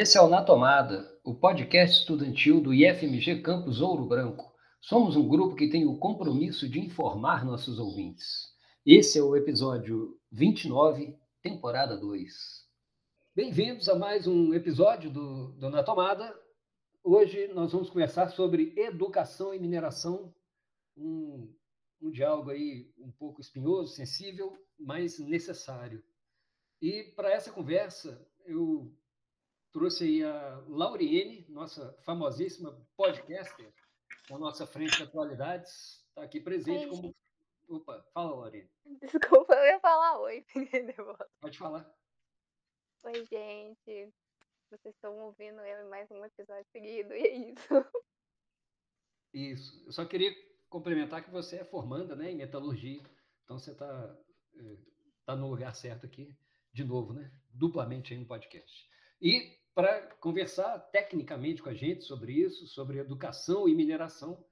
[0.00, 4.54] Esse é o Na Tomada, o podcast estudantil do IFMG Campus Ouro Branco.
[4.80, 8.54] Somos um grupo que tem o compromisso de informar nossos ouvintes.
[8.86, 12.32] Esse é o episódio 29, temporada 2.
[13.34, 16.32] Bem-vindos a mais um episódio do, do Na Tomada.
[17.02, 20.32] Hoje nós vamos conversar sobre educação e mineração,
[20.96, 21.52] um,
[22.00, 26.04] um diálogo aí um pouco espinhoso, sensível, mas necessário.
[26.80, 28.96] E para essa conversa, eu
[29.78, 33.72] trouxe aí a Lauriene, nossa famosíssima podcaster,
[34.28, 37.14] na nossa frente de atualidades, está aqui presente como.
[37.68, 38.68] Opa, fala, Lauriene.
[39.00, 40.44] Desculpa, eu ia falar oi.
[41.40, 41.88] Pode falar.
[43.04, 44.12] Oi, gente.
[44.68, 47.84] Vocês estão ouvindo eu em mais um episódio seguido, e é isso.
[49.32, 49.84] Isso.
[49.86, 50.34] Eu só queria
[50.68, 53.00] complementar que você é formanda né, em metalurgia,
[53.44, 54.18] então você está
[55.24, 56.36] tá no lugar certo aqui,
[56.72, 57.30] de novo, né?
[57.50, 58.88] Duplamente aí no podcast.
[59.20, 64.44] E para conversar tecnicamente com a gente sobre isso, sobre educação e mineração,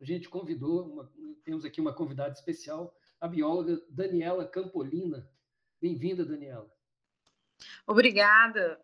[0.00, 1.12] a gente convidou, uma-
[1.44, 5.30] temos aqui uma convidada especial, a bióloga Daniela Campolina.
[5.82, 6.74] Bem-vinda, Daniela.
[7.86, 8.82] Obrigada.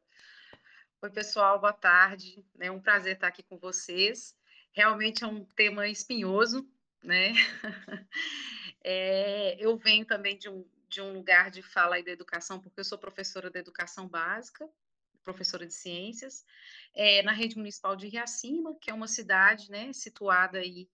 [1.01, 2.45] Oi, pessoal, boa tarde.
[2.61, 4.37] É um prazer estar aqui com vocês.
[4.73, 6.71] Realmente é um tema espinhoso,
[7.03, 7.33] né?
[8.89, 12.79] É, eu venho também de um, de um lugar de fala aí da educação, porque
[12.79, 14.69] eu sou professora de educação básica,
[15.27, 16.45] professora de ciências,
[16.95, 20.89] é, na rede municipal de Riacima, que é uma cidade, né, situada aí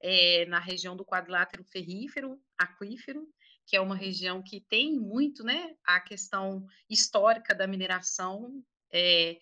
[0.00, 3.26] é, na região do quadrilátero ferrífero, aquífero,
[3.66, 9.38] que é uma região que tem muito, né, a questão histórica da mineração é,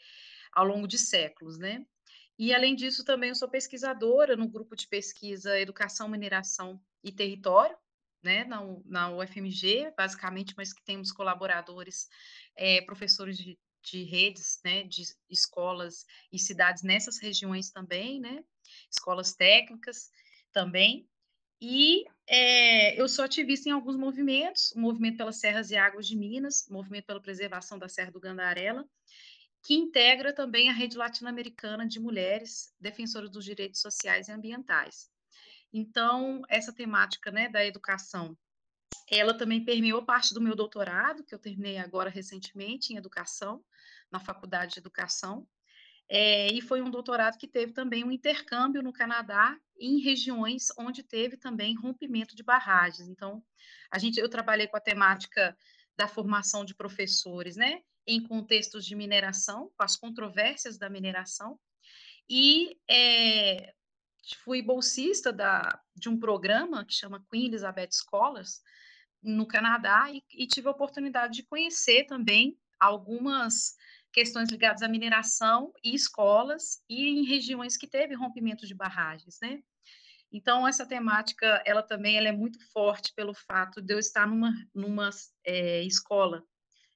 [0.53, 1.85] ao longo de séculos, né?
[2.39, 7.77] E além disso, também eu sou pesquisadora no grupo de pesquisa Educação, Mineração e Território,
[8.23, 12.09] né, na, na UFMG, basicamente, mas que temos colaboradores,
[12.57, 18.45] eh, professores de, de redes, né, de escolas e cidades nessas regiões também, né,
[18.91, 20.11] escolas técnicas
[20.53, 21.09] também.
[21.61, 26.17] E eh, eu sou ativista em alguns movimentos, o Movimento pelas Serras e Águas de
[26.17, 28.87] Minas, Movimento pela Preservação da Serra do Gandarela,
[29.63, 35.09] que integra também a Rede Latino-Americana de Mulheres Defensoras dos Direitos Sociais e Ambientais.
[35.73, 38.37] Então, essa temática né, da educação,
[39.11, 43.65] ela também permeou parte do meu doutorado, que eu terminei agora recentemente em educação,
[44.11, 45.47] na Faculdade de Educação,
[46.09, 51.03] é, e foi um doutorado que teve também um intercâmbio no Canadá, em regiões onde
[51.03, 53.09] teve também rompimento de barragens.
[53.09, 53.43] Então,
[53.91, 55.57] a gente, eu trabalhei com a temática
[55.97, 61.59] da formação de professores, né, em contextos de mineração, com as controvérsias da mineração,
[62.29, 63.75] e é,
[64.45, 68.63] fui bolsista da, de um programa que chama Queen Elizabeth Scholars,
[69.23, 73.75] no Canadá, e, e tive a oportunidade de conhecer também algumas
[74.17, 79.63] questões ligadas à mineração e escolas e em regiões que teve rompimento de barragens, né?
[80.33, 84.55] Então essa temática, ela também ela é muito forte pelo fato de eu estar numa
[84.75, 85.11] numa
[85.45, 86.43] eh, escola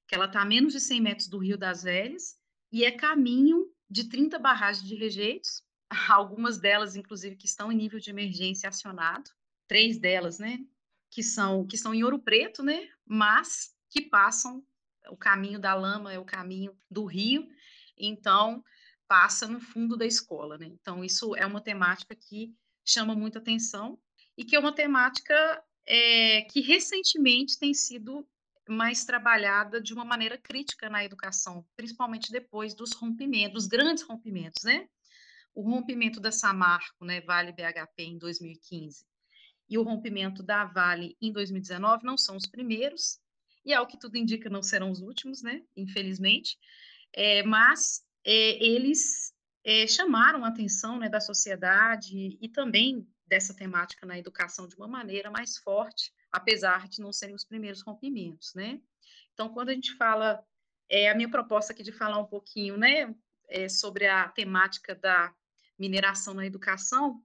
[0.07, 2.37] que ela está a menos de 100 metros do Rio das Velhas
[2.71, 5.61] e é caminho de 30 barragens de rejeitos,
[6.09, 9.29] algumas delas inclusive que estão em nível de emergência acionado,
[9.67, 10.57] três delas, né?
[11.11, 12.89] Que são que são em Ouro Preto, né?
[13.05, 14.65] Mas que passam
[15.09, 17.47] o caminho da lama é o caminho do rio,
[17.97, 18.63] então
[19.07, 20.67] passa no fundo da escola, né?
[20.67, 22.53] Então isso é uma temática que
[22.85, 23.99] chama muita atenção
[24.37, 28.27] e que é uma temática é, que recentemente tem sido
[28.69, 34.63] mais trabalhada de uma maneira crítica na educação, principalmente depois dos rompimentos, dos grandes rompimentos,
[34.63, 34.87] né?
[35.53, 39.05] O rompimento da Samarco, né, Vale BHP em 2015,
[39.69, 43.19] e o rompimento da Vale em 2019 não são os primeiros,
[43.65, 45.63] e ao que tudo indica não serão os últimos, né?
[45.75, 46.57] Infelizmente,
[47.13, 49.33] é, mas é, eles
[49.63, 54.87] é, chamaram a atenção né, da sociedade e também dessa temática na educação de uma
[54.87, 58.81] maneira mais forte, apesar de não serem os primeiros rompimentos, né?
[59.33, 60.43] Então, quando a gente fala,
[60.89, 63.15] é, a minha proposta aqui de falar um pouquinho, né,
[63.47, 65.33] é, sobre a temática da
[65.79, 67.23] mineração na educação,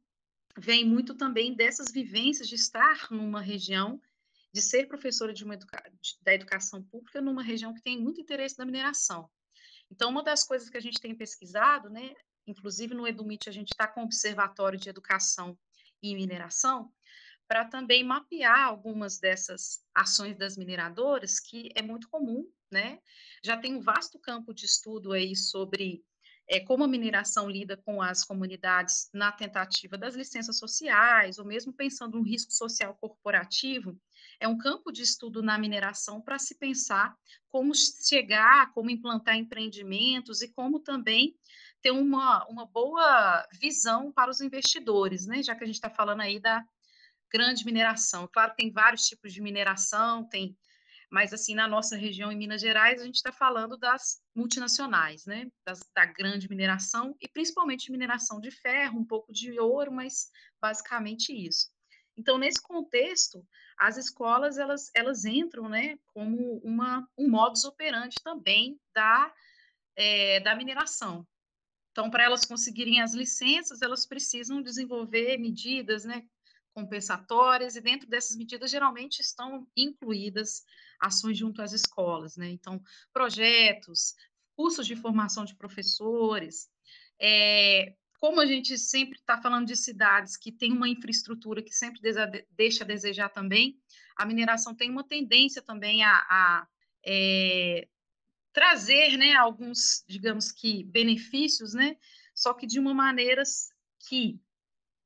[0.56, 4.00] vem muito também dessas vivências de estar numa região,
[4.52, 5.82] de ser professora de educa
[6.22, 9.28] da educação pública numa região que tem muito interesse na mineração.
[9.90, 12.14] Então, uma das coisas que a gente tem pesquisado, né,
[12.46, 15.58] inclusive no EduMIT a gente está com o Observatório de Educação
[16.02, 16.92] e Mineração,
[17.48, 22.98] para também mapear algumas dessas ações das mineradoras, que é muito comum, né?
[23.44, 26.04] Já tem um vasto campo de estudo aí sobre
[26.48, 31.72] é, como a mineração lida com as comunidades na tentativa das licenças sociais, ou mesmo
[31.72, 33.98] pensando no risco social corporativo,
[34.40, 37.16] é um campo de estudo na mineração para se pensar
[37.48, 41.34] como chegar, como implantar empreendimentos e como também
[41.80, 45.42] ter uma, uma boa visão para os investidores, né?
[45.42, 46.64] Já que a gente está falando aí da
[47.32, 48.28] grande mineração.
[48.32, 50.56] Claro, tem vários tipos de mineração, tem,
[51.10, 55.50] mas assim na nossa região em Minas Gerais a gente está falando das multinacionais, né?
[55.64, 60.30] Das, da grande mineração e principalmente mineração de ferro, um pouco de ouro, mas
[60.60, 61.68] basicamente isso.
[62.16, 63.46] Então, nesse contexto,
[63.78, 69.32] as escolas elas, elas entram né, como uma, um modus operandi também da,
[69.94, 71.26] é, da mineração.
[71.90, 76.26] Então, para elas conseguirem as licenças, elas precisam desenvolver medidas né,
[76.74, 80.62] compensatórias, e dentro dessas medidas, geralmente estão incluídas
[81.00, 82.36] ações junto às escolas.
[82.36, 82.50] Né?
[82.50, 84.14] Então, projetos,
[84.54, 86.68] cursos de formação de professores,
[87.18, 92.00] é, como a gente sempre está falando de cidades que têm uma infraestrutura que sempre
[92.50, 93.78] deixa a desejar também,
[94.16, 96.66] a mineração tem uma tendência também a, a
[97.04, 97.88] é,
[98.52, 101.96] trazer né, alguns, digamos que, benefícios, né,
[102.34, 103.42] só que de uma maneira
[104.08, 104.40] que,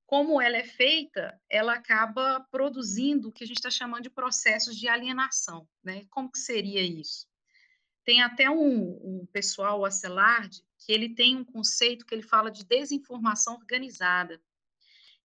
[0.07, 4.77] como ela é feita, ela acaba produzindo o que a gente está chamando de processos
[4.77, 5.69] de alienação.
[5.83, 6.05] Né?
[6.11, 7.29] Como que seria isso?
[8.05, 12.51] Tem até um, um pessoal, o Acelard, que ele tem um conceito que ele fala
[12.51, 14.41] de desinformação organizada.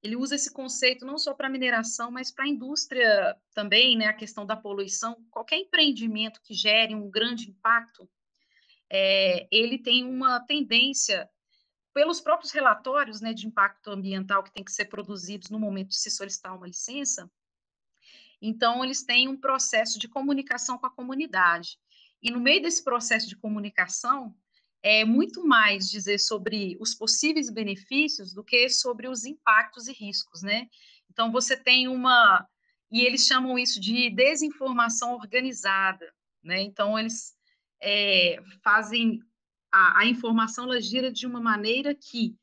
[0.04, 4.14] Ele usa esse conceito não só para mineração, mas para a indústria também, né, a
[4.14, 5.16] questão da poluição.
[5.32, 8.08] Qualquer empreendimento que gere um grande impacto,
[8.90, 11.28] é, ele tem uma tendência,
[11.94, 15.98] pelos próprios relatórios né, de impacto ambiental que tem que ser produzidos no momento de
[15.98, 17.32] se solicitar uma licença,
[18.42, 21.80] então eles têm um processo de comunicação com a comunidade.
[22.22, 24.36] E no meio desse processo de comunicação,
[24.88, 30.44] é muito mais dizer sobre os possíveis benefícios do que sobre os impactos e riscos,
[30.44, 30.70] né?
[31.10, 32.48] Então você tem uma
[32.92, 36.62] e eles chamam isso de desinformação organizada, né?
[36.62, 37.36] Então eles
[37.82, 39.24] é, fazem
[39.72, 42.38] a, a informação ela gira de uma maneira que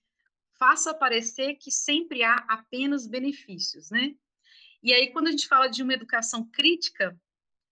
[0.59, 4.17] faça parecer que sempre há apenas benefícios, né?
[4.83, 7.17] E aí quando a gente fala de uma educação crítica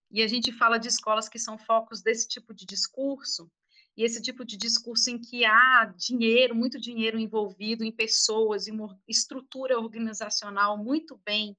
[0.09, 3.51] e a gente fala de escolas que são focos desse tipo de discurso,
[3.95, 8.71] e esse tipo de discurso em que há dinheiro, muito dinheiro envolvido em pessoas, em
[8.71, 11.57] uma estrutura organizacional muito bem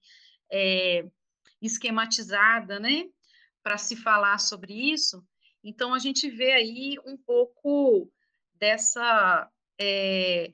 [0.50, 1.06] é,
[1.60, 3.08] esquematizada, né,
[3.62, 5.24] para se falar sobre isso.
[5.62, 8.10] Então, a gente vê aí um pouco
[8.54, 10.52] dessa é,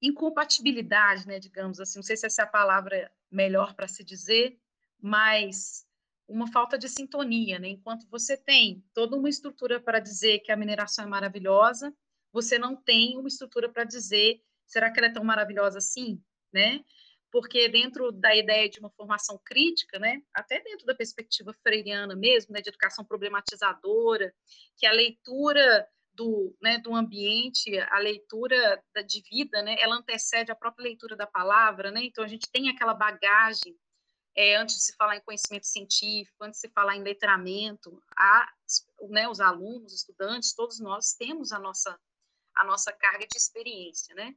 [0.00, 4.58] incompatibilidade, né, digamos assim, não sei se essa é a palavra melhor para se dizer,
[5.00, 5.86] mas
[6.30, 7.68] uma falta de sintonia, né?
[7.68, 11.92] Enquanto você tem toda uma estrutura para dizer que a mineração é maravilhosa,
[12.32, 16.22] você não tem uma estrutura para dizer será que ela é tão maravilhosa assim,
[16.52, 16.80] né?
[17.32, 22.52] Porque dentro da ideia de uma formação crítica, né, até dentro da perspectiva freiriana mesmo,
[22.52, 24.32] né, de educação problematizadora,
[24.76, 30.50] que a leitura do, né, do ambiente, a leitura da, de vida, né, ela antecede
[30.50, 32.02] a própria leitura da palavra, né?
[32.04, 33.76] Então a gente tem aquela bagagem
[34.34, 38.48] é, antes de se falar em conhecimento científico, antes de se falar em letramento, a,
[39.08, 41.98] né, os alunos, os estudantes, todos nós temos a nossa,
[42.56, 44.34] a nossa carga de experiência, né?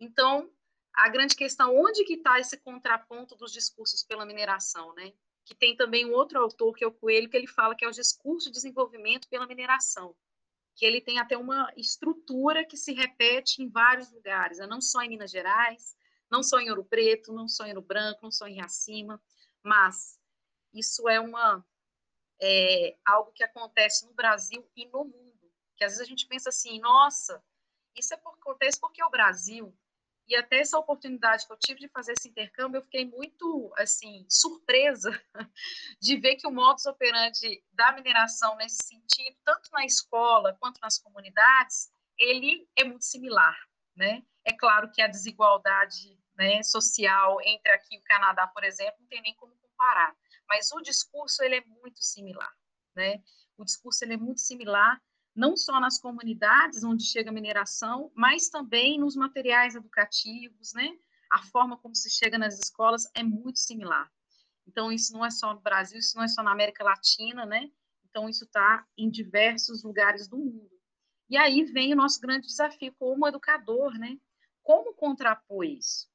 [0.00, 0.50] Então,
[0.94, 5.12] a grande questão, onde que está esse contraponto dos discursos pela mineração, né?
[5.44, 7.88] Que tem também um outro autor, que é o Coelho, que ele fala que é
[7.88, 10.14] o discurso de desenvolvimento pela mineração,
[10.74, 14.66] que ele tem até uma estrutura que se repete em vários lugares, né?
[14.66, 15.96] não só em Minas Gerais,
[16.32, 19.22] não só em Ouro Preto, não só em Ouro Branco, não só em Racima,
[19.62, 20.18] mas
[20.72, 21.62] isso é uma
[22.40, 25.52] é, algo que acontece no Brasil e no mundo.
[25.76, 27.44] Que às vezes a gente pensa assim, nossa,
[27.94, 29.76] isso é por, acontece porque é o Brasil.
[30.26, 34.24] E até essa oportunidade que eu tive de fazer esse intercâmbio, eu fiquei muito assim
[34.26, 35.10] surpresa
[36.00, 40.96] de ver que o modus operandi da mineração nesse sentido, tanto na escola quanto nas
[40.96, 43.54] comunidades, ele é muito similar,
[43.94, 44.24] né?
[44.44, 49.06] É claro que a desigualdade né, social entre aqui e o Canadá, por exemplo, não
[49.06, 50.14] tem nem como comparar.
[50.48, 52.52] Mas o discurso ele é muito similar,
[52.94, 53.22] né?
[53.56, 55.00] O discurso ele é muito similar
[55.34, 60.90] não só nas comunidades onde chega a mineração, mas também nos materiais educativos, né?
[61.30, 64.10] A forma como se chega nas escolas é muito similar.
[64.66, 67.70] Então isso não é só no Brasil, isso não é só na América Latina, né?
[68.04, 70.70] Então isso está em diversos lugares do mundo.
[71.30, 74.18] E aí vem o nosso grande desafio como educador, né?
[74.62, 76.11] Como contrapor isso?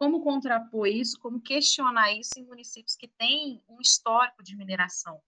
[0.00, 5.20] Como contrapor isso, como questionar isso em municípios que têm um histórico de mineração.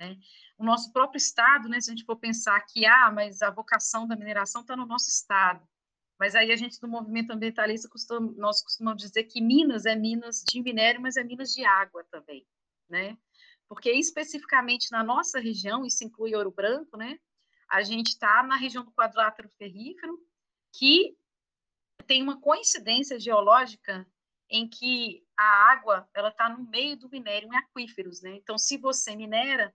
[0.00, 0.18] Né?
[0.58, 4.04] O nosso próprio estado, né, se a gente for pensar que, ah, mas a vocação
[4.04, 5.64] da mineração está no nosso estado,
[6.18, 10.42] mas aí a gente do movimento ambientalista, costuma, nós costumamos dizer que Minas é Minas
[10.44, 12.44] de minério, mas é Minas de água também.
[12.88, 13.16] né?
[13.68, 17.16] Porque especificamente na nossa região, isso inclui Ouro Branco, né?
[17.70, 20.18] A gente está na região do quadrilátero ferrífero,
[20.72, 21.16] que
[22.08, 24.06] tem uma coincidência geológica
[24.48, 28.36] em que a água ela está no meio do minério em aquíferos, né?
[28.36, 29.74] Então, se você minera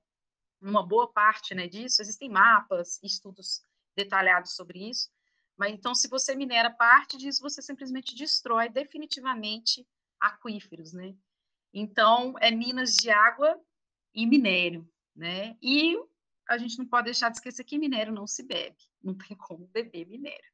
[0.62, 5.10] uma boa parte, né, disso, existem mapas, estudos detalhados sobre isso.
[5.58, 9.88] Mas então, se você minera parte disso, você simplesmente destrói definitivamente
[10.20, 11.16] aquíferos, né?
[11.74, 13.60] Então, é minas de água
[14.14, 15.58] e minério, né?
[15.62, 15.98] E
[16.48, 19.68] a gente não pode deixar de esquecer que minério não se bebe, não tem como
[19.68, 20.51] beber minério.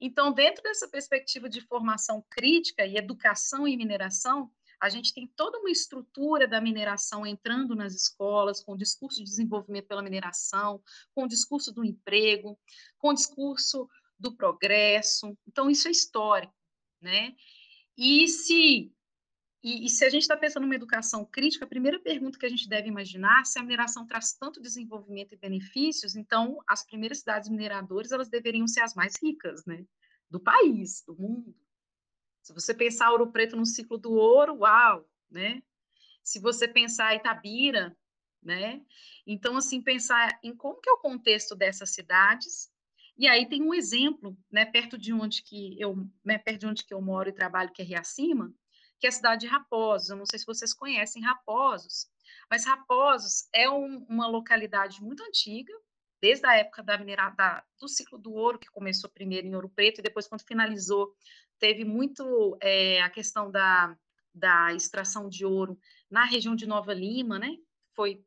[0.00, 5.58] Então, dentro dessa perspectiva de formação crítica e educação em mineração, a gente tem toda
[5.58, 10.82] uma estrutura da mineração entrando nas escolas, com o discurso de desenvolvimento pela mineração,
[11.14, 12.58] com o discurso do emprego,
[12.98, 15.36] com o discurso do progresso.
[15.46, 16.54] Então, isso é histórico,
[17.00, 17.34] né?
[17.96, 18.92] E se
[19.64, 22.50] e, e, se a gente está pensando numa educação crítica, a primeira pergunta que a
[22.50, 27.48] gente deve imaginar, se a mineração traz tanto desenvolvimento e benefícios, então as primeiras cidades
[27.48, 29.86] mineradoras elas deveriam ser as mais ricas, né,
[30.28, 31.56] do país, do mundo.
[32.42, 35.62] Se você pensar Ouro Preto no ciclo do ouro, uau, né?
[36.22, 37.96] Se você pensar Itabira,
[38.42, 38.84] né?
[39.26, 42.70] Então assim pensar em como que é o contexto dessas cidades.
[43.16, 46.84] E aí tem um exemplo, né, perto de onde que eu, né, perto de onde
[46.84, 48.52] que eu moro e trabalho, que é Riacima,
[48.98, 50.10] que é a cidade de Raposos.
[50.10, 52.06] Eu não sei se vocês conhecem Raposos,
[52.50, 55.72] mas Raposos é um, uma localidade muito antiga,
[56.20, 56.96] desde a época da
[57.78, 61.14] do ciclo do ouro, que começou primeiro em Ouro Preto, e depois, quando finalizou,
[61.58, 63.96] teve muito é, a questão da,
[64.34, 65.78] da extração de ouro
[66.10, 67.56] na região de Nova Lima, né?
[67.94, 68.24] Foi,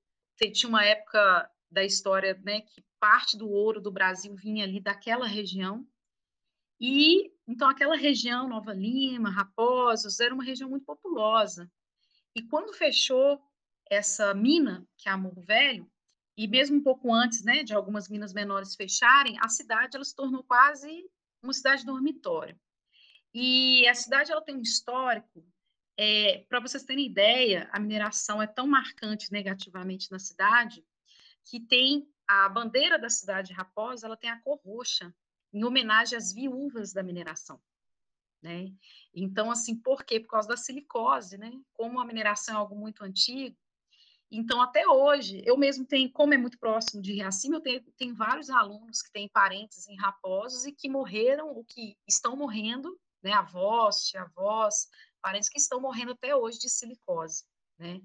[0.54, 5.26] tinha uma época da história, né, que parte do ouro do Brasil vinha ali daquela
[5.26, 5.86] região,
[6.80, 11.72] e então aquela região, Nova Lima, Raposos, era uma região muito populosa.
[12.36, 13.42] E quando fechou
[13.90, 15.90] essa mina, que é a Morro Velho,
[16.36, 20.16] e mesmo um pouco antes, né, de algumas minas menores fecharem, a cidade ela se
[20.16, 21.10] tornou quase
[21.42, 22.60] uma cidade dormitório.
[23.34, 25.44] E a cidade ela tem um histórico,
[25.98, 30.86] é, para vocês terem ideia, a mineração é tão marcante negativamente na cidade
[31.44, 35.14] que tem a bandeira da cidade de Raposa, ela tem a cor roxa,
[35.58, 37.60] em homenagem às viúvas da mineração.
[38.42, 38.72] Né?
[39.14, 40.20] Então, assim, por quê?
[40.20, 41.52] Por causa da silicose, né?
[41.74, 43.58] Como a mineração é algo muito antigo,
[44.30, 48.14] então, até hoje, eu mesmo tenho, como é muito próximo de Riacima, eu tenho, tenho
[48.14, 53.32] vários alunos que têm parentes em Raposos e que morreram, ou que estão morrendo, né?
[53.32, 54.90] Avós, tia-avós,
[55.22, 57.46] parentes que estão morrendo até hoje de silicose,
[57.80, 58.02] né?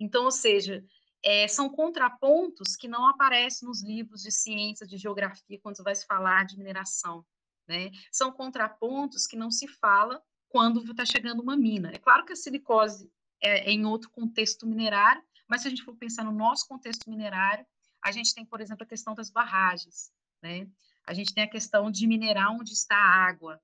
[0.00, 0.84] Então, ou seja,
[1.24, 6.06] é, são contrapontos que não aparecem nos livros de ciência, de geografia, quando vai se
[6.06, 7.24] falar de mineração.
[7.66, 7.90] Né?
[8.10, 11.90] São contrapontos que não se fala quando está chegando uma mina.
[11.92, 13.10] É claro que a silicose
[13.40, 17.08] é, é em outro contexto minerário, mas se a gente for pensar no nosso contexto
[17.08, 17.64] minerário,
[18.02, 20.12] a gente tem, por exemplo, a questão das barragens,
[20.42, 20.68] né?
[21.06, 23.60] A gente tem a questão de minerar onde está a água,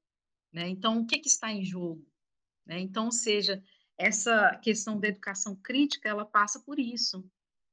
[0.52, 0.68] né?
[0.68, 2.06] Então, o que, que está em jogo?
[2.66, 2.80] Né?
[2.80, 3.62] Então, ou seja,
[3.96, 7.28] essa questão da educação crítica, ela passa por isso,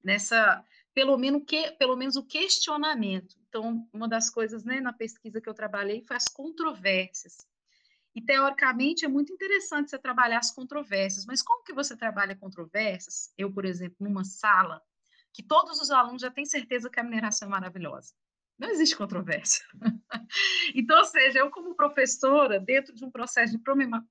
[0.05, 3.35] nessa pelo menos que pelo menos o questionamento.
[3.49, 7.37] Então, uma das coisas, né, na pesquisa que eu trabalhei foi as controvérsias.
[8.15, 13.33] E teoricamente é muito interessante você trabalhar as controvérsias, mas como que você trabalha controvérsias?
[13.37, 14.81] Eu, por exemplo, numa sala
[15.33, 18.13] que todos os alunos já têm certeza que a mineração é maravilhosa.
[18.57, 19.65] Não existe controvérsia.
[20.73, 23.61] então, ou seja, eu como professora, dentro de um processo de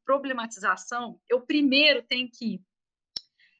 [0.04, 2.62] problematização, eu primeiro tenho que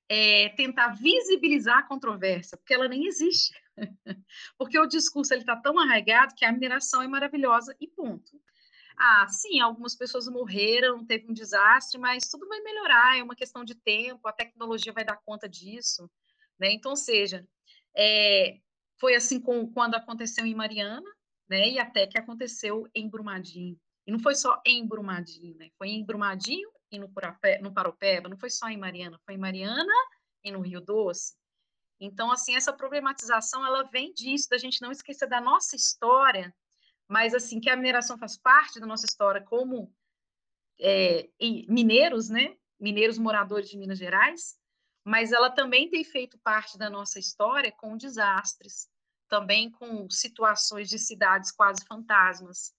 [0.09, 3.55] é, tentar visibilizar a controvérsia, porque ela nem existe.
[4.59, 8.41] porque o discurso está tão arraigado que a mineração é maravilhosa e ponto.
[8.97, 13.65] Ah, sim, algumas pessoas morreram, teve um desastre, mas tudo vai melhorar, é uma questão
[13.65, 16.09] de tempo, a tecnologia vai dar conta disso.
[16.59, 16.73] Né?
[16.73, 17.47] Então, ou seja,
[17.97, 18.59] é,
[19.01, 21.11] foi assim com, quando aconteceu em Mariana,
[21.49, 21.71] né?
[21.71, 23.77] e até que aconteceu em Brumadinho.
[24.07, 25.71] E não foi só em Brumadinho, né?
[25.77, 29.39] foi em Brumadinho e no, Purapé, no Paropeba, não foi só em Mariana, foi em
[29.39, 29.93] Mariana
[30.43, 31.35] e no Rio Doce.
[32.01, 36.55] Então, assim, essa problematização, ela vem disso, da gente não esquecer da nossa história,
[37.09, 39.93] mas, assim, que a mineração faz parte da nossa história como
[40.81, 41.29] é,
[41.69, 42.57] mineiros, né?
[42.81, 44.57] Mineiros moradores de Minas Gerais,
[45.05, 48.89] mas ela também tem feito parte da nossa história com desastres,
[49.29, 52.75] também com situações de cidades quase fantasmas,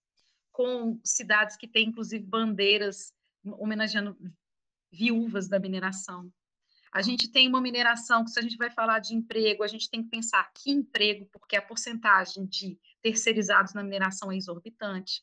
[0.52, 3.14] com cidades que têm, inclusive, bandeiras
[3.54, 4.18] homenageando
[4.92, 6.32] viúvas da mineração.
[6.92, 9.90] A gente tem uma mineração que, se a gente vai falar de emprego, a gente
[9.90, 15.22] tem que pensar que emprego, porque a porcentagem de terceirizados na mineração é exorbitante.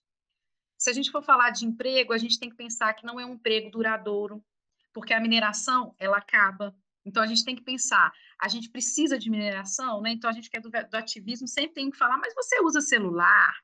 [0.76, 3.24] Se a gente for falar de emprego, a gente tem que pensar que não é
[3.24, 4.44] um emprego duradouro,
[4.92, 9.30] porque a mineração ela acaba, Então a gente tem que pensar, a gente precisa de
[9.30, 10.10] mineração, né?
[10.10, 13.54] Então a gente quer do, do ativismo sempre tem que falar, mas você usa celular,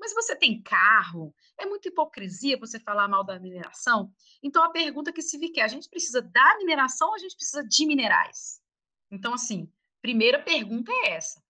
[0.00, 4.12] mas você tem carro, é muita hipocrisia você falar mal da mineração.
[4.42, 7.36] Então a pergunta que se fica é: a gente precisa da mineração ou a gente
[7.36, 8.60] precisa de minerais?
[9.10, 11.42] Então, assim, primeira pergunta é essa.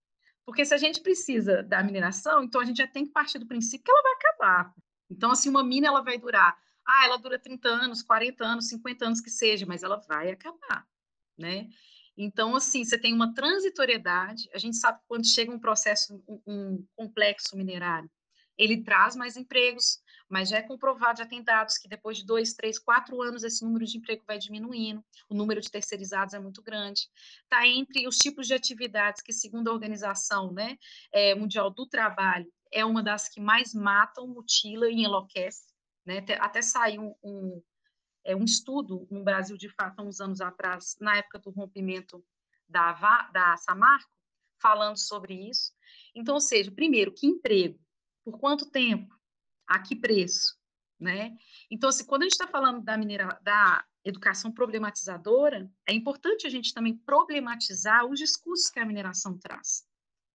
[0.45, 3.47] Porque se a gente precisa da mineração, então a gente já tem que partir do
[3.47, 4.75] princípio que ela vai acabar.
[5.09, 9.07] Então, assim, uma mina ela vai durar, ah, ela dura 30 anos, 40 anos, 50
[9.07, 10.87] anos que seja, mas ela vai acabar
[11.41, 11.69] né?
[12.17, 16.43] Então, assim, você tem uma transitoriedade, a gente sabe que quando chega um processo, um,
[16.47, 18.11] um complexo minerário,
[18.61, 19.99] ele traz mais empregos,
[20.29, 23.65] mas já é comprovado, já tem dados que depois de dois, três, quatro anos esse
[23.65, 27.09] número de emprego vai diminuindo, o número de terceirizados é muito grande.
[27.43, 30.77] Está entre os tipos de atividades que, segundo a Organização né,
[31.11, 35.73] é, Mundial do Trabalho, é uma das que mais matam, mutila e enlouquece.
[36.05, 36.23] Né?
[36.39, 37.63] Até, saiu um,
[38.25, 42.23] é, um estudo no Brasil, de fato, há uns anos atrás, na época do rompimento
[42.69, 42.93] da,
[43.33, 44.11] da Samarco,
[44.61, 45.73] falando sobre isso.
[46.15, 47.81] Então, ou seja, primeiro, que emprego?
[48.31, 49.13] Por quanto tempo?
[49.67, 50.57] A que preço?
[50.99, 51.37] Né?
[51.71, 56.51] Então, assim, quando a gente está falando da, minera, da educação problematizadora, é importante a
[56.51, 59.85] gente também problematizar os discursos que a mineração traz.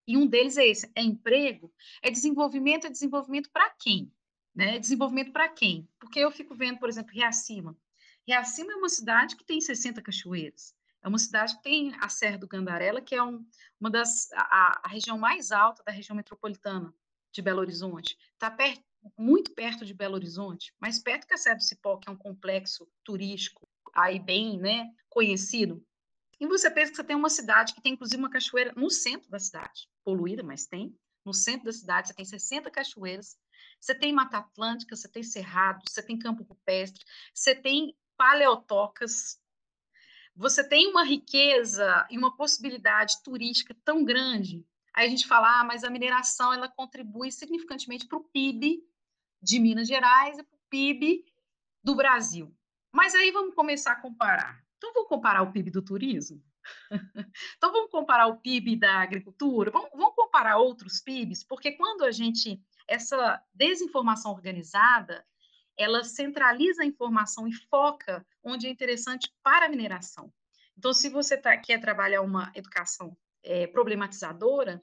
[0.08, 4.12] E um deles é esse: é emprego, é desenvolvimento, é desenvolvimento para quem?
[4.54, 4.78] Né?
[4.80, 5.88] Desenvolvimento para quem?
[6.00, 7.78] Porque eu fico vendo, por exemplo, Riacima.
[8.28, 10.75] Riacima é uma cidade que tem 60 cachoeiras.
[11.04, 13.46] É uma cidade que tem a Serra do Gandarela, que é um,
[13.80, 16.92] uma das a, a, região mais alta da região metropolitana
[17.36, 18.18] de Belo Horizonte.
[18.34, 18.56] Está
[19.18, 22.18] muito perto de Belo Horizonte, mais perto que a Serra do Cipó, que é um
[22.18, 25.86] complexo turístico aí bem, né, conhecido.
[26.39, 29.30] E você pensa que você tem uma cidade que tem inclusive uma cachoeira no centro
[29.30, 30.98] da cidade, poluída, mas tem.
[31.25, 33.38] No centro da cidade você tem 60 cachoeiras,
[33.80, 39.39] você tem Mata Atlântica, você tem Cerrado, você tem Campo Rupestre, você tem paleotocas,
[40.36, 44.65] você tem uma riqueza e uma possibilidade turística tão grande.
[44.96, 48.82] Aí a gente fala, ah, mas a mineração ela contribui significantemente para o PIB
[49.42, 51.25] de Minas Gerais e para o PIB
[51.84, 52.56] do Brasil.
[52.93, 54.63] Mas aí vamos começar a comparar.
[54.78, 56.41] Então vamos comparar o PIB do turismo?
[57.58, 59.69] então vamos comparar o PIB da agricultura?
[59.69, 61.43] Vamos, vamos comparar outros PIBs?
[61.43, 65.26] Porque quando a gente essa desinformação organizada,
[65.78, 70.32] ela centraliza a informação e foca onde é interessante para a mineração.
[70.78, 74.82] Então, se você tá, quer trabalhar uma educação é, problematizadora,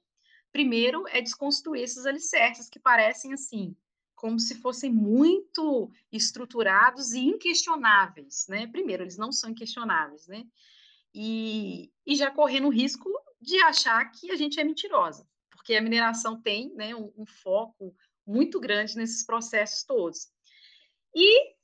[0.53, 3.75] primeiro é desconstruir esses alicerces que parecem assim,
[4.15, 8.67] como se fossem muito estruturados e inquestionáveis, né?
[8.67, 10.47] Primeiro, eles não são inquestionáveis, né?
[11.15, 13.11] E, e já correndo o risco
[13.41, 15.27] de achar que a gente é mentirosa
[15.63, 17.95] porque a mineração tem né, um, um foco
[18.27, 20.29] muito grande nesses processos todos.
[21.15, 21.55] E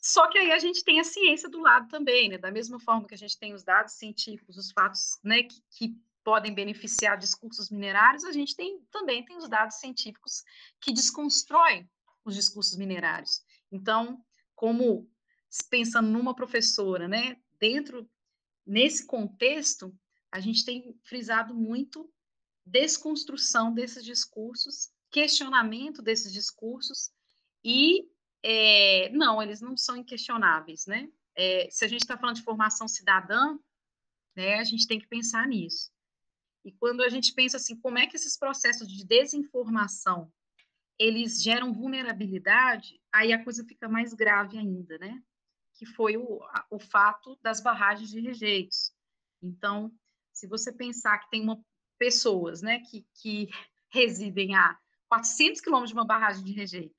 [0.00, 2.38] só que aí a gente tem a ciência do lado também, né?
[2.38, 5.96] Da mesma forma que a gente tem os dados científicos, os fatos, né, que, que
[6.26, 10.42] podem beneficiar discursos minerários, a gente tem também tem os dados científicos
[10.80, 11.88] que desconstroem
[12.24, 13.44] os discursos minerários.
[13.70, 14.20] Então,
[14.52, 15.08] como
[15.70, 18.10] pensando numa professora, né, dentro
[18.66, 19.96] nesse contexto,
[20.32, 22.12] a gente tem frisado muito
[22.64, 27.12] desconstrução desses discursos, questionamento desses discursos
[27.64, 28.10] e
[28.42, 31.08] é, não, eles não são inquestionáveis, né?
[31.36, 33.56] É, se a gente está falando de formação cidadã,
[34.34, 35.94] né, a gente tem que pensar nisso.
[36.66, 40.32] E quando a gente pensa assim, como é que esses processos de desinformação
[40.98, 45.22] eles geram vulnerabilidade, aí a coisa fica mais grave ainda, né?
[45.74, 48.92] Que foi o, o fato das barragens de rejeitos.
[49.40, 49.92] Então,
[50.32, 51.62] se você pensar que tem uma,
[51.98, 53.48] pessoas né, que, que
[53.90, 54.76] residem a
[55.08, 56.96] 400 quilômetros de uma barragem de rejeito,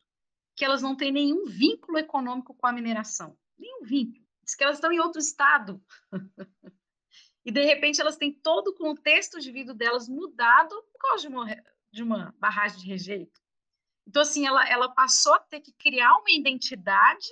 [0.55, 3.37] que elas não têm nenhum vínculo econômico com a mineração.
[3.57, 4.25] Nenhum vínculo.
[4.43, 5.83] Diz que elas estão em outro estado.
[7.47, 11.33] e, de repente, elas têm todo o contexto de vida delas mudado por causa de
[11.33, 13.39] uma, de uma barragem de rejeito.
[14.05, 17.29] Então, assim, ela, ela passou a ter que criar uma identidade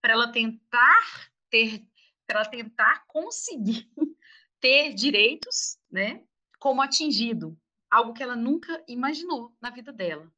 [0.00, 1.86] para ela tentar ter,
[2.26, 3.90] para ela tentar conseguir
[4.58, 6.24] ter direitos, né?
[6.58, 7.54] como atingido,
[7.90, 10.32] algo que ela nunca imaginou na vida dela,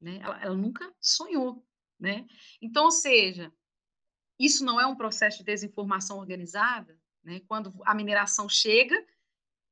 [0.00, 0.20] né?
[0.22, 1.64] Ela, ela nunca sonhou,
[1.98, 2.26] né?
[2.60, 3.52] Então, ou seja,
[4.38, 7.40] isso não é um processo de desinformação organizada, né?
[7.46, 9.04] Quando a mineração chega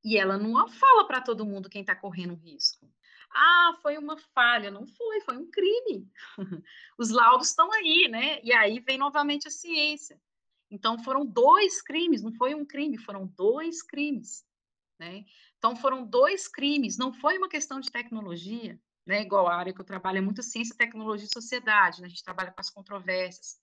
[0.04, 2.90] e ela não fala para todo mundo quem está correndo risco.
[3.30, 6.10] Ah, foi uma falha, não foi, foi um crime.
[6.98, 8.40] Os laudos estão aí, né?
[8.42, 10.20] E aí vem novamente a ciência.
[10.70, 14.44] Então foram dois crimes, não foi um crime, foram dois crimes,
[14.98, 15.24] né?
[15.58, 19.22] Então, foram dois crimes, não foi uma questão de tecnologia, né?
[19.22, 22.06] igual a área que eu trabalho, é muito ciência, tecnologia e sociedade, né?
[22.06, 23.58] a gente trabalha com as controvérsias.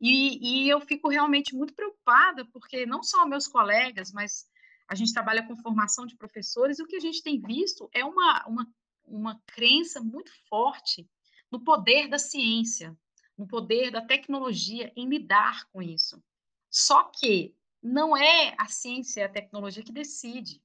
[0.00, 4.46] E, e eu fico realmente muito preocupada, porque não só meus colegas, mas
[4.88, 8.04] a gente trabalha com formação de professores, e o que a gente tem visto é
[8.04, 8.66] uma, uma,
[9.04, 11.08] uma crença muito forte
[11.50, 12.96] no poder da ciência,
[13.36, 16.22] no poder da tecnologia em lidar com isso.
[16.70, 20.62] Só que não é a ciência e a tecnologia que decide.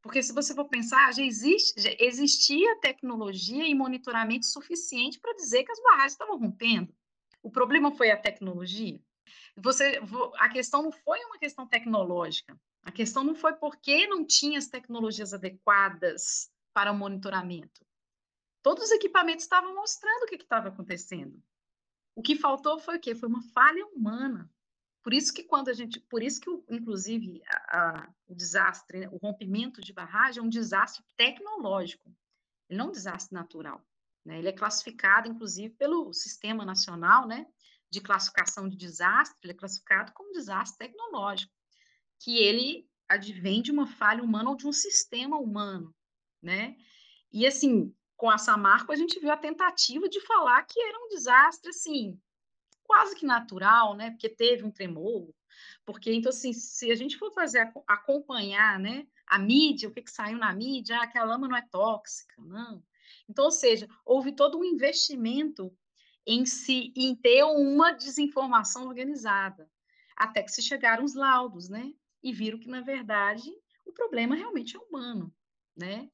[0.00, 5.64] Porque se você for pensar, já, existe, já existia tecnologia e monitoramento suficiente para dizer
[5.64, 6.94] que as barragens estavam rompendo.
[7.48, 9.00] O problema foi a tecnologia.
[9.56, 9.98] Você,
[10.36, 12.60] a questão não foi uma questão tecnológica.
[12.82, 17.86] A questão não foi porque não tinha as tecnologias adequadas para o monitoramento.
[18.62, 21.42] Todos os equipamentos estavam mostrando o que estava acontecendo.
[22.14, 23.14] O que faltou foi o quê?
[23.14, 24.50] Foi uma falha humana.
[25.02, 29.08] Por isso que quando a gente, por isso que inclusive a, a, o desastre, né,
[29.10, 32.14] o rompimento de barragem é um desastre tecnológico.
[32.68, 33.82] Ele não é um desastre natural.
[34.28, 34.40] Né?
[34.40, 37.46] Ele é classificado, inclusive, pelo Sistema Nacional, né,
[37.90, 39.40] de classificação de desastre.
[39.42, 41.50] Ele é classificado como desastre tecnológico,
[42.20, 45.94] que ele advém de uma falha humana ou de um sistema humano,
[46.42, 46.76] né?
[47.32, 51.08] E assim, com a Samarco, a gente viu a tentativa de falar que era um
[51.08, 52.20] desastre, assim,
[52.84, 54.10] quase que natural, né?
[54.10, 55.32] Porque teve um tremor.
[55.86, 59.06] Porque, então, assim, se a gente for fazer, acompanhar, né?
[59.26, 62.34] A mídia, o que, que saiu na mídia, ah, que a lama não é tóxica,
[62.42, 62.82] não.
[63.28, 65.76] Então, ou seja, houve todo um investimento
[66.26, 69.70] em se em ter uma desinformação organizada,
[70.16, 71.92] até que se chegaram os laudos, né?
[72.22, 73.50] E viram que, na verdade,
[73.84, 75.34] o problema realmente é humano,
[75.76, 76.10] né?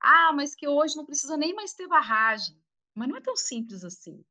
[0.00, 2.58] Ah, mas que hoje não precisa nem mais ter barragem.
[2.94, 4.24] Mas não é tão simples assim.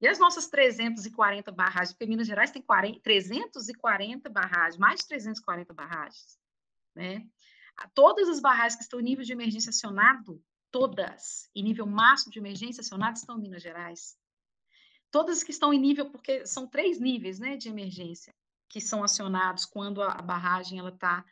[0.00, 5.72] E as nossas 340 barragens, porque Minas Gerais tem 40, 340 barragens, mais de 340
[5.72, 6.38] barragens,
[6.94, 7.26] né?
[7.94, 10.42] Todas as barragens que estão em nível de emergência acionado,
[10.76, 14.14] todas, em nível máximo de emergência acionado, estão em Minas Gerais.
[15.10, 18.34] Todas que estão em nível, porque são três níveis, né, de emergência,
[18.68, 21.24] que são acionados quando a barragem está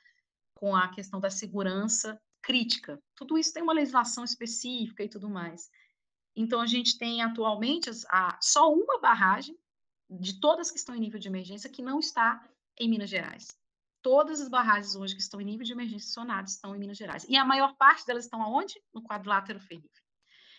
[0.54, 2.98] com a questão da segurança crítica.
[3.14, 5.68] Tudo isso tem uma legislação específica e tudo mais.
[6.34, 9.58] Então, a gente tem atualmente a, só uma barragem
[10.08, 12.48] de todas que estão em nível de emergência que não está
[12.80, 13.48] em Minas Gerais.
[14.04, 17.24] Todas as barragens hoje que estão em nível de emergência sonadas estão em Minas Gerais.
[17.26, 18.74] E a maior parte delas estão aonde?
[18.92, 20.04] No quadrilátero ferrífero.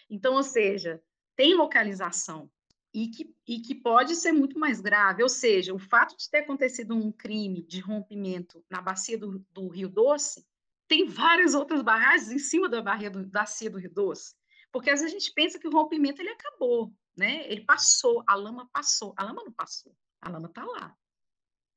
[0.09, 0.99] Então, ou seja,
[1.35, 2.49] tem localização
[2.91, 5.21] e que, e que pode ser muito mais grave.
[5.21, 9.67] Ou seja, o fato de ter acontecido um crime de rompimento na bacia do, do
[9.67, 10.43] Rio Doce
[10.87, 14.33] tem várias outras barragens em cima da, barreira do, da cia do Rio Doce.
[14.71, 17.47] Porque às vezes a gente pensa que o rompimento ele acabou, né?
[17.47, 19.13] Ele passou, a lama passou.
[19.15, 20.97] A lama não passou, a lama está lá.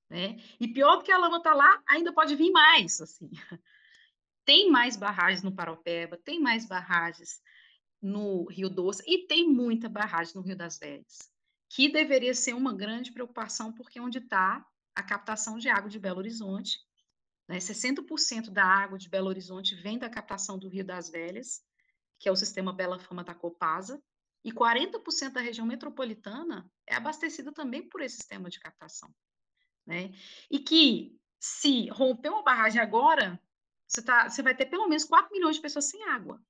[0.08, 0.38] Né?
[0.58, 3.30] E pior do que a lama está lá, ainda pode vir mais, assim.
[4.44, 7.38] Tem mais barragens no Paropeba, tem mais barragens
[8.00, 11.30] no Rio Doce e tem muita barragem no Rio das Velhas,
[11.68, 15.98] que deveria ser uma grande preocupação, porque é onde está a captação de água de
[15.98, 16.78] Belo Horizonte
[17.48, 17.58] né?
[17.58, 21.62] 60% da água de Belo Horizonte vem da captação do Rio das Velhas,
[22.18, 24.00] que é o sistema Bela Fama da Copasa,
[24.44, 29.12] e 40% da região metropolitana é abastecida também por esse sistema de captação.
[29.88, 30.12] Né?
[30.50, 33.40] E que, se romper uma barragem agora,
[33.86, 36.44] você, tá, você vai ter pelo menos 4 milhões de pessoas sem água.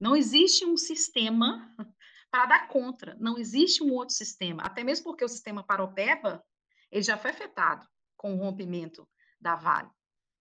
[0.00, 1.70] Não existe um sistema
[2.30, 6.42] para dar contra, não existe um outro sistema, até mesmo porque o sistema Paropeba
[6.90, 9.06] ele já foi afetado com o rompimento
[9.38, 9.90] da Vale.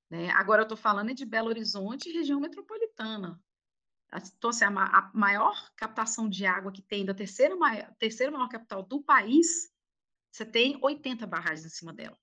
[0.10, 0.30] Né?
[0.30, 3.42] Agora eu estou falando de Belo Horizonte e região metropolitana.
[4.38, 8.48] Então, assim, a, a, maior captação de água que tem da terceira maior, terceira maior
[8.48, 9.70] capital do país,
[10.32, 12.18] você tem 80 barragens em cima dela.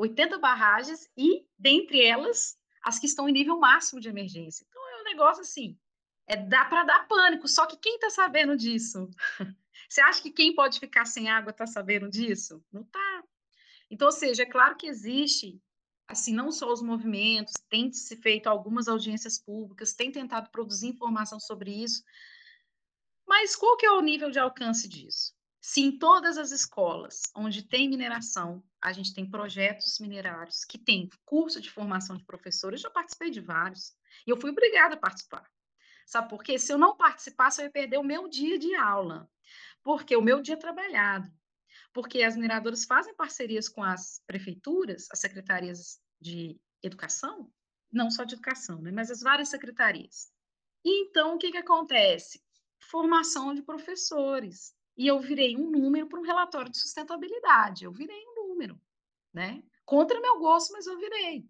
[0.00, 4.66] 80 barragens e, dentre elas, as que estão em nível máximo de emergência.
[4.68, 5.78] Então, é um negócio assim,
[6.26, 9.10] é dá para dar pânico, só que quem está sabendo disso?
[9.88, 12.64] Você acha que quem pode ficar sem água está sabendo disso?
[12.72, 13.24] Não está.
[13.90, 15.60] Então, ou seja, é claro que existe
[16.06, 21.38] assim, não só os movimentos, tem se feito algumas audiências públicas, tem tentado produzir informação
[21.38, 22.02] sobre isso,
[23.26, 25.32] mas qual que é o nível de alcance disso?
[25.60, 31.10] Se em todas as escolas onde tem mineração, a gente tem projetos minerários que tem
[31.24, 33.94] curso de formação de professores, eu já participei de vários,
[34.26, 35.46] e eu fui obrigada a participar.
[36.06, 36.58] Sabe por quê?
[36.58, 39.30] Se eu não participasse, eu ia perder o meu dia de aula,
[39.82, 41.30] porque o meu dia trabalhado,
[41.92, 47.52] porque as mineradoras fazem parcerias com as prefeituras, as secretarias de educação,
[47.92, 50.32] não só de educação, né, mas as várias secretarias.
[50.82, 52.42] E então, o que, que acontece?
[52.80, 54.74] Formação de professores.
[55.00, 57.86] E eu virei um número para um relatório de sustentabilidade.
[57.86, 58.78] Eu virei um número,
[59.32, 59.62] né?
[59.82, 61.48] Contra meu gosto, mas eu virei.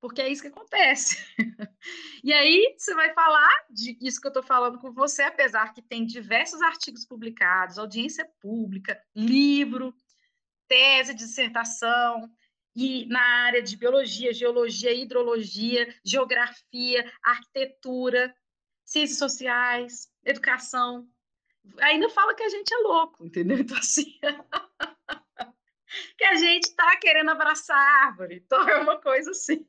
[0.00, 1.16] Porque é isso que acontece.
[2.24, 5.80] e aí, você vai falar de isso que eu estou falando com você, apesar que
[5.80, 9.94] tem diversos artigos publicados, audiência pública, livro.
[10.66, 12.28] tese, dissertação,
[12.74, 18.34] e na área de biologia, geologia, hidrologia, geografia, arquitetura,
[18.84, 21.08] ciências sociais, educação.
[21.80, 23.58] Ainda fala que a gente é louco, entendeu?
[23.68, 24.18] Então, assim,
[26.16, 28.42] que a gente está querendo abraçar a árvore.
[28.44, 29.66] Então, é uma coisa assim.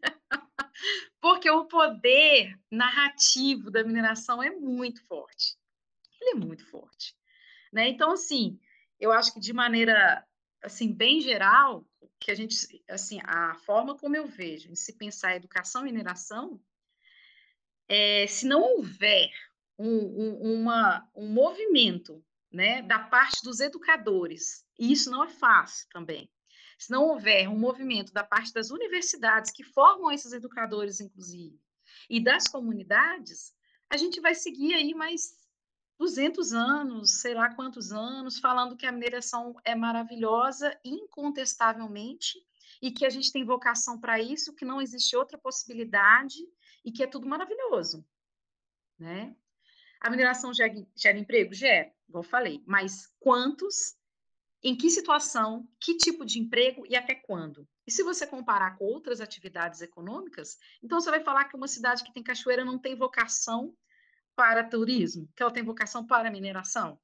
[1.22, 5.58] Porque o poder narrativo da mineração é muito forte.
[6.20, 7.16] Ele é muito forte.
[7.72, 7.88] Né?
[7.88, 8.60] Então, assim,
[9.00, 10.26] eu acho que de maneira
[10.62, 11.86] assim bem geral,
[12.20, 16.60] que a gente, assim, a forma como eu vejo em se pensar educação e mineração,
[17.88, 19.32] é, se não houver
[19.80, 25.88] um, um, uma, um movimento né, da parte dos educadores, e isso não é fácil
[25.90, 26.30] também,
[26.78, 31.60] se não houver um movimento da parte das universidades que formam esses educadores, inclusive,
[32.10, 33.54] e das comunidades,
[33.90, 35.38] a gente vai seguir aí mais
[35.98, 42.38] 200 anos, sei lá quantos anos, falando que a mineração é maravilhosa, incontestavelmente,
[42.82, 46.38] e que a gente tem vocação para isso, que não existe outra possibilidade
[46.86, 48.06] e que é tudo maravilhoso,
[48.98, 49.36] né?
[50.00, 51.54] A mineração gera, gera emprego?
[51.54, 53.96] Gera, igual falei, mas quantos,
[54.64, 57.68] em que situação, que tipo de emprego e até quando?
[57.86, 62.04] E se você comparar com outras atividades econômicas, então você vai falar que uma cidade
[62.04, 63.76] que tem cachoeira não tem vocação
[64.36, 67.00] para turismo, que ela tem vocação para mineração.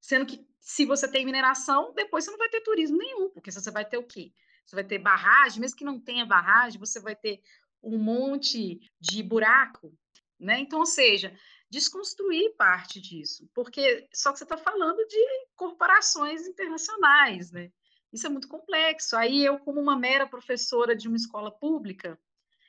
[0.00, 3.70] Sendo que se você tem mineração, depois você não vai ter turismo nenhum, porque você
[3.70, 4.32] vai ter o quê?
[4.64, 7.42] Você vai ter barragem, mesmo que não tenha barragem, você vai ter
[7.82, 9.96] um monte de buraco,
[10.38, 10.60] né?
[10.60, 11.36] Então, ou seja,
[11.74, 17.70] desconstruir parte disso, porque só que você está falando de corporações internacionais, né?
[18.12, 19.16] Isso é muito complexo.
[19.16, 22.18] Aí eu, como uma mera professora de uma escola pública,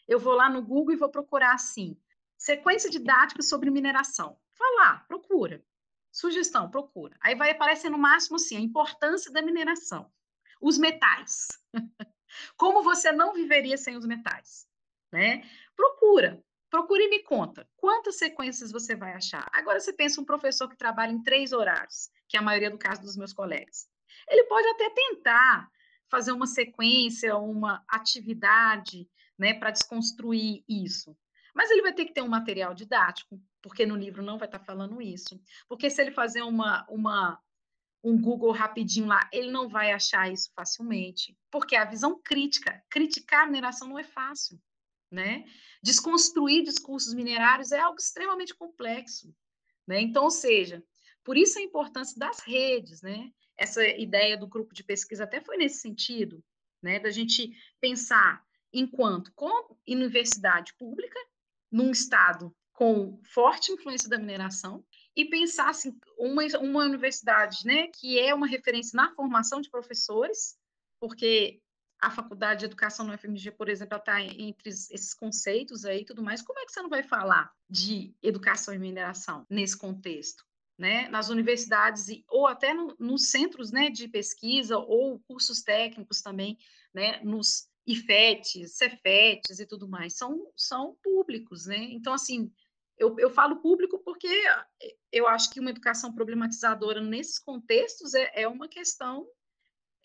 [0.07, 1.95] eu vou lá no Google e vou procurar assim,
[2.37, 4.37] Sequência didática sobre mineração.
[4.77, 5.63] Lá, procura.
[6.11, 7.15] Sugestão, procura.
[7.21, 10.11] Aí vai aparecer no máximo assim, a importância da mineração.
[10.61, 11.47] Os metais.
[12.57, 14.67] Como você não viveria sem os metais?
[15.11, 15.49] Né?
[15.75, 16.43] Procura.
[16.75, 17.65] Procura e me conta.
[17.77, 19.47] Quantas sequências você vai achar?
[19.53, 22.77] Agora você pensa um professor que trabalha em três horários, que é a maioria do
[22.77, 23.87] caso dos meus colegas.
[24.27, 25.71] Ele pode até tentar
[26.11, 29.09] fazer uma sequência, uma atividade,
[29.39, 31.17] né, para desconstruir isso.
[31.53, 34.59] Mas ele vai ter que ter um material didático, porque no livro não vai estar
[34.59, 35.41] falando isso.
[35.69, 37.41] Porque se ele fazer uma, uma,
[38.03, 41.37] um Google rapidinho lá, ele não vai achar isso facilmente.
[41.49, 44.59] Porque a visão crítica, criticar a mineração não é fácil.
[45.15, 45.45] Né?
[45.81, 49.33] Desconstruir discursos minerários é algo extremamente complexo.
[49.87, 50.01] Né?
[50.01, 50.83] Então, ou seja,
[51.23, 53.31] por isso a importância das redes, né?
[53.57, 56.43] Essa ideia do grupo de pesquisa até foi nesse sentido,
[56.83, 56.99] né?
[56.99, 57.49] Da gente
[57.79, 61.17] pensar enquanto com universidade pública
[61.71, 68.19] num estado com forte influência da mineração e pensar assim, uma, uma universidade né, que
[68.19, 70.57] é uma referência na formação de professores,
[70.99, 71.61] porque
[72.05, 76.21] a faculdade de educação no FMG, por exemplo, está entre esses conceitos aí e tudo
[76.21, 76.39] mais.
[76.39, 80.45] Como é que você não vai falar de educação e mineração nesse contexto?
[80.77, 81.07] Né?
[81.09, 86.59] Nas universidades e, ou até no, nos centros né, de pesquisa ou cursos técnicos também,
[86.93, 91.77] né, nos IFETs, Cefetes e tudo mais, são, são públicos, né?
[91.77, 92.51] Então, assim,
[92.97, 94.43] eu, eu falo público porque
[95.11, 99.25] eu acho que uma educação problematizadora nesses contextos é, é uma questão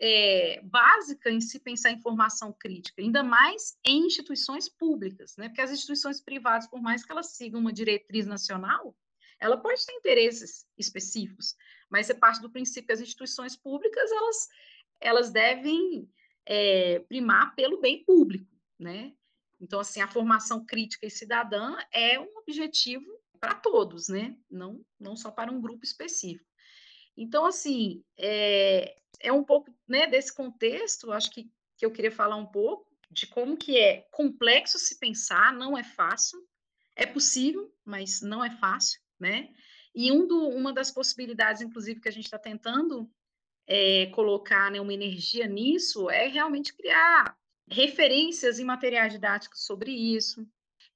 [0.01, 5.49] é, básica em se pensar em formação crítica, ainda mais em instituições públicas, né?
[5.49, 8.97] Porque as instituições privadas, por mais que elas sigam uma diretriz nacional,
[9.39, 11.55] ela pode ter interesses específicos,
[11.91, 14.49] mas é parte do princípio que as instituições públicas elas,
[15.01, 16.09] elas devem
[16.47, 19.13] é, primar pelo bem público, né?
[19.61, 23.05] Então, assim, a formação crítica e cidadã é um objetivo
[23.39, 24.35] para todos, né?
[24.51, 26.50] Não, não só para um grupo específico.
[27.21, 32.37] Então, assim, é, é um pouco né, desse contexto, acho que, que eu queria falar
[32.37, 36.43] um pouco de como que é complexo se pensar, não é fácil,
[36.97, 39.51] é possível, mas não é fácil, né?
[39.95, 43.07] E um do, uma das possibilidades, inclusive, que a gente está tentando
[43.67, 47.37] é, colocar né, uma energia nisso é realmente criar
[47.69, 50.49] referências em materiais didáticos sobre isso,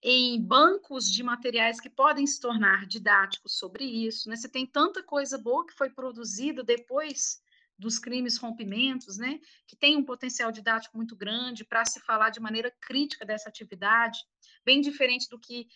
[0.06, 4.28] em bancos de materiais que podem se tornar didáticos sobre isso.
[4.28, 4.36] Né?
[4.36, 7.42] Você tem tanta coisa boa que foi produzida depois
[7.78, 12.38] dos crimes rompimentos, né, que tem um potencial didático muito grande para se falar de
[12.38, 14.20] maneira crítica dessa atividade,
[14.64, 15.66] bem diferente do que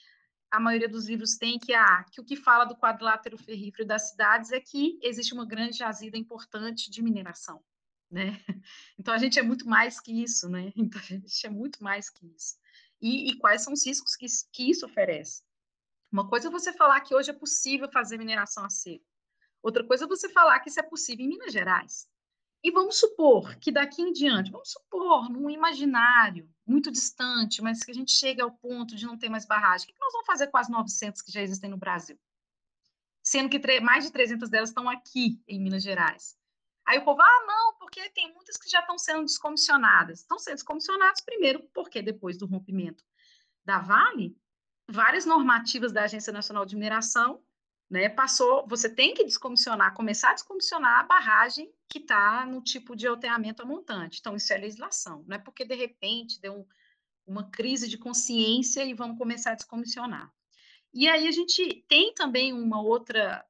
[0.48, 4.10] a maioria dos livros tem, que, ah, que o que fala do quadrilátero ferrífero das
[4.10, 7.62] cidades é que existe uma grande jazida importante de mineração,
[8.10, 8.40] né?
[8.98, 10.72] Então, a gente é muito mais que isso, né?
[10.76, 12.56] Então, a gente é muito mais que isso.
[13.00, 15.42] E, e quais são os riscos que, que isso oferece?
[16.10, 19.04] Uma coisa é você falar que hoje é possível fazer mineração a seco.
[19.62, 22.08] Outra coisa é você falar que isso é possível em Minas Gerais.
[22.62, 27.90] E vamos supor que daqui em diante, vamos supor, num imaginário muito distante, mas que
[27.90, 30.48] a gente chegue ao ponto de não ter mais barragem, o que nós vamos fazer
[30.48, 32.18] com as 900 que já existem no Brasil?
[33.22, 36.37] Sendo que mais de 300 delas estão aqui, em Minas Gerais.
[36.88, 40.20] Aí o povo, ah, não, porque tem muitas que já estão sendo descomissionadas.
[40.20, 43.04] Estão sendo descomissionadas, primeiro, porque depois do rompimento
[43.62, 44.34] da Vale,
[44.88, 47.44] várias normativas da Agência Nacional de Mineração
[47.90, 52.96] né, passou, você tem que descomissionar, começar a descomissionar a barragem que está no tipo
[52.96, 54.20] de alteamento a montante.
[54.20, 56.66] Então, isso é legislação, não é porque de repente deu um,
[57.26, 60.32] uma crise de consciência e vamos começar a descomissionar.
[60.94, 63.44] E aí a gente tem também uma outra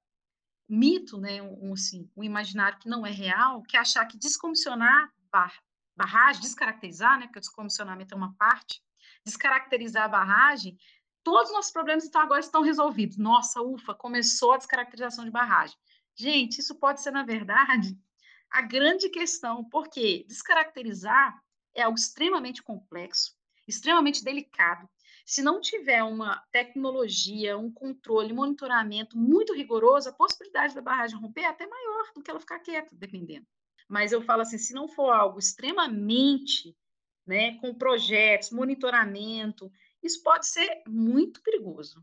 [0.69, 5.13] mito, né, um, assim, um imaginário que não é real, que é achar que descomissionar
[5.31, 5.53] bar,
[5.97, 8.83] barragem, descaracterizar, né, porque o descomissionamento é uma parte,
[9.25, 10.79] descaracterizar a barragem
[11.29, 13.19] todos os nossos problemas agora estão resolvidos.
[13.19, 15.77] Nossa, ufa, começou a descaracterização de barragem.
[16.17, 17.95] Gente, isso pode ser, na verdade,
[18.51, 21.39] a grande questão, porque descaracterizar
[21.75, 24.89] é algo extremamente complexo, extremamente delicado.
[25.29, 31.43] Se não tiver uma tecnologia, um controle, monitoramento muito rigoroso, a possibilidade da barragem romper
[31.43, 33.47] é até maior do que ela ficar quieta, dependendo.
[33.87, 36.75] Mas eu falo assim, se não for algo extremamente,
[37.27, 39.71] né, com projetos, monitoramento,
[40.03, 42.03] isso pode ser muito perigoso,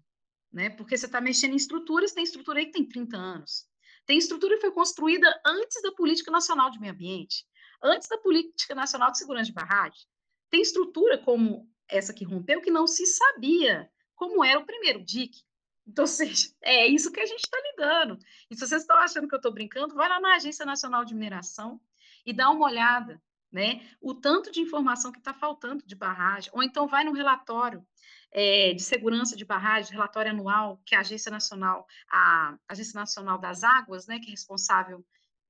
[0.54, 0.70] né?
[0.70, 3.66] Porque você está mexendo em estruturas, tem estrutura aí que tem 30 anos.
[4.06, 7.44] Tem estrutura que foi construída antes da Política Nacional de Meio Ambiente,
[7.82, 10.06] antes da Política Nacional de Segurança de Barragem.
[10.52, 15.44] Tem estrutura como essa que rompeu que não se sabia como era o primeiro DIC.
[15.88, 18.18] Então, seja, é isso que a gente está lidando.
[18.50, 21.14] E se vocês estão achando que eu estou brincando, vai lá na Agência Nacional de
[21.14, 21.80] Mineração
[22.26, 23.22] e dá uma olhada
[23.56, 23.88] né?
[24.02, 27.88] O tanto de informação que está faltando de barragem, ou então vai no relatório
[28.30, 33.64] é, de segurança de barragem, relatório anual que a Agência Nacional, a Agência Nacional das
[33.64, 35.06] Águas, né, que é responsável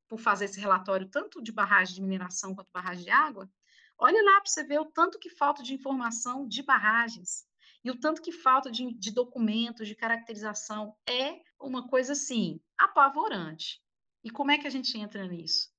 [0.07, 3.49] por fazer esse relatório tanto de barragem de mineração quanto barragem de água,
[3.97, 7.45] olha lá para você ver o tanto que falta de informação de barragens
[7.85, 13.79] e o tanto que falta de, de documentos, de caracterização, é uma coisa assim apavorante.
[14.23, 15.69] E como é que a gente entra nisso?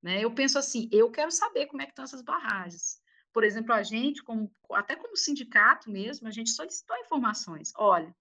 [0.00, 0.22] Né?
[0.22, 3.00] Eu penso assim, eu quero saber como é que estão essas barragens.
[3.32, 7.72] Por exemplo, a gente, como, até como sindicato mesmo, a gente solicitou informações.
[7.76, 8.14] Olha,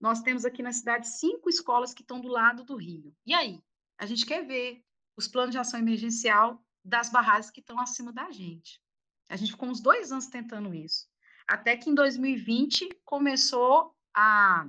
[0.00, 3.12] nós temos aqui na cidade cinco escolas que estão do lado do rio.
[3.26, 3.60] E aí?
[3.98, 4.80] A gente quer ver
[5.16, 8.80] os planos de ação emergencial das barragens que estão acima da gente.
[9.28, 11.08] A gente ficou uns dois anos tentando isso.
[11.46, 14.68] Até que em 2020 começou a,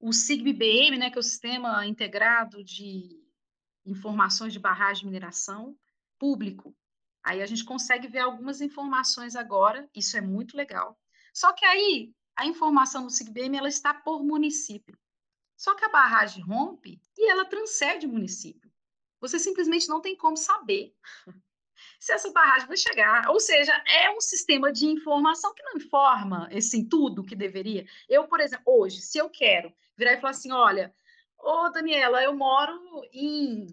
[0.00, 3.22] o SIGBM, né, que é o Sistema Integrado de
[3.84, 5.76] Informações de Barragem de Mineração,
[6.18, 6.74] público.
[7.22, 10.98] Aí a gente consegue ver algumas informações agora, isso é muito legal.
[11.32, 14.96] Só que aí a informação do SIGBM ela está por município.
[15.56, 18.70] Só que a barragem rompe e ela transcende o município.
[19.20, 20.94] Você simplesmente não tem como saber
[22.06, 23.28] se essa barragem vai chegar.
[23.28, 27.86] Ou seja, é um sistema de informação que não informa assim, tudo que deveria.
[28.08, 30.94] Eu, por exemplo, hoje, se eu quero virar e falar assim: olha,
[31.38, 32.72] ô Daniela, eu moro
[33.12, 33.66] em,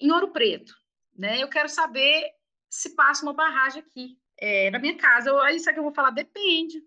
[0.00, 0.74] em Ouro Preto
[1.16, 1.42] né?
[1.42, 2.32] Eu quero saber
[2.68, 4.18] se passa uma barragem aqui.
[4.36, 6.82] É, na minha casa, eu, isso aqui eu vou falar, depende.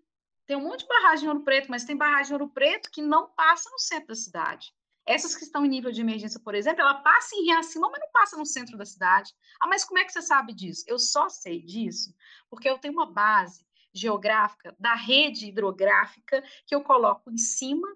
[0.46, 3.02] Tem um monte de barragem em Ouro Preto, mas tem barragem em Ouro Preto que
[3.02, 4.72] não passa no centro da cidade.
[5.08, 8.10] Essas que estão em nível de emergência, por exemplo, ela passa em Riacima, mas não
[8.12, 9.32] passa no centro da cidade.
[9.58, 10.84] Ah, mas como é que você sabe disso?
[10.86, 12.14] Eu só sei disso
[12.50, 17.88] porque eu tenho uma base geográfica da rede hidrográfica que eu coloco em cima,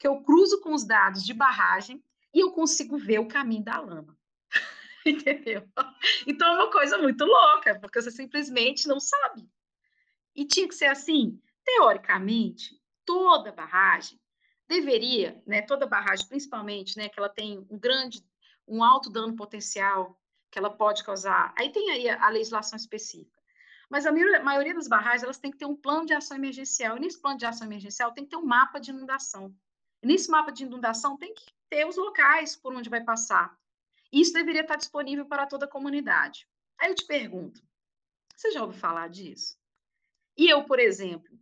[0.00, 2.02] que eu cruzo com os dados de barragem
[2.34, 4.18] e eu consigo ver o caminho da lama.
[5.06, 5.64] entendeu?
[6.26, 9.48] Então é uma coisa muito louca, porque você simplesmente não sabe.
[10.34, 14.18] E tinha que ser assim, teoricamente, toda barragem
[14.68, 18.22] deveria, né, toda barragem, principalmente, né, que ela tem um grande,
[18.66, 21.54] um alto dano potencial que ela pode causar.
[21.58, 23.38] Aí tem aí a, a legislação específica.
[23.90, 26.96] Mas a maioria, das barragens, elas têm que ter um plano de ação emergencial.
[26.98, 29.54] E nesse plano de ação emergencial tem que ter um mapa de inundação.
[30.02, 33.58] E nesse mapa de inundação tem que ter os locais por onde vai passar
[34.12, 36.48] isso deveria estar disponível para toda a comunidade.
[36.78, 37.62] Aí eu te pergunto,
[38.34, 39.58] você já ouviu falar disso?
[40.36, 41.38] E eu, por exemplo,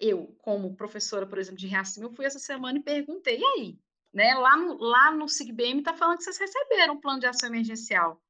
[0.00, 3.78] eu, como professora, por exemplo, de Reacima, eu fui essa semana e perguntei, e aí?
[4.12, 7.48] Né, lá no, lá no SIGBM está falando que vocês receberam um plano de ação
[7.48, 8.20] emergencial.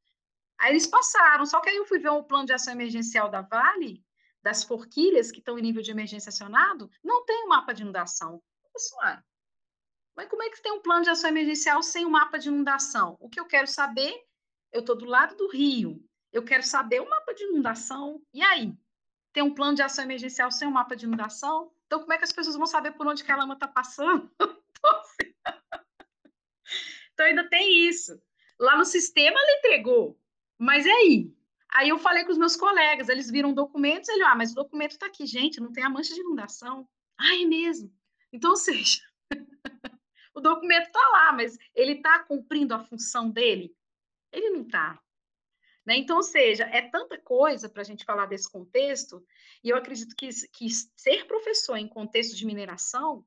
[0.58, 3.40] Aí eles passaram, só que aí eu fui ver o plano de ação emergencial da
[3.40, 4.04] Vale,
[4.42, 8.42] das forquilhas que estão em nível de emergência acionado, não tem um mapa de inundação.
[8.72, 9.18] Pessoal,
[10.14, 13.16] mas como é que tem um plano de ação emergencial sem um mapa de inundação?
[13.20, 14.14] O que eu quero saber,
[14.70, 18.20] eu estou do lado do rio, eu quero saber o mapa de inundação.
[18.32, 18.74] E aí?
[19.32, 21.70] Tem um plano de ação emergencial sem um mapa de inundação?
[21.86, 24.30] Então, como é que as pessoas vão saber por onde que a lama está passando?
[27.12, 28.20] então, ainda tem isso.
[28.58, 30.18] Lá no sistema, ele entregou.
[30.58, 31.32] Mas é aí.
[31.72, 34.92] Aí eu falei com os meus colegas, eles viram documentos, ele, ah, mas o documento
[34.92, 36.88] está aqui, gente, não tem a mancha de inundação.
[37.16, 37.94] Ah, é mesmo?
[38.32, 39.00] Então, ou seja,
[40.34, 43.72] o documento está lá, mas ele está cumprindo a função dele?
[44.32, 45.00] Ele não está.
[45.90, 45.96] Né?
[45.96, 49.26] Então, ou seja, é tanta coisa para a gente falar desse contexto,
[49.64, 53.26] e eu acredito que, que ser professor em contexto de mineração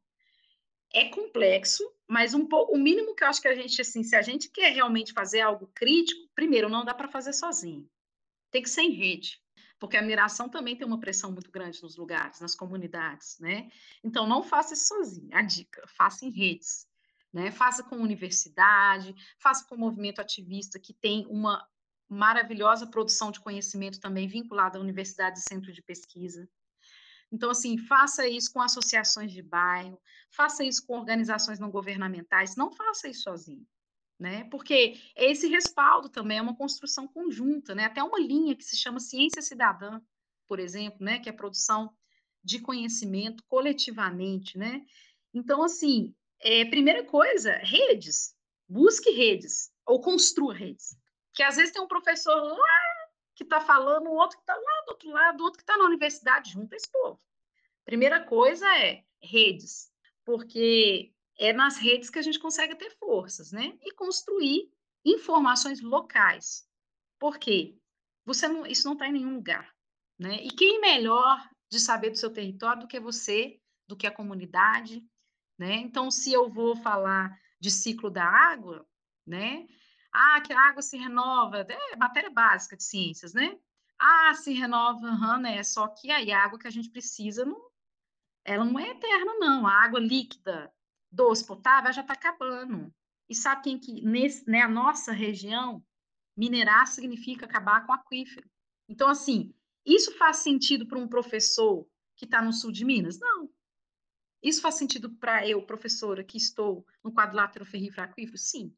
[0.93, 4.15] é complexo, mas um pouco, o mínimo que eu acho que a gente, assim, se
[4.15, 7.85] a gente quer realmente fazer algo crítico, primeiro, não dá para fazer sozinho.
[8.49, 9.41] Tem que ser em rede,
[9.77, 13.69] porque a mineração também tem uma pressão muito grande nos lugares, nas comunidades, né?
[14.01, 15.35] Então, não faça isso sozinho.
[15.35, 16.87] A dica, faça em redes.
[17.33, 17.51] Né?
[17.51, 21.67] Faça com universidade, faça com movimento ativista, que tem uma
[22.13, 26.47] maravilhosa produção de conhecimento também vinculada à universidade e centro de pesquisa.
[27.31, 29.99] Então, assim, faça isso com associações de bairro,
[30.29, 33.65] faça isso com organizações não governamentais, não faça isso sozinho,
[34.19, 34.43] né?
[34.51, 37.85] Porque esse respaldo também é uma construção conjunta, né?
[37.85, 39.99] Até uma linha que se chama ciência cidadã,
[40.47, 41.17] por exemplo, né?
[41.19, 41.91] Que é a produção
[42.43, 44.85] de conhecimento coletivamente, né?
[45.33, 48.35] Então, assim, é, primeira coisa, redes.
[48.69, 50.95] Busque redes, ou construa redes.
[51.33, 52.93] Que às vezes tem um professor lá
[53.35, 55.85] que está falando, o outro que está lá do outro lado, outro que está na
[55.85, 57.19] universidade, junto a esse povo.
[57.83, 59.91] Primeira coisa é redes,
[60.23, 63.77] porque é nas redes que a gente consegue ter forças, né?
[63.81, 64.71] E construir
[65.03, 66.67] informações locais.
[67.19, 67.75] Por quê?
[68.25, 69.73] Você não, isso não está em nenhum lugar,
[70.17, 70.35] né?
[70.43, 75.03] E quem melhor de saber do seu território do que você, do que a comunidade,
[75.57, 75.75] né?
[75.75, 78.87] Então, se eu vou falar de ciclo da água,
[79.25, 79.65] né?
[80.13, 83.57] Ah, que a água se renova, é matéria básica de ciências, né?
[83.99, 85.63] Ah, se renova, uhum, né?
[85.63, 87.71] Só que aí a água que a gente precisa, não,
[88.45, 89.65] ela não é eterna, não.
[89.65, 90.71] A água líquida,
[91.11, 92.93] doce, potável, já está acabando.
[93.29, 95.83] E sabe quem que, nesse, né, a nossa região,
[96.37, 98.49] minerar significa acabar com o aquífero.
[98.87, 99.53] Então, assim,
[99.85, 103.19] isso faz sentido para um professor que está no sul de Minas?
[103.19, 103.49] Não.
[104.41, 108.37] Isso faz sentido para eu, professora, que estou no quadrilátero ferrífero aquífero?
[108.37, 108.75] Sim.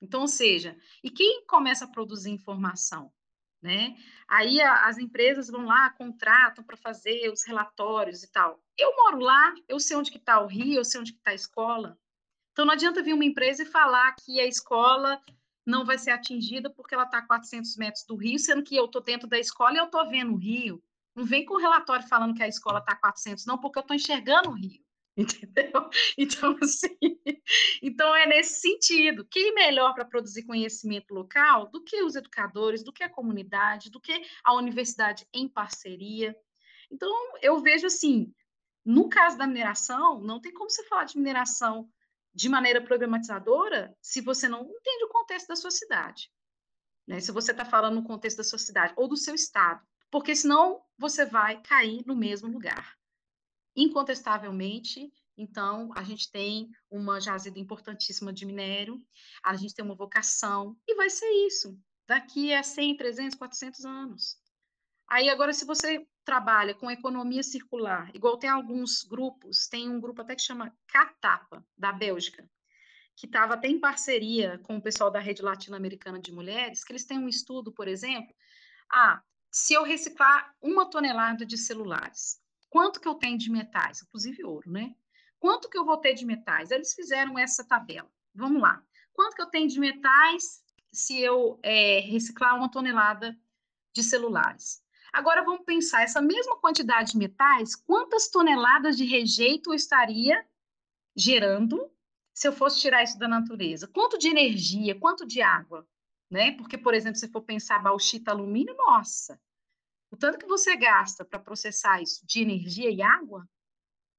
[0.00, 3.12] Então, ou seja, e quem começa a produzir informação?
[3.60, 3.96] Né?
[4.28, 8.62] Aí a, as empresas vão lá, contratam para fazer os relatórios e tal.
[8.76, 11.32] Eu moro lá, eu sei onde que está o rio, eu sei onde que está
[11.32, 11.98] a escola.
[12.52, 15.20] Então não adianta vir uma empresa e falar que a escola
[15.66, 18.86] não vai ser atingida porque ela está a 400 metros do rio, sendo que eu
[18.86, 20.82] estou dentro da escola e eu estou vendo o rio.
[21.14, 23.82] Não vem com o relatório falando que a escola está a 400, não, porque eu
[23.82, 24.82] estou enxergando o rio.
[25.22, 25.90] entendeu?
[26.16, 26.96] Então, assim,
[27.82, 29.26] então é nesse sentido.
[29.28, 34.00] Quem melhor para produzir conhecimento local do que os educadores, do que a comunidade, do
[34.00, 36.36] que a universidade em parceria?
[36.90, 37.10] Então,
[37.42, 38.32] eu vejo assim,
[38.84, 41.90] no caso da mineração, não tem como você falar de mineração
[42.32, 46.30] de maneira programatizadora se você não entende o contexto da sua cidade.
[47.06, 47.18] Né?
[47.18, 49.84] Se você está falando no contexto da sua cidade ou do seu estado.
[50.10, 52.97] Porque senão você vai cair no mesmo lugar.
[53.80, 59.00] Incontestavelmente, então, a gente tem uma jazida importantíssima de minério,
[59.44, 64.36] a gente tem uma vocação, e vai ser isso, daqui a 100, 300, 400 anos.
[65.08, 70.22] Aí, agora, se você trabalha com economia circular, igual tem alguns grupos, tem um grupo
[70.22, 72.50] até que chama Catapa, da Bélgica,
[73.14, 77.06] que estava até em parceria com o pessoal da Rede Latino-Americana de Mulheres, que eles
[77.06, 78.34] têm um estudo, por exemplo,
[78.90, 79.22] ah,
[79.52, 82.40] se eu reciclar uma tonelada de celulares,
[82.70, 84.02] Quanto que eu tenho de metais?
[84.02, 84.94] Inclusive ouro, né?
[85.38, 86.70] Quanto que eu vou ter de metais?
[86.70, 88.10] Eles fizeram essa tabela.
[88.34, 88.82] Vamos lá.
[89.12, 90.62] Quanto que eu tenho de metais
[90.92, 93.36] se eu é, reciclar uma tonelada
[93.94, 94.82] de celulares?
[95.12, 100.46] Agora vamos pensar, essa mesma quantidade de metais, quantas toneladas de rejeito eu estaria
[101.16, 101.90] gerando
[102.34, 103.88] se eu fosse tirar isso da natureza?
[103.88, 105.86] Quanto de energia, quanto de água?
[106.30, 106.52] Né?
[106.52, 109.40] Porque, por exemplo, se for pensar bauxita, alumínio, nossa,
[110.10, 113.48] o tanto que você gasta para processar isso de energia e água,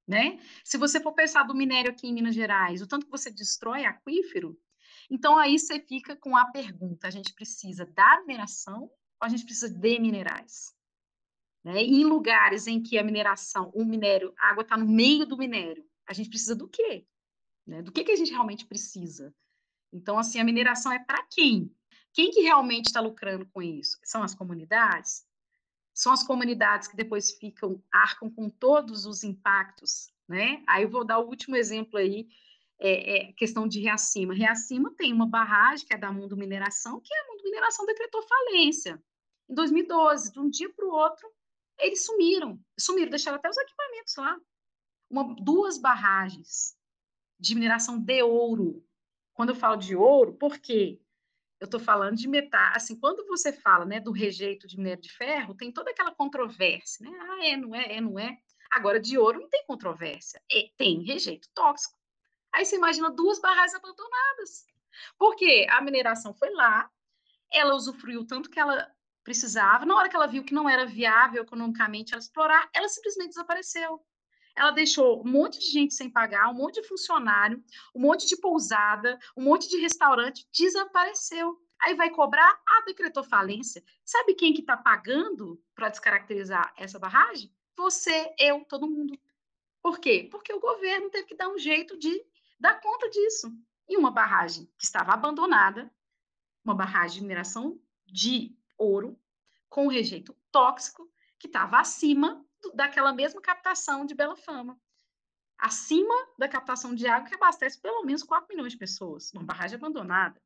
[0.06, 0.40] né?
[0.64, 3.84] Se você for pensar do minério aqui em Minas Gerais, o tanto que você destrói
[3.84, 4.58] aquífero,
[5.10, 9.44] então aí você fica com a pergunta: a gente precisa da mineração ou a gente
[9.44, 10.74] precisa de minerais?
[11.62, 11.82] Né?
[11.82, 15.84] Em lugares em que a mineração, o minério, a água está no meio do minério,
[16.06, 17.06] a gente precisa do quê?
[17.66, 17.82] Né?
[17.82, 19.34] Do que, que a gente realmente precisa?
[19.92, 21.74] Então, assim, a mineração é para quem?
[22.12, 23.98] Quem que realmente está lucrando com isso?
[24.02, 25.24] São as comunidades?
[26.00, 30.64] São as comunidades que depois ficam, arcam com todos os impactos, né?
[30.66, 32.26] Aí eu vou dar o último exemplo aí,
[32.78, 34.32] é, é questão de Reacima.
[34.32, 38.98] Reacima tem uma barragem, que é da Mundo Mineração, que a Mundo Mineração decretou falência.
[39.46, 41.30] Em 2012, de um dia para o outro,
[41.78, 42.58] eles sumiram.
[42.78, 44.40] Sumiram, deixaram até os equipamentos lá.
[45.10, 46.78] Uma, duas barragens
[47.38, 48.82] de mineração de ouro.
[49.34, 50.98] Quando eu falo de ouro, por quê?
[51.60, 55.12] Eu estou falando de metal, assim, quando você fala, né, do rejeito de minério de
[55.12, 57.18] ferro, tem toda aquela controvérsia, né?
[57.20, 58.38] Ah, é, não é, é, não é.
[58.70, 61.98] Agora, de ouro não tem controvérsia, é, tem rejeito tóxico.
[62.52, 64.64] Aí você imagina duas barragens abandonadas.
[65.18, 66.90] Porque a mineração foi lá,
[67.52, 68.90] ela usufruiu tanto que ela
[69.22, 73.30] precisava, na hora que ela viu que não era viável economicamente ela explorar, ela simplesmente
[73.30, 74.02] desapareceu.
[74.60, 78.36] Ela deixou um monte de gente sem pagar, um monte de funcionário, um monte de
[78.36, 81.58] pousada, um monte de restaurante, desapareceu.
[81.80, 83.82] Aí vai cobrar, ah, decretou falência.
[84.04, 87.50] Sabe quem que está pagando para descaracterizar essa barragem?
[87.74, 89.18] Você, eu, todo mundo.
[89.82, 90.28] Por quê?
[90.30, 92.22] Porque o governo teve que dar um jeito de
[92.60, 93.50] dar conta disso.
[93.88, 95.90] E uma barragem que estava abandonada,
[96.62, 99.18] uma barragem de mineração de ouro,
[99.70, 102.44] com rejeito tóxico, que estava acima
[102.74, 104.78] daquela mesma captação de Bela Fama.
[105.58, 109.32] Acima da captação de água que abastece pelo menos 4 milhões de pessoas.
[109.32, 110.40] Uma barragem abandonada.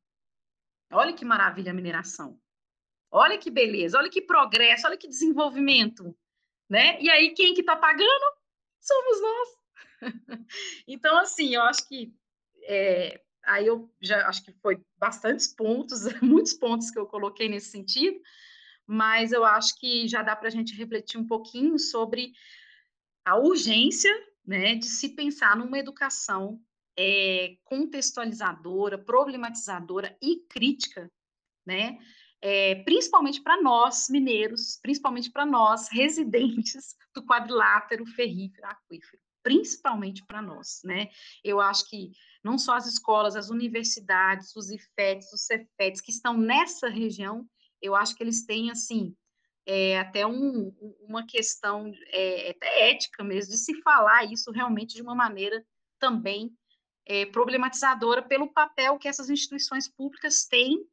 [0.91, 2.39] Olha que maravilha a mineração.
[3.09, 6.15] Olha que beleza, olha que progresso, olha que desenvolvimento.
[6.69, 7.01] Né?
[7.01, 8.25] E aí, quem que está pagando?
[8.79, 9.49] Somos nós.
[10.87, 12.13] então, assim, eu acho que
[12.63, 17.69] é, aí eu já acho que foi bastantes pontos, muitos pontos que eu coloquei nesse
[17.69, 18.19] sentido,
[18.87, 22.33] mas eu acho que já dá para a gente refletir um pouquinho sobre
[23.25, 24.11] a urgência
[24.45, 26.61] né, de se pensar numa educação
[26.97, 31.11] é, contextualizadora, problematizadora e crítica,
[31.65, 31.97] né?
[32.41, 40.41] É, principalmente para nós mineiros, principalmente para nós residentes do quadrilátero ferrífero aquífero, principalmente para
[40.41, 41.09] nós, né?
[41.43, 42.11] Eu acho que
[42.43, 47.47] não só as escolas, as universidades, os IFETs, os CEFETs que estão nessa região
[47.81, 49.15] eu acho que eles têm, assim,
[49.65, 50.69] é, até um,
[51.01, 55.65] uma questão é, até ética mesmo, de se falar isso realmente de uma maneira
[55.99, 56.55] também
[57.05, 60.85] é, problematizadora pelo papel que essas instituições públicas têm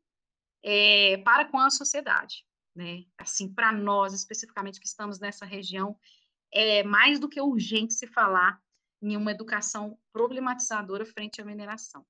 [0.63, 2.45] é, para com a sociedade.
[2.75, 3.05] Né?
[3.19, 5.99] Assim, para nós, especificamente, que estamos nessa região,
[6.51, 8.61] é mais do que urgente se falar
[9.03, 12.07] em uma educação problematizadora frente à mineração.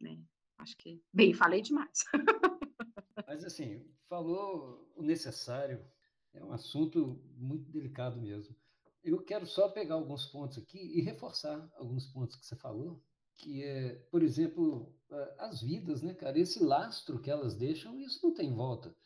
[0.00, 0.18] Né?
[0.58, 2.04] Acho que, bem, falei demais.
[3.26, 5.84] Mas, assim, falou o necessário,
[6.32, 8.54] é um assunto muito delicado mesmo.
[9.02, 13.02] Eu quero só pegar alguns pontos aqui e reforçar alguns pontos que você falou,
[13.36, 14.94] que é, por exemplo,
[15.38, 16.38] as vidas, né, cara?
[16.38, 18.96] Esse lastro que elas deixam, isso não tem volta.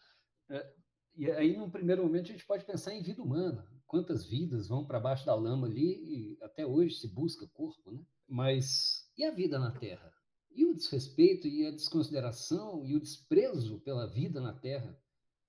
[0.50, 0.74] É,
[1.16, 3.66] e aí, num primeiro momento, a gente pode pensar em vida humana.
[3.86, 8.04] Quantas vidas vão para baixo da lama ali e até hoje se busca corpo, né?
[8.28, 10.12] Mas e a vida na Terra?
[10.50, 14.98] E o desrespeito e a desconsideração e o desprezo pela vida na Terra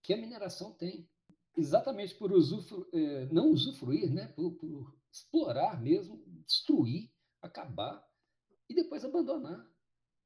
[0.01, 1.09] que a mineração tem.
[1.57, 4.27] Exatamente por usufru, eh, não usufruir, né?
[4.27, 8.03] Por, por, explorar mesmo, destruir, acabar
[8.69, 9.67] e depois abandonar.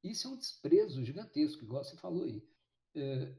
[0.03, 2.45] Isso é um desprezo gigantesco, igual você falou aí.
[2.93, 3.33] É,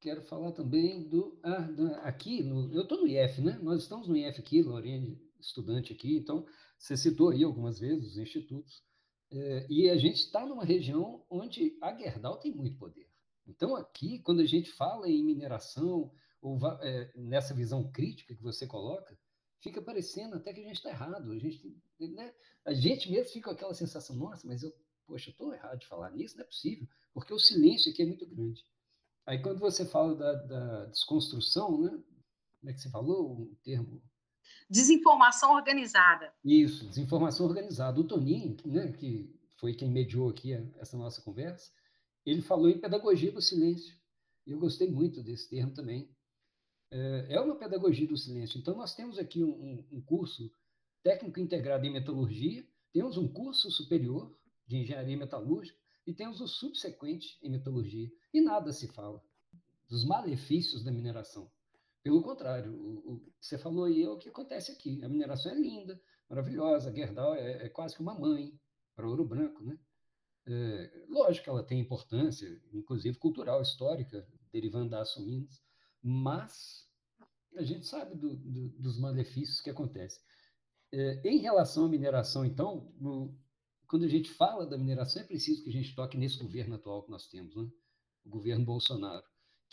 [0.00, 1.38] quero falar também do.
[1.42, 3.58] Ah, da, aqui, no, eu estou no IF, né?
[3.62, 6.46] Nós estamos no IF aqui, Lorene, estudante aqui, então
[6.78, 8.84] você citou aí algumas vezes os institutos.
[9.30, 13.08] É, e a gente está numa região onde a Gerdau tem muito poder.
[13.46, 16.10] Então, aqui, quando a gente fala em mineração,
[16.40, 19.18] ou é, nessa visão crítica que você coloca,
[19.60, 21.32] fica parecendo até que a gente está errado.
[21.32, 22.34] A gente, né?
[22.64, 24.72] a gente mesmo fica com aquela sensação, nossa, mas eu,
[25.06, 28.26] poxa, estou errado de falar nisso, não é possível, porque o silêncio aqui é muito
[28.26, 28.62] grande.
[29.26, 31.90] Aí, quando você fala da, da desconstrução, né?
[32.60, 34.02] como é que você falou o termo?
[34.68, 36.32] Desinformação organizada.
[36.44, 38.00] Isso, desinformação organizada.
[38.00, 41.70] O Toninho, né, que foi quem mediou aqui essa nossa conversa,
[42.24, 43.96] ele falou em pedagogia do silêncio.
[44.46, 46.10] Eu gostei muito desse termo também.
[46.90, 48.58] É, é uma pedagogia do silêncio.
[48.58, 50.50] Então, nós temos aqui um, um curso
[51.02, 54.34] técnico integrado em metalurgia, temos um curso superior
[54.66, 58.10] de engenharia metalúrgica e temos o subsequente em metalurgia.
[58.32, 59.22] E nada se fala
[59.88, 61.50] dos malefícios da mineração.
[62.04, 65.02] Pelo contrário, o, o que você falou aí é o que acontece aqui.
[65.02, 65.98] A mineração é linda,
[66.28, 68.52] maravilhosa, a Gerdau é, é quase que uma mãe
[68.94, 69.78] para Ouro Branco, né?
[70.46, 75.62] É, lógico que ela tem importância, inclusive cultural, histórica, derivando da Aço Minas,
[76.02, 76.86] mas
[77.56, 80.22] a gente sabe do, do, dos malefícios que acontecem.
[80.92, 83.34] É, em relação à mineração, então, no,
[83.88, 87.02] quando a gente fala da mineração, é preciso que a gente toque nesse governo atual
[87.02, 87.66] que nós temos, né?
[88.24, 89.24] o governo Bolsonaro,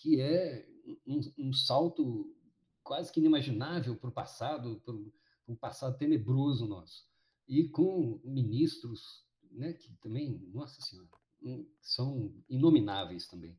[0.01, 0.67] que é
[1.05, 2.35] um, um salto
[2.83, 4.95] quase que inimaginável para o passado, para
[5.47, 7.05] um passado tenebroso nosso.
[7.47, 11.07] E com ministros né, que também, nossa senhora,
[11.81, 13.57] são inomináveis também.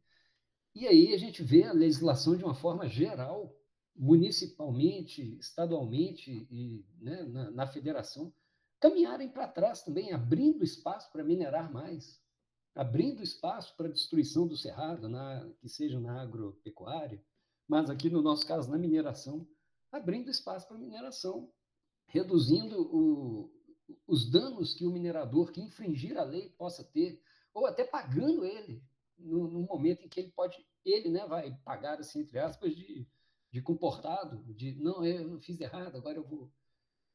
[0.74, 3.54] E aí a gente vê a legislação de uma forma geral,
[3.94, 8.32] municipalmente, estadualmente e né, na, na federação,
[8.80, 12.21] caminharem para trás também, abrindo espaço para minerar mais.
[12.74, 17.22] Abrindo espaço para destruição do cerrado, na, que seja na agropecuária,
[17.68, 19.46] mas aqui no nosso caso na mineração,
[19.90, 21.52] abrindo espaço para mineração,
[22.06, 23.52] reduzindo o,
[24.06, 28.82] os danos que o minerador que infringir a lei possa ter, ou até pagando ele
[29.18, 33.06] no, no momento em que ele pode, ele né, vai pagar, assim, entre aspas, de,
[33.50, 36.50] de comportado, de não, eu fiz errado, agora eu vou,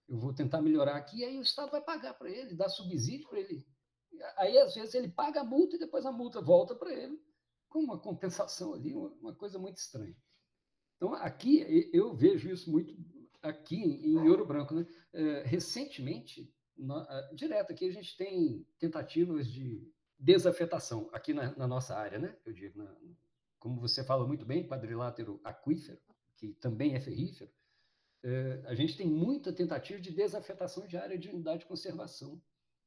[0.08, 3.28] eu vou tentar melhorar aqui, e aí o Estado vai pagar para ele, dar subsídio
[3.28, 3.66] para ele.
[4.38, 7.20] Aí, às vezes, ele paga a multa e depois a multa volta para ele,
[7.70, 10.16] com uma compensação ali, uma, coisa muito estranha.
[10.96, 12.96] Então, aqui, eu vejo isso muito
[13.42, 14.74] aqui em Ouro Branco.
[14.74, 14.86] Né?
[15.14, 21.96] É, recentemente, na, direto aqui, a gente tem tentativas de desafetação aqui na, na nossa
[21.96, 22.36] área, né?
[22.46, 22.96] Eu digo, na,
[23.60, 26.00] como você fala muito bem, quadrilátero aquífero,
[26.36, 27.52] que também é ferrífero,
[28.24, 32.42] é, a gente tem muita tentativa de desafetação de área de unidade de conservação.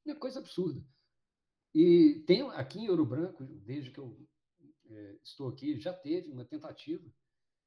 [0.06, 0.82] É coisa absurda.
[1.74, 4.16] E tem aqui em Ouro Branco, desde que eu
[4.90, 7.08] é, estou aqui, já teve uma tentativa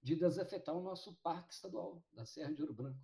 [0.02, 3.00] de desafetar o nosso parque estadual da Serra de Ouro Branco.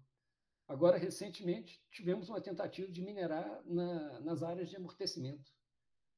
[0.67, 5.51] Agora, recentemente, tivemos uma tentativa de minerar na, nas áreas de amortecimento.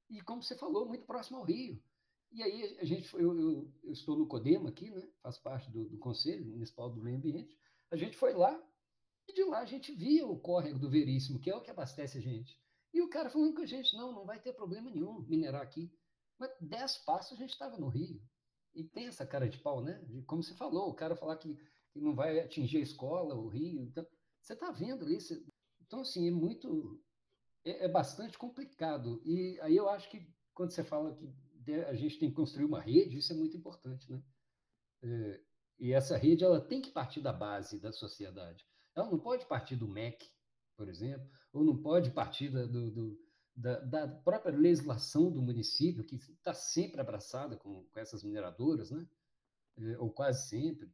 [0.10, 1.82] E, como você falou, muito próximo ao rio.
[2.32, 5.08] E aí, a gente, eu, eu, eu estou no CODEMA aqui, né?
[5.22, 7.58] faço parte do, do Conselho Municipal do Meio Ambiente.
[7.90, 8.62] A gente foi lá
[9.28, 12.18] e de lá a gente via o córrego do Veríssimo, que é o que abastece
[12.18, 12.61] a gente.
[12.94, 15.92] E o cara falando com a gente, não, não vai ter problema nenhum minerar aqui.
[16.38, 18.22] Mas dez passos a gente estava no rio.
[18.74, 20.00] E tem essa cara de pau, né?
[20.08, 21.58] De, como você falou, o cara falar que,
[21.92, 23.84] que não vai atingir a escola, o rio.
[23.84, 24.06] Então,
[24.42, 25.18] você está vendo ali.
[25.86, 27.02] Então, assim, é muito.
[27.64, 29.22] É, é, bastante complicado.
[29.24, 32.82] E aí eu acho que quando você fala que a gente tem que construir uma
[32.82, 34.22] rede, isso é muito importante, né?
[35.04, 35.42] É,
[35.80, 38.66] e essa rede ela tem que partir da base da sociedade.
[38.96, 40.32] Ela não pode partir do MEC,
[40.76, 43.20] por exemplo, ou não pode partir da, do, do,
[43.56, 49.08] da, da, própria legislação do município, que está sempre abraçada com, com, essas mineradoras, né?
[49.78, 50.92] É, ou quase sempre.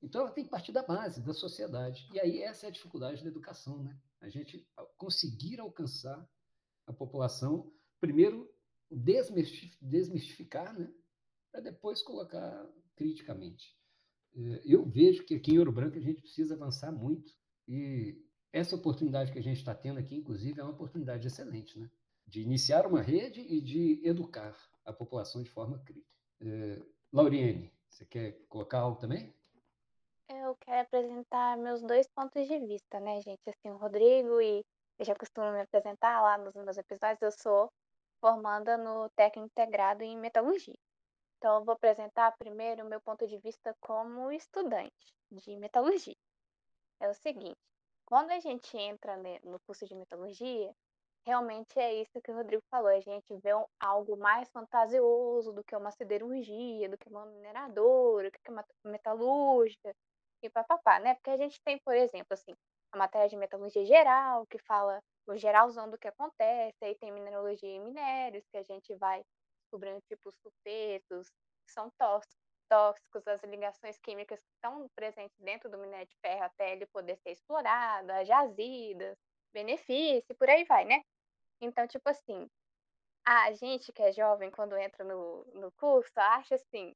[0.00, 2.08] Então, ela tem que partir da base, da sociedade.
[2.12, 3.96] E aí, essa é a dificuldade da educação, né?
[4.20, 4.66] A gente
[4.96, 6.28] conseguir alcançar
[6.86, 8.52] a população, primeiro,
[8.90, 10.92] desmistificar, né?
[11.50, 13.76] Para depois colocar criticamente.
[14.34, 17.34] É, eu vejo que aqui em Ouro Branco a gente precisa avançar muito
[17.68, 18.20] e
[18.52, 21.90] essa oportunidade que a gente está tendo aqui, inclusive, é uma oportunidade excelente, né?
[22.26, 26.06] De iniciar uma rede e de educar a população de forma crítica.
[26.40, 26.80] É,
[27.12, 29.34] Lauriane, você quer colocar algo também?
[30.28, 33.40] Eu quero apresentar meus dois pontos de vista, né, gente?
[33.48, 34.64] Assim, o Rodrigo e
[34.98, 37.72] eu já costumo me apresentar lá nos meus episódios, eu sou
[38.20, 40.78] formanda no técnico integrado em metalurgia.
[41.36, 46.16] Então, eu vou apresentar primeiro o meu ponto de vista como estudante de metalurgia.
[47.00, 47.58] É o seguinte:
[48.12, 50.70] quando a gente entra no curso de metalurgia,
[51.26, 52.90] realmente é isso que o Rodrigo falou.
[52.90, 58.30] A gente vê um, algo mais fantasioso do que uma siderurgia, do que uma mineradora,
[58.30, 59.94] do que uma metalúrgica
[60.42, 61.14] e papapá, né?
[61.14, 62.52] Porque a gente tem, por exemplo, assim,
[62.92, 67.76] a matéria de metalurgia geral, que fala o geralzão do que acontece, aí tem mineralogia
[67.76, 69.22] e minérios, que a gente vai
[69.62, 71.28] descobrindo tipos sulfetos,
[71.64, 72.41] que são tóxicos,
[72.72, 77.32] as ligações químicas que estão presentes dentro do minério de ferro até ele poder ser
[77.32, 79.16] explorado, as jazidas,
[79.52, 81.02] benefício, por aí vai, né?
[81.60, 82.48] Então, tipo assim,
[83.24, 86.94] a gente que é jovem, quando entra no, no curso, acha assim,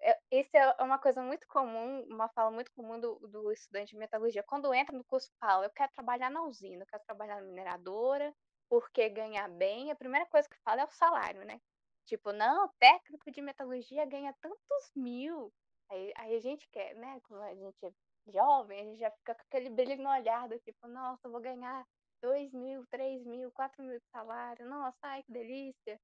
[0.00, 3.96] é, isso é uma coisa muito comum, uma fala muito comum do, do estudante de
[3.96, 4.42] metalurgia.
[4.44, 8.32] Quando entra no curso, fala: Eu quero trabalhar na usina, eu quero trabalhar na mineradora,
[8.68, 9.90] porque ganhar bem.
[9.90, 11.60] A primeira coisa que fala é o salário, né?
[12.08, 15.52] Tipo, não, técnico de metalurgia ganha tantos mil.
[15.90, 17.20] Aí, aí a gente quer, né?
[17.24, 17.92] Quando a gente é
[18.32, 21.86] jovem, a gente já fica com aquele brilho no olhar do tipo, nossa, vou ganhar
[22.22, 24.66] dois mil, três mil, quatro mil de salário.
[24.66, 26.00] Nossa, ai, que delícia.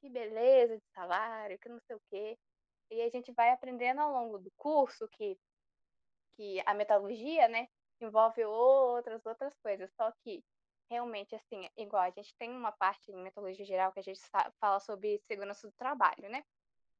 [0.00, 2.38] Que beleza de salário, que não sei o quê.
[2.90, 5.36] E a gente vai aprendendo ao longo do curso que,
[6.36, 7.68] que a metalurgia, né,
[8.00, 9.90] envolve outras, outras coisas.
[9.94, 10.42] Só que
[10.90, 14.20] realmente, assim, igual a gente tem uma parte em metodologia geral que a gente
[14.60, 16.44] fala sobre segurança do trabalho, né?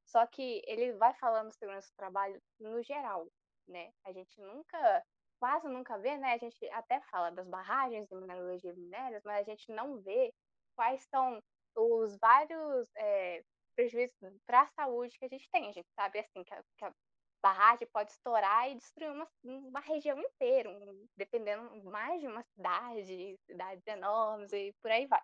[0.06, 3.26] Só que ele vai falando segurança do trabalho no geral,
[3.66, 3.92] né?
[4.04, 5.04] A gente nunca,
[5.40, 6.34] quase nunca vê, né?
[6.34, 10.32] A gente até fala das barragens de mineralogia minérias, mas a gente não vê
[10.76, 11.40] quais são
[11.76, 13.42] os vários é,
[13.74, 14.16] prejuízos
[14.46, 15.68] para a saúde que a gente tem.
[15.68, 16.92] A gente sabe, assim, que a, que a
[17.44, 23.38] barragem pode estourar e destruir uma, uma região inteira, um, dependendo mais de uma cidade,
[23.46, 25.20] cidades enormes e por aí vai.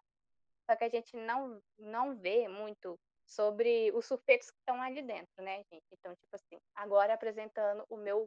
[0.68, 5.43] Só que a gente não, não vê muito sobre os sulfetos que estão ali dentro,
[5.43, 5.87] né, gente?
[5.93, 8.27] Então, tipo assim, agora apresentando o meu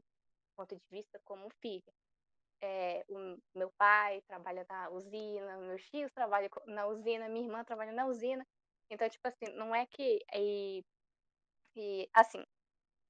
[0.56, 1.94] ponto de vista como filha.
[2.62, 7.92] É, o meu pai trabalha na usina, meus tios trabalham na usina, minha irmã trabalha
[7.92, 8.44] na usina.
[8.90, 10.20] Então, tipo assim, não é que.
[10.34, 10.82] E,
[11.76, 12.44] e assim,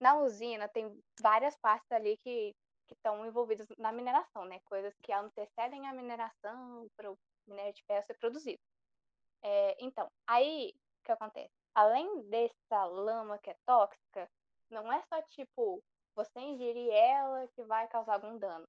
[0.03, 2.53] na usina tem várias partes ali que
[2.91, 4.59] estão envolvidas na mineração, né?
[4.65, 8.59] Coisas que antecedem a mineração para o minério de ferro ser produzido.
[9.41, 11.49] É, então, aí o que acontece?
[11.73, 14.29] Além dessa lama que é tóxica,
[14.69, 15.81] não é só tipo
[16.13, 18.67] você ingerir ela que vai causar algum dano.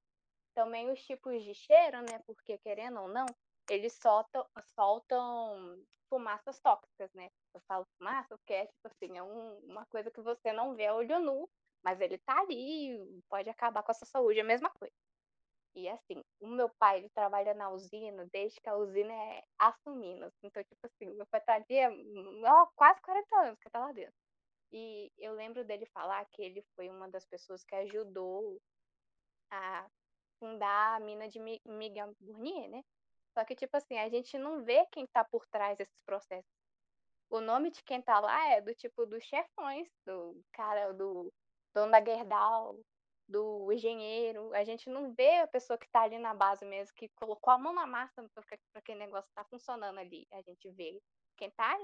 [0.55, 2.21] Também os tipos de cheiro, né?
[2.27, 3.27] Porque querendo ou não,
[3.69, 7.29] eles soltam, soltam fumaças tóxicas, né?
[7.55, 10.87] Eu falo fumaça porque é tipo assim, é um, uma coisa que você não vê
[10.87, 11.49] a olho nu,
[11.83, 14.95] mas ele tá ali, pode acabar com a sua saúde, é a mesma coisa.
[15.75, 20.33] E assim, o meu pai, ele trabalha na usina desde que a usina é assumindo.
[20.43, 24.15] Então, tipo assim, meu pai tá ali ó, quase 40 anos que tá lá dentro.
[24.73, 28.61] E eu lembro dele falar que ele foi uma das pessoas que ajudou
[29.51, 29.87] a
[30.39, 32.83] fundar a mina de Miguel Burnier, né?
[33.35, 36.51] Só que, tipo assim, a gente não vê quem tá por trás desses processos.
[37.29, 41.33] O nome de quem tá lá é do tipo dos chefões, do cara, do
[41.75, 42.79] dono da Gerdau,
[43.29, 44.53] do engenheiro.
[44.55, 47.59] A gente não vê a pessoa que tá ali na base mesmo, que colocou a
[47.59, 50.27] mão na massa para aquele negócio tá funcionando ali.
[50.33, 51.01] A gente vê
[51.37, 51.77] quem tá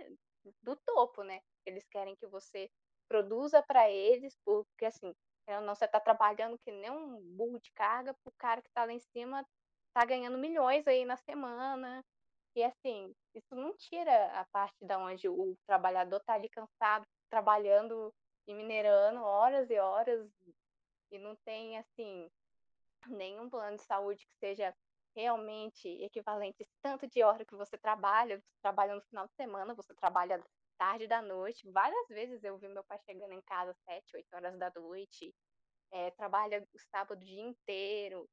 [0.63, 1.41] do topo, né?
[1.67, 2.71] Eles querem que você
[3.09, 5.13] produza para eles, porque assim,
[5.49, 8.93] não, você tá trabalhando que nem um burro de carga pro cara que tá lá
[8.93, 9.45] em cima
[9.93, 12.05] tá ganhando milhões aí na semana.
[12.55, 18.13] E assim, isso não tira a parte da onde o trabalhador tá ali cansado, trabalhando
[18.47, 20.29] e minerando horas e horas
[21.11, 22.29] e não tem assim
[23.09, 24.75] nenhum plano de saúde que seja
[25.15, 29.95] realmente equivalente tanto de hora que você trabalha, você trabalha no final de semana, você
[29.95, 30.43] trabalha
[30.79, 31.71] tarde da noite.
[31.71, 35.35] Várias vezes eu vi meu pai chegando em casa às sete, oito horas da noite,
[35.93, 38.29] é, trabalha o sábado o dia inteiro,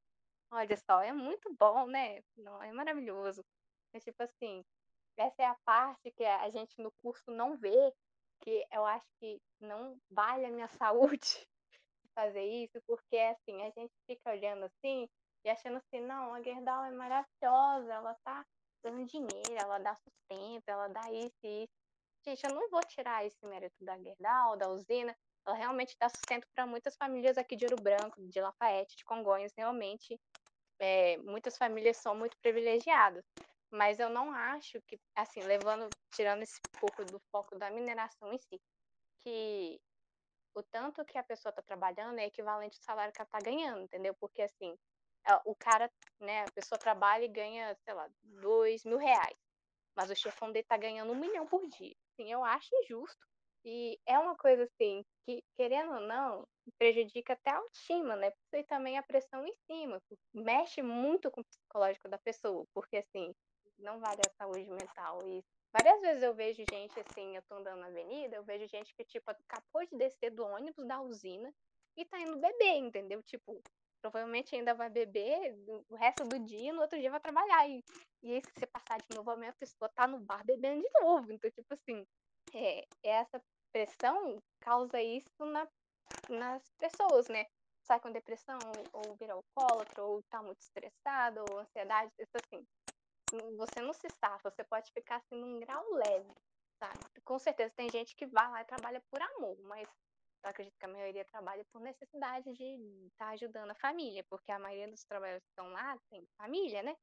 [0.51, 2.21] Olha só, é muito bom, né?
[2.37, 3.43] Não, é maravilhoso.
[3.93, 4.63] É tipo assim,
[5.17, 7.93] essa é a parte que a gente no curso não vê,
[8.41, 11.47] que eu acho que não vale a minha saúde
[12.15, 15.07] fazer isso, porque assim, a gente fica olhando assim
[15.43, 18.45] e achando assim, não, a Gerdau é maravilhosa, ela tá
[18.83, 21.73] dando dinheiro, ela dá sustento, ela dá isso e isso.
[22.25, 25.15] Gente, eu não vou tirar esse mérito da Gerdau, da usina,
[25.47, 29.53] ela realmente dá sustento para muitas famílias aqui de Ouro Branco, de Lafayette, de Congonhas,
[29.57, 30.19] realmente
[30.79, 33.23] é, muitas famílias são muito privilegiadas.
[33.71, 38.37] Mas eu não acho que, assim, levando, tirando esse pouco do foco da mineração em
[38.37, 38.61] si,
[39.23, 39.79] que
[40.55, 43.81] o tanto que a pessoa está trabalhando é equivalente ao salário que ela está ganhando,
[43.83, 44.15] entendeu?
[44.19, 44.75] Porque, assim,
[45.45, 49.37] o cara, né, a pessoa trabalha e ganha, sei lá, dois mil reais,
[49.95, 51.95] mas o chefão dele está ganhando um milhão por dia.
[52.13, 53.27] Assim, eu acho injusto.
[53.69, 56.47] E é uma coisa, assim, que, querendo ou não,
[56.79, 58.31] prejudica até a autoestima, né?
[58.53, 60.01] E também a pressão em cima,
[60.33, 63.35] mexe muito com o psicológico da pessoa, porque assim,
[63.77, 65.21] não vale a saúde mental.
[65.27, 65.43] E
[65.73, 69.03] várias vezes eu vejo gente assim, eu tô andando na avenida, eu vejo gente que,
[69.03, 71.53] tipo, acabou de descer do ônibus da usina
[71.97, 73.21] e tá indo beber, entendeu?
[73.23, 73.61] Tipo,
[74.01, 75.57] provavelmente ainda vai beber
[75.89, 77.67] o resto do dia no outro dia vai trabalhar.
[77.67, 77.83] E,
[78.23, 80.89] e aí, se você passar de novo, a minha pessoa tá no bar bebendo de
[81.01, 81.33] novo.
[81.33, 82.05] Então, tipo assim,
[82.53, 83.41] é, essa
[83.77, 85.67] pressão causa isso na
[86.29, 87.45] nas pessoas, né?
[87.83, 88.57] Sai com depressão,
[88.93, 92.65] ou vira alcoólatra, ou tá muito estressado, ou ansiedade, isso assim.
[93.57, 96.33] Você não se safa, você pode ficar assim num grau leve,
[96.79, 96.99] sabe?
[97.23, 99.87] Com certeza tem gente que vai lá e trabalha por amor, mas
[100.43, 104.51] eu acredito que a maioria trabalha por necessidade de estar tá ajudando a família, porque
[104.51, 106.95] a maioria dos trabalhadores que estão lá tem família, né?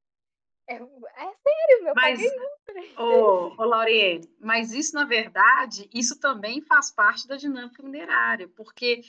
[0.66, 6.62] É, é sério, meu mas, pai ô, ô Lauriane, mas isso, na verdade, isso também
[6.62, 9.02] faz parte da dinâmica minerária, porque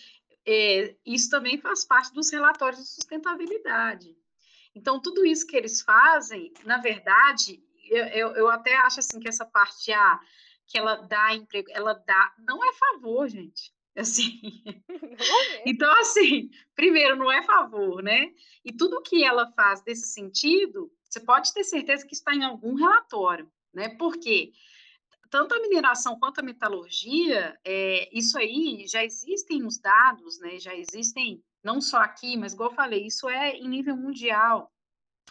[0.45, 4.15] é, isso também faz parte dos relatórios de sustentabilidade.
[4.75, 9.29] Então, tudo isso que eles fazem, na verdade, eu, eu, eu até acho assim que
[9.29, 10.19] essa parte A,
[10.67, 13.73] que ela dá emprego, ela dá, não é favor, gente.
[13.95, 14.41] Assim.
[15.65, 18.33] então, assim, primeiro, não é favor, né?
[18.65, 22.76] E tudo que ela faz desse sentido você pode ter certeza que está em algum
[22.76, 23.89] relatório, né?
[23.97, 24.51] Porque
[25.30, 30.59] tanto a mineração quanto a metalurgia, é, isso aí já existem os dados, né?
[30.59, 34.72] Já existem não só aqui, mas igual eu falei, isso é em nível mundial.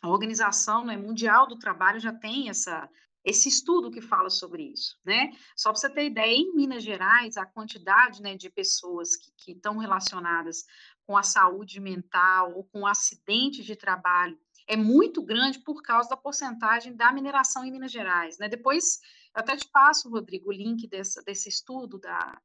[0.01, 2.89] A organização né, mundial do trabalho já tem essa
[3.25, 5.31] esse estudo que fala sobre isso, né?
[5.57, 9.79] Só para você ter ideia, em Minas Gerais, a quantidade né, de pessoas que, estão
[9.79, 10.67] relacionadas
[11.07, 16.17] com a saúde mental ou com acidente de trabalho é muito grande por causa da
[16.17, 18.39] porcentagem da mineração em Minas Gerais.
[18.39, 18.49] Né?
[18.49, 19.01] Depois,
[19.35, 22.41] eu até te passo, Rodrigo, o link desse, desse estudo da,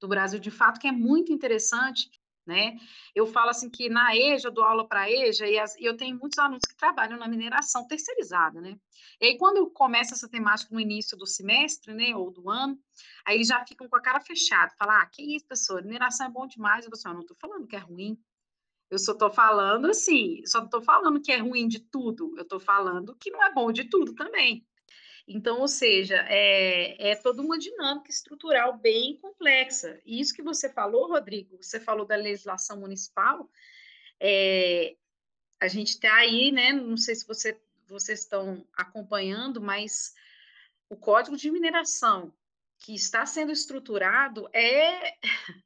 [0.00, 2.10] do Brasil de Fato, que é muito interessante.
[2.46, 2.76] né?
[3.14, 5.84] Eu falo assim que na EJA, eu dou aula para a EJA e, as, e,
[5.84, 8.76] eu tenho muitos alunos que trabalham na mineração terceirizada, né?
[9.20, 12.76] E aí, quando eu começo essa temática no início do semestre, né, ou do ano,
[13.24, 16.30] aí eles já ficam com a cara fechada, falam, ah, que isso, professor, mineração é
[16.30, 16.84] bom demais.
[16.84, 18.18] Eu falo assim, ah, não estou falando que é ruim,
[18.90, 22.58] eu só estou falando assim, só estou falando que é ruim de tudo, eu estou
[22.58, 24.66] falando que não é bom de tudo também.
[25.28, 30.00] Então, ou seja, é, é toda uma dinâmica estrutural bem complexa.
[30.04, 33.48] E isso que você falou, Rodrigo, você falou da legislação municipal,
[34.18, 34.96] é,
[35.60, 36.72] a gente está aí, né?
[36.72, 40.14] Não sei se você, vocês estão acompanhando, mas
[40.88, 42.34] o Código de Mineração
[42.80, 45.16] que está sendo estruturado é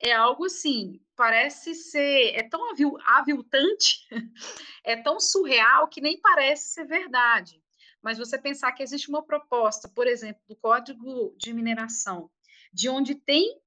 [0.00, 2.60] é algo assim, parece ser, é tão
[3.04, 4.08] aviltante,
[4.82, 7.60] é tão surreal que nem parece ser verdade
[8.02, 12.30] mas você pensar que existe uma proposta, por exemplo, do Código de Mineração,
[12.72, 13.60] de onde tem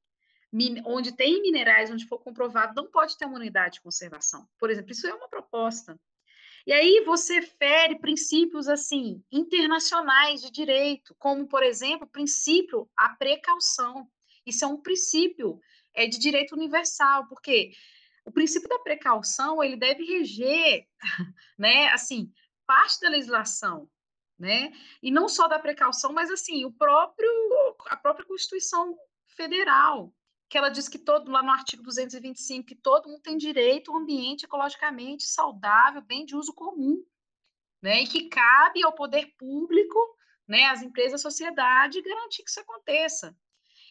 [0.86, 4.48] onde tem minerais, onde for comprovado, não pode ter uma unidade de conservação.
[4.60, 6.00] Por exemplo, isso é uma proposta.
[6.68, 13.10] E aí você fere princípios assim internacionais de direito, como por exemplo, o princípio a
[13.10, 14.08] precaução.
[14.46, 15.60] Isso é um princípio
[15.94, 17.72] é de direito universal, porque
[18.26, 20.88] o princípio da precaução ele deve reger,
[21.58, 22.32] né, assim,
[22.66, 23.90] parte da legislação
[24.38, 24.74] né?
[25.02, 27.30] E não só da precaução, mas assim, o próprio
[27.88, 30.14] a própria Constituição Federal,
[30.50, 33.96] que ela diz que todo lá no artigo 225 que todo mundo tem direito a
[33.96, 37.04] um ambiente ecologicamente saudável, bem de uso comum,
[37.82, 38.04] né?
[38.04, 40.00] E que cabe ao poder público,
[40.48, 43.36] né, às empresas, à sociedade garantir que isso aconteça.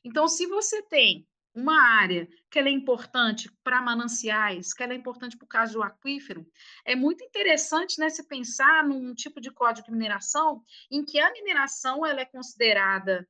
[0.05, 4.97] Então, se você tem uma área que ela é importante para mananciais, que ela é
[4.97, 6.47] importante para o caso do aquífero,
[6.85, 11.31] é muito interessante né, se pensar num tipo de código de mineração em que a
[11.33, 13.29] mineração ela é considerada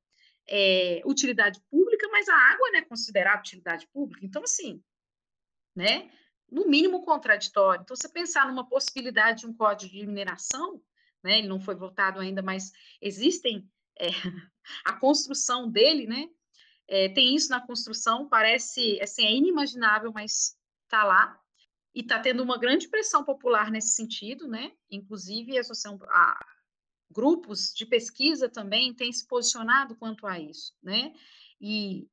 [0.49, 4.25] é, utilidade pública, mas a água não é considerada utilidade pública.
[4.25, 4.83] Então, assim,
[5.75, 6.11] né,
[6.51, 7.83] no mínimo contraditório.
[7.83, 10.81] Então, você pensar numa possibilidade de um código de mineração,
[11.25, 13.68] né, ele não foi votado ainda, mas existem
[13.99, 14.09] é,
[14.85, 16.29] a construção dele, né,
[16.93, 21.40] é, tem isso na construção, parece, assim, é inimaginável, mas está lá.
[21.95, 24.72] E está tendo uma grande pressão popular nesse sentido, né?
[24.90, 25.62] Inclusive, a
[26.11, 26.47] a,
[27.11, 31.14] grupos de pesquisa também têm se posicionado quanto a isso, né?
[31.59, 32.07] E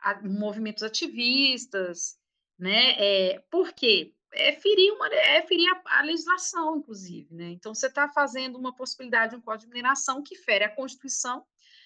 [0.00, 2.18] a, movimentos ativistas,
[2.58, 2.94] né?
[2.96, 4.14] É, por quê?
[4.32, 7.50] É ferir, uma, é ferir a, a legislação, inclusive, né?
[7.50, 11.44] Então, você está fazendo uma possibilidade de um código de mineração que fere a Constituição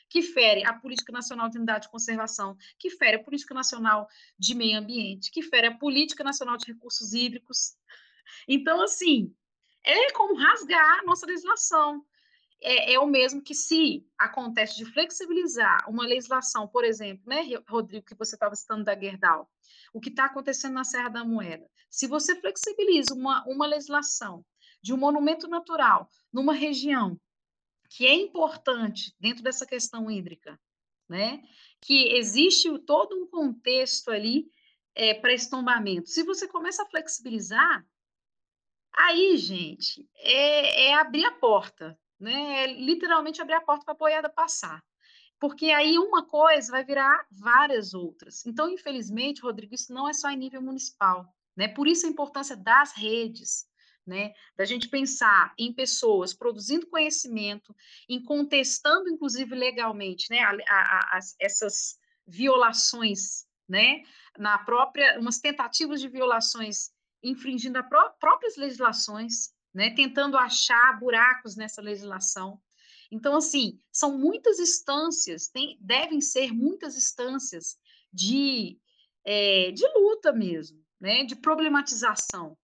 [0.08, 4.54] que fere a Política Nacional de Unidade de Conservação, que fere a Política Nacional de
[4.54, 7.76] Meio Ambiente, que fere a Política Nacional de Recursos Hídricos.
[8.46, 9.34] Então, assim,
[9.84, 12.04] é como rasgar a nossa legislação.
[12.60, 18.04] É, é, o mesmo que se acontece de flexibilizar uma legislação, por exemplo, né, Rodrigo,
[18.04, 19.48] que você estava citando da Gerdau,
[19.92, 21.64] o que está acontecendo na Serra da Moeda.
[21.88, 24.44] Se você flexibiliza uma, uma legislação
[24.82, 27.18] de um monumento natural numa região
[27.88, 30.60] que é importante dentro dessa questão hídrica,
[31.08, 31.42] né?
[31.80, 34.50] Que existe todo um contexto ali
[34.94, 36.10] é, para estombamento.
[36.10, 37.86] Se você começa a flexibilizar,
[38.92, 42.64] aí, gente, é, é abrir a porta, né?
[42.64, 44.82] É literalmente abrir a porta para a boiada passar.
[45.40, 48.44] Porque aí uma coisa vai virar várias outras.
[48.44, 51.32] Então, infelizmente, Rodrigo, isso não é só em nível municipal.
[51.56, 51.68] Né?
[51.68, 53.67] Por isso a importância das redes,
[54.08, 54.32] né?
[54.56, 57.76] Da gente pensar em pessoas produzindo conhecimento,
[58.08, 60.40] em contestando, inclusive legalmente, né?
[60.40, 64.02] A, a, a, essas violações, né?
[64.36, 66.90] Na própria, umas tentativas de violações
[67.22, 69.90] infringindo as pró próprias legislações, né?
[69.90, 72.60] Tentando achar buracos nessa legislação.
[73.10, 77.78] Então, assim, são muitas instâncias, tem, devem ser muitas instâncias
[78.12, 78.78] de,
[79.24, 81.24] é, de luta mesmo, né?
[81.24, 82.56] De problematização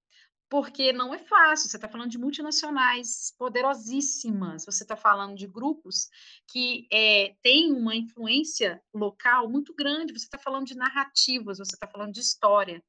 [0.48, 1.68] porque não é fácil.
[1.68, 6.08] Você está falando de multinacionais poderosíssimas, você está falando de grupos
[6.48, 11.86] que é, têm uma influência local muito grande, você está falando de narrativas, você está
[11.86, 12.82] falando de história.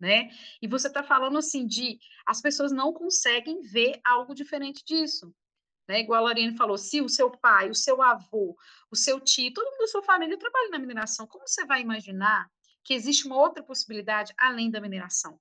[0.00, 0.30] Né?
[0.60, 1.96] E você está falando assim de
[2.26, 5.32] as pessoas não conseguem ver algo diferente disso.
[5.88, 6.00] Né?
[6.00, 8.56] Igual a Lorene falou, se o seu pai, o seu avô,
[8.90, 12.50] o seu tio, todo mundo da sua família trabalha na mineração, como você vai imaginar
[12.82, 15.38] que existe uma outra possibilidade além da mineração?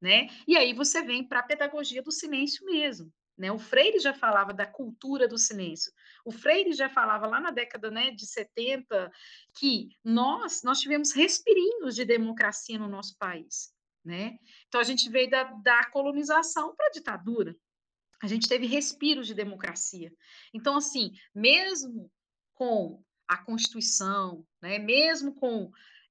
[0.00, 0.28] Né?
[0.46, 3.12] E aí você vem para a pedagogia do silêncio mesmo.
[3.38, 3.52] Né?
[3.52, 5.92] O Freire já falava da cultura do silêncio.
[6.24, 9.12] O Freire já falava lá na década né, de 70
[9.54, 13.72] que nós, nós tivemos respirinhos de democracia no nosso país.
[14.04, 14.38] Né?
[14.66, 17.56] Então, a gente veio da, da colonização para a ditadura.
[18.20, 20.12] A gente teve respiros de democracia.
[20.52, 22.10] Então, assim, mesmo
[22.54, 25.70] com a Constituição, né, mesmo com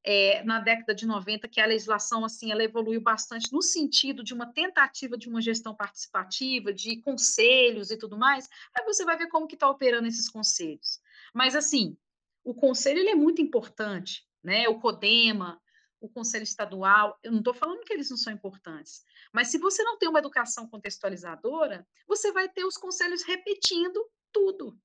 [0.09, 4.33] é, na década de 90 que a legislação assim ela evoluiu bastante no sentido de
[4.33, 9.27] uma tentativa de uma gestão participativa, de conselhos e tudo mais, aí você vai ver
[9.27, 11.01] como que está operando esses conselhos.
[11.33, 11.97] Mas assim,
[12.41, 14.69] o conselho ele é muito importante, né?
[14.69, 15.61] O CODEMA,
[15.99, 19.03] o conselho estadual, eu não estou falando que eles não são importantes,
[19.33, 24.79] mas se você não tem uma educação contextualizadora, você vai ter os conselhos repetindo tudo.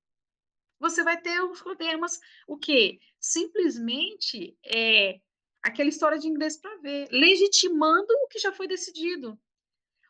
[0.83, 2.99] Você vai ter os problemas, o quê?
[3.17, 5.21] Simplesmente é,
[5.61, 9.39] aquela história de inglês para ver, legitimando o que já foi decidido.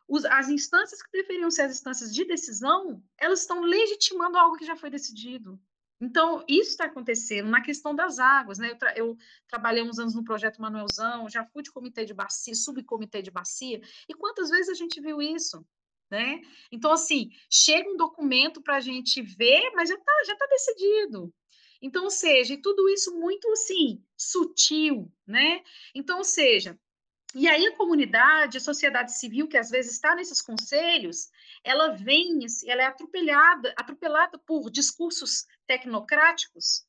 [0.08, 4.66] Os, as instâncias que deveriam ser as instâncias de decisão, elas estão legitimando algo que
[4.66, 5.60] já foi decidido.
[6.00, 8.72] Então, isso está acontecendo na questão das águas, né?
[8.72, 9.16] Eu, tra eu,
[9.46, 13.80] trabalhei uns anos no projeto Manuelzão, já fui de comitê de bacia, subcomitê de bacia,
[14.08, 15.64] e quantas vezes a gente viu isso?
[16.14, 16.42] Né?
[16.70, 21.34] Então, assim, chega um documento para a gente ver, mas já está já tá decidido.
[21.82, 25.60] Então, ou seja, tudo isso muito assim, sutil, né?
[25.92, 26.78] Então, ou seja,
[27.34, 31.30] e aí a comunidade, a sociedade civil, que às vezes está nesses conselhos,
[31.64, 36.86] ela vem, assim, ela é atropelada, atropelada por discursos tecnocráticos,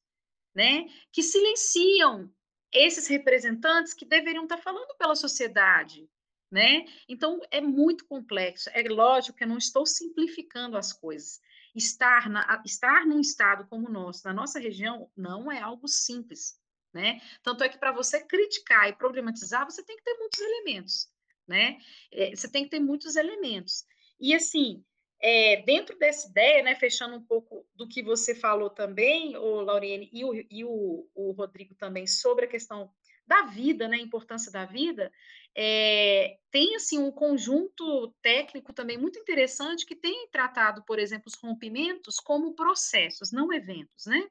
[0.53, 2.31] né, que silenciam
[2.71, 6.07] esses representantes que deveriam estar falando pela sociedade,
[6.55, 6.85] né?
[7.09, 8.69] Então é muito complexo.
[8.73, 11.41] É lógico que eu não estou simplificando as coisas.
[11.75, 16.57] Estar na, estar num estado como o nosso, na nossa região, não é algo simples,
[16.93, 17.19] né?
[17.43, 21.09] Tanto é que para você criticar e problematizar, você tem que ter muitos elementos,
[21.45, 21.77] né?
[22.09, 23.83] É, você tem que ter muitos elementos.
[24.17, 24.81] E assim,
[25.21, 30.09] é, dentro dessa ideia, né, fechando um pouco do que você falou também, o Lauriane
[30.13, 32.89] e, o, e o, o Rodrigo também sobre a questão
[33.27, 35.11] da vida, né, a importância da vida,
[35.55, 41.35] é, tem assim um conjunto técnico também muito interessante que tem tratado, por exemplo, os
[41.35, 44.27] rompimentos como processos, não eventos, né?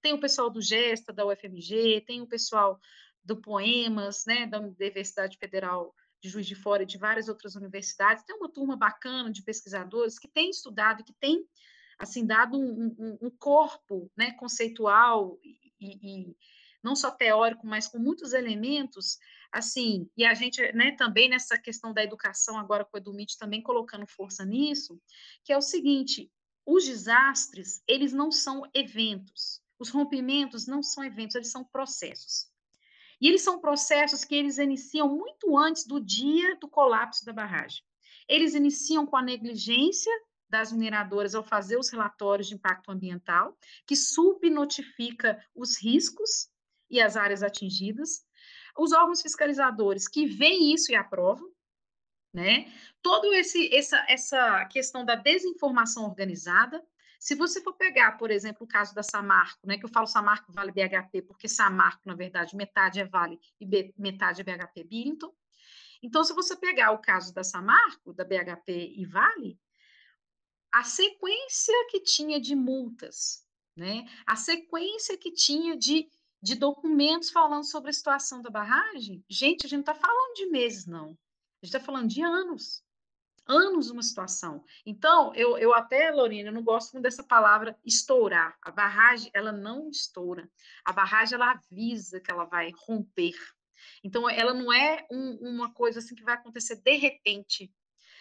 [0.00, 2.80] Tem o pessoal do Gesta, da UFMG, tem o pessoal
[3.22, 8.24] do Poemas, né, da Universidade Federal de Juiz de Fora e de várias outras universidades.
[8.24, 11.44] Tem uma turma bacana de pesquisadores que tem estudado, que tem
[11.98, 16.36] assim dado um, um, um corpo né, conceitual e, e,
[16.82, 19.18] não só teórico, mas com muitos elementos,
[19.52, 23.62] assim, e a gente, né, também nessa questão da educação, agora com o Edumit também
[23.62, 25.00] colocando força nisso,
[25.44, 26.30] que é o seguinte,
[26.64, 32.48] os desastres, eles não são eventos, os rompimentos não são eventos, eles são processos.
[33.20, 37.82] E eles são processos que eles iniciam muito antes do dia do colapso da barragem.
[38.26, 40.12] Eles iniciam com a negligência
[40.48, 43.56] das mineradoras ao fazer os relatórios de impacto ambiental,
[43.86, 46.48] que subnotifica os riscos
[46.90, 48.24] e as áreas atingidas.
[48.76, 51.50] Os órgãos fiscalizadores que veem isso e aprovam,
[52.32, 52.72] né?
[53.02, 56.82] Todo esse essa essa questão da desinformação organizada,
[57.20, 60.50] se você for pegar, por exemplo, o caso da Samarco, né, que eu falo Samarco
[60.50, 65.30] Vale BHP, porque Samarco, na verdade, metade é Vale e metade é BHP Billington.
[66.02, 69.60] Então, se você pegar o caso da Samarco, da BHP e Vale,
[70.72, 76.08] a sequência que tinha de multas, né, a sequência que tinha de,
[76.42, 80.46] de documentos falando sobre a situação da barragem, gente, a gente não está falando de
[80.46, 81.08] meses, não.
[81.08, 82.82] A gente está falando de anos
[83.50, 84.64] anos uma situação.
[84.86, 88.56] Então, eu, eu até, Lorena, eu não gosto muito dessa palavra estourar.
[88.62, 90.48] A barragem, ela não estoura.
[90.84, 93.34] A barragem, ela avisa que ela vai romper.
[94.04, 97.72] Então, ela não é um, uma coisa assim que vai acontecer de repente.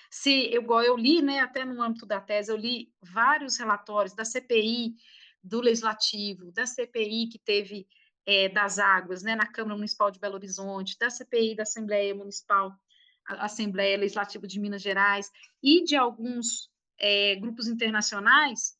[0.09, 4.25] Se eu, eu li, né, até no âmbito da tese, eu li vários relatórios da
[4.25, 4.95] CPI,
[5.43, 7.87] do Legislativo, da CPI que teve
[8.29, 12.79] é, das águas, né, na Câmara Municipal de Belo Horizonte, da CPI da Assembleia Municipal
[13.25, 15.31] Assembleia Legislativa de Minas Gerais
[15.63, 16.69] e de alguns
[16.99, 18.77] é, grupos internacionais,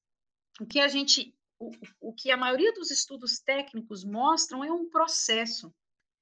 [0.60, 4.88] o que a gente, o, o que a maioria dos estudos técnicos mostram é um
[4.88, 5.74] processo,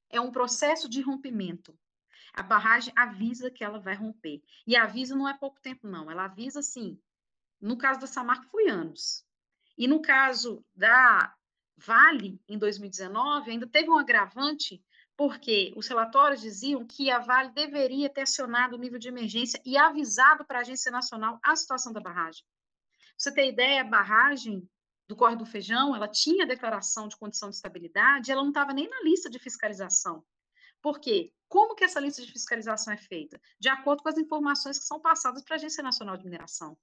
[0.10, 1.78] é um processo de rompimento.
[2.34, 4.42] A barragem avisa que ela vai romper.
[4.66, 6.10] E avisa não é pouco tempo, não.
[6.12, 7.00] Ela avisa, assim,
[7.60, 9.26] no caso da Samarco foi anos.
[9.78, 11.34] E no caso da
[11.78, 14.84] Vale, em 2019, ainda teve um agravante
[15.16, 19.76] porque os relatórios diziam que a Vale deveria ter acionado o nível de emergência e
[19.76, 22.44] avisado para a Agência Nacional a situação da barragem.
[22.44, 24.70] Pra você ter ideia, a barragem
[25.08, 28.88] do Corre do Feijão, ela tinha declaração de condição de estabilidade, ela não estava nem
[28.88, 30.24] na lista de fiscalização.
[30.82, 31.34] Por quê?
[31.48, 33.42] Como que essa lista de fiscalização é feita?
[33.60, 36.78] De acordo com as informações que são passadas para a Agência Nacional de Mineração.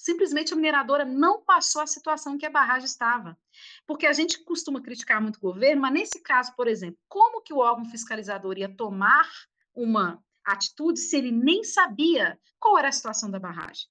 [0.00, 3.38] Simplesmente a mineradora não passou a situação que a barragem estava.
[3.86, 7.52] Porque a gente costuma criticar muito o governo, mas nesse caso, por exemplo, como que
[7.52, 9.28] o órgão fiscalizador ia tomar
[9.74, 13.90] uma atitude se ele nem sabia qual era a situação da barragem?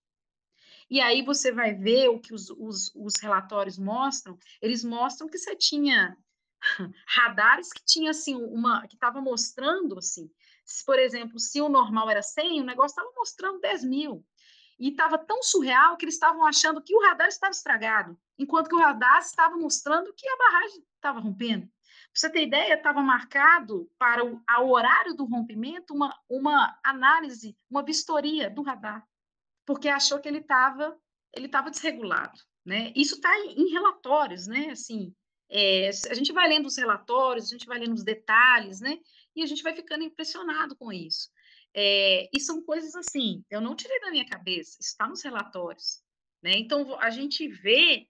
[0.89, 5.37] E aí você vai ver o que os, os, os relatórios mostram, eles mostram que
[5.37, 6.17] você tinha
[7.05, 10.27] radares que tinha assim uma que estava mostrando assim,
[10.65, 14.25] se, por exemplo, se o normal era 100, o negócio estava mostrando 10 mil.
[14.79, 18.75] E estava tão surreal que eles estavam achando que o radar estava estragado, enquanto que
[18.75, 21.67] o radar estava mostrando que a barragem estava rompendo.
[21.67, 27.83] Para você ter ideia, estava marcado para o horário do rompimento uma, uma análise, uma
[27.83, 29.05] vistoria do radar,
[29.65, 30.97] porque achou que ele estava
[31.33, 32.39] ele estava desregulado.
[32.65, 32.91] Né?
[32.95, 34.69] Isso está em relatórios, né?
[34.71, 35.13] Assim,
[35.49, 38.99] é, a gente vai lendo os relatórios, a gente vai lendo os detalhes, né?
[39.35, 41.29] E a gente vai ficando impressionado com isso.
[41.75, 46.01] É, e são coisas assim, eu não tirei da minha cabeça, está nos relatórios.
[46.41, 46.53] Né?
[46.55, 48.07] Então, a gente vê,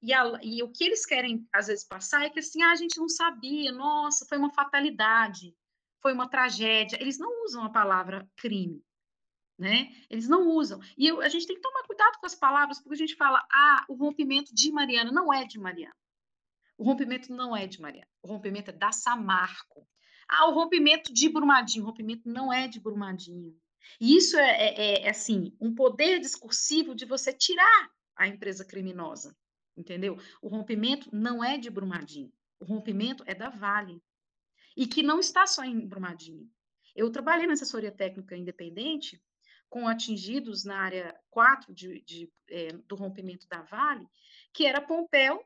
[0.00, 2.76] e, a, e, o que eles querem, às vezes, passar é que assim, ah, a
[2.76, 5.54] gente não sabia, nossa, foi uma fatalidade,
[6.00, 7.00] foi uma tragédia.
[7.00, 8.82] Eles não usam a palavra crime
[9.62, 9.94] né?
[10.10, 10.80] Eles não usam.
[10.98, 13.46] E eu, a gente tem que tomar cuidado com as palavras, porque a gente fala,
[13.52, 15.94] ah, o rompimento de Mariana não é de Mariana.
[16.76, 18.08] O rompimento não é de Mariana.
[18.22, 19.86] O rompimento é da Samarco.
[20.34, 21.84] Ah, o rompimento de Brumadinho.
[21.84, 23.54] O rompimento não é de Brumadinho.
[24.00, 29.36] E isso é, é, é assim, um poder discursivo de você tirar a empresa criminosa,
[29.76, 30.18] entendeu?
[30.40, 32.32] O rompimento não é de Brumadinho.
[32.58, 34.02] O rompimento é da Vale.
[34.74, 36.50] E que não está só em Brumadinho.
[36.96, 39.22] Eu trabalhei na assessoria técnica independente
[39.68, 44.08] com atingidos na área 4 de, de é, do rompimento da Vale,
[44.54, 45.44] que era Pompéu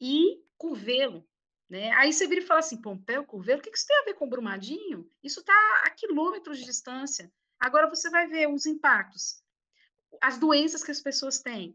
[0.00, 1.26] e Curvelo.
[1.72, 1.90] Né?
[1.92, 4.28] Aí você vira e fala assim, Pompéu, Curvelo, o que isso tem a ver com
[4.28, 5.10] Brumadinho?
[5.22, 5.54] Isso está
[5.86, 7.32] a quilômetros de distância.
[7.58, 9.42] Agora você vai ver os impactos,
[10.20, 11.74] as doenças que as pessoas têm,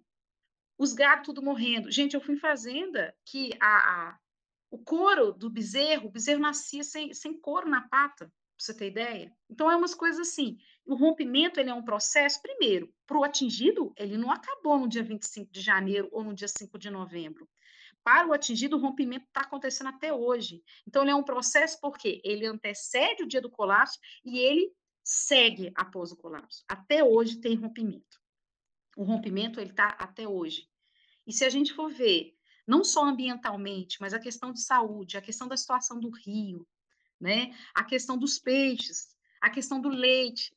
[0.77, 1.91] os gatos tudo morrendo.
[1.91, 4.19] Gente, eu fui em fazenda que a, a
[4.69, 8.89] o couro do bezerro, o bezerro nascia sem, sem couro na pata para você ter
[8.89, 9.35] ideia?
[9.49, 10.59] Então, é umas coisas assim.
[10.85, 15.01] O rompimento ele é um processo, primeiro, para o atingido, ele não acabou no dia
[15.01, 17.49] 25 de janeiro ou no dia 5 de novembro.
[18.07, 20.63] Para o atingido, o rompimento está acontecendo até hoje.
[20.87, 24.71] Então, ele é um processo porque ele antecede o dia do colapso e ele
[25.03, 26.63] segue após o colapso.
[26.69, 28.17] Até hoje tem rompimento.
[28.95, 30.69] O rompimento ele está até hoje.
[31.27, 32.33] E se a gente for ver,
[32.65, 36.65] não só ambientalmente, mas a questão de saúde, a questão da situação do rio,
[37.19, 37.53] né?
[37.75, 40.55] A questão dos peixes, a questão do leite,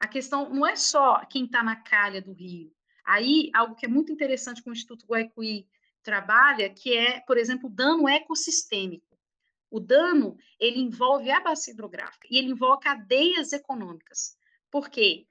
[0.00, 2.74] a questão não é só quem está na calha do rio.
[3.04, 5.68] Aí, algo que é muito interessante que o Instituto Guaicuí
[6.02, 9.18] trabalha, que é, por exemplo, dano ecossistêmico.
[9.70, 14.36] O dano, ele envolve a bacia hidrográfica e ele envolve cadeias econômicas.
[14.70, 15.26] Por quê?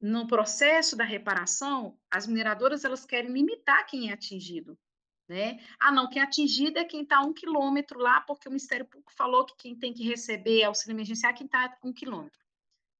[0.00, 4.78] No processo da reparação, as mineradoras elas querem limitar quem é atingido.
[5.26, 5.58] Né?
[5.78, 9.12] Ah, não, quem é atingido é quem está um quilômetro lá, porque o Ministério Público
[9.12, 12.38] falou que quem tem que receber auxílio emergencial é quem está um quilômetro.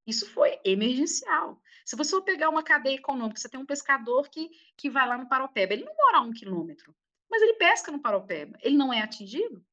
[0.06, 1.60] Isso foi emergencial.
[1.84, 5.18] Se você for pegar uma cadeia econômica, você tem um pescador que, que vai lá
[5.18, 6.94] no Paropeba, ele não mora a um quilômetro,
[7.30, 9.64] mas ele pesca no Paropeba, ele não é atingido?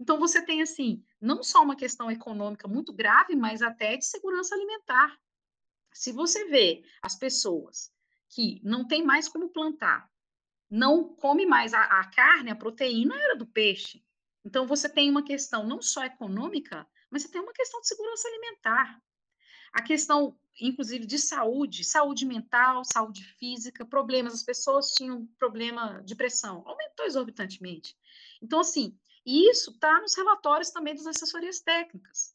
[0.00, 4.54] Então, você tem, assim, não só uma questão econômica muito grave, mas até de segurança
[4.54, 5.16] alimentar.
[5.92, 7.92] Se você vê as pessoas
[8.28, 10.10] que não tem mais como plantar,
[10.68, 14.04] não come mais a, a carne, a proteína era do peixe.
[14.44, 18.26] Então, você tem uma questão não só econômica, mas você tem uma questão de segurança
[18.26, 19.00] alimentar.
[19.72, 24.34] A questão, inclusive, de saúde, saúde mental, saúde física, problemas.
[24.34, 27.96] As pessoas tinham problema de pressão, aumentou exorbitantemente.
[28.42, 32.34] Então, assim, isso está nos relatórios também das assessorias técnicas.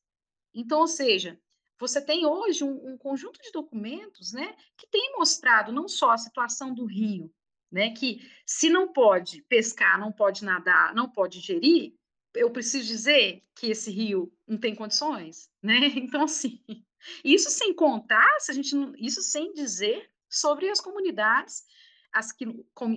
[0.53, 1.39] Então, ou seja,
[1.79, 6.17] você tem hoje um, um, conjunto de documentos né, que tem mostrado não só a
[6.17, 7.31] situação do rio,
[7.71, 7.91] né?
[7.91, 11.93] Que se não pode pescar, não pode nadar, não pode gerir,
[12.33, 15.79] eu preciso dizer que esse rio não tem condições, né?
[15.97, 16.63] Então, assim,
[17.23, 21.63] isso sem contar, se a gente isso sem dizer sobre as comunidades,
[22.13, 22.33] as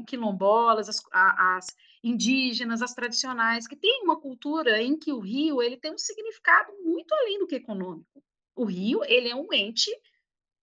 [0.06, 1.66] quilombolas, as, as
[2.02, 6.72] indígenas, as tradicionais, que têm uma cultura em que o rio ele tem um significado
[6.82, 8.22] muito além do que econômico.
[8.54, 9.90] O rio ele é um ente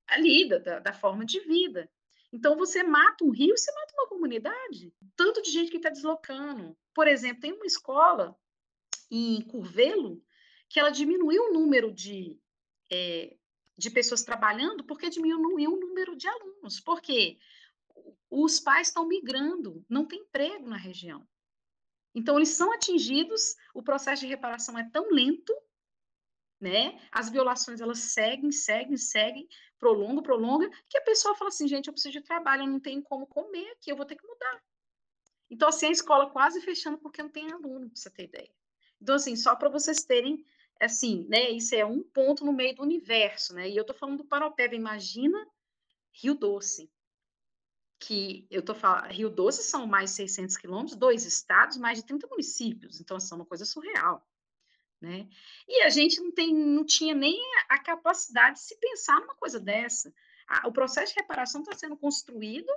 [0.08, 1.90] ali da, da forma de vida.
[2.32, 4.94] Então, você mata um rio, você mata uma comunidade.
[5.16, 6.78] Tanto de gente que está deslocando.
[6.94, 8.36] Por exemplo, tem uma escola
[9.10, 10.22] em Curvelo
[10.70, 12.38] que ela diminuiu o número de,
[12.92, 13.37] é,
[13.78, 16.80] de pessoas trabalhando porque diminuiu o número de alunos.
[16.80, 17.38] Por quê?
[18.30, 21.28] Os pais estão migrando, não tem emprego na região.
[22.16, 25.54] Então, eles são atingidos, o processo de reparação é tão lento
[26.60, 27.00] né?
[27.12, 29.48] As violações elas seguem, seguem, seguem,
[29.78, 33.02] prolonga, prolonga, que a pessoa fala assim, gente, eu preciso de trabalho, eu não tenho
[33.04, 34.64] como comer aqui, eu vou ter que mudar.
[35.50, 38.52] Então, assim, a escola quase fechando porque não tem aluno, para você ter ideia.
[39.00, 40.44] Então, assim, só para vocês terem,
[40.80, 43.70] assim, né, isso é um ponto no meio do universo, né?
[43.70, 45.48] E eu tô falando do Paropeba, imagina
[46.12, 46.92] Rio Doce.
[48.00, 52.28] que eu estou falando, Rio Doce são mais 600 quilômetros, dois estados, mais de 30
[52.28, 54.26] municípios, então, assim, é uma coisa surreal.
[55.00, 55.28] Né?
[55.68, 57.40] E a gente não, tem, não tinha nem
[57.70, 60.12] a capacidade de se pensar numa coisa dessa.
[60.66, 62.72] O processo de reparação está sendo construído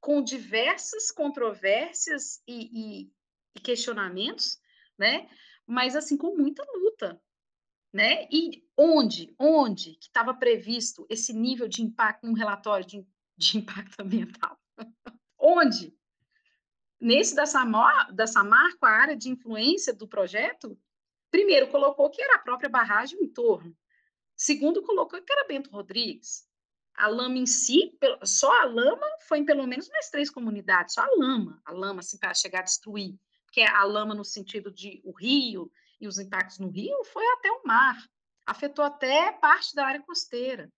[0.00, 3.12] com diversas controvérsias e, e,
[3.56, 4.60] e, questionamentos,
[4.96, 5.28] né?
[5.66, 7.20] Mas assim com muita luta,
[7.92, 8.26] né?
[8.30, 13.06] E onde, onde que estava previsto esse nível de impacto num relatório de,
[13.36, 14.58] de impacto ambiental?
[15.38, 15.96] onde?
[17.00, 20.76] Nesse da Samar, da Samar, com a área de influência do projeto,
[21.30, 23.76] Primeiro, colocou que era a própria barragem, o entorno.
[24.34, 26.46] Segundo, colocou que era Bento Rodrigues.
[26.94, 31.02] A lama em si, só a lama foi em pelo menos mais três comunidades, só
[31.02, 33.14] a lama, a lama, assim, para chegar a destruir.
[33.44, 35.70] Porque a lama no sentido de o rio
[36.00, 37.96] e os impactos no rio foi até o mar,
[38.46, 40.72] afetou até parte da área costeira.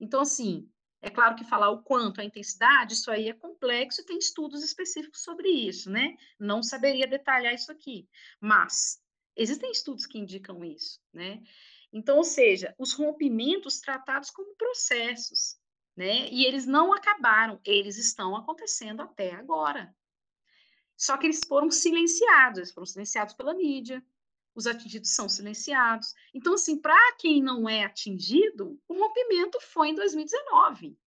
[0.00, 0.68] Então, assim,
[1.00, 4.62] é claro que falar o quanto, a intensidade, isso aí é complexo e tem estudos
[4.62, 6.16] específicos sobre isso, né?
[6.38, 8.08] Não saberia detalhar isso aqui.
[8.40, 9.00] Mas
[9.38, 11.40] Existem estudos que indicam isso, né?
[11.92, 15.56] Então, ou seja, os rompimentos tratados como processos,
[15.96, 16.28] né?
[16.28, 19.94] E eles não acabaram, eles estão acontecendo até agora.
[20.96, 24.04] Só que eles foram silenciados, eles foram silenciados pela mídia,
[24.58, 26.12] os atingidos são silenciados.
[26.34, 30.98] Então, assim, para quem não é atingido, o rompimento foi em 2019.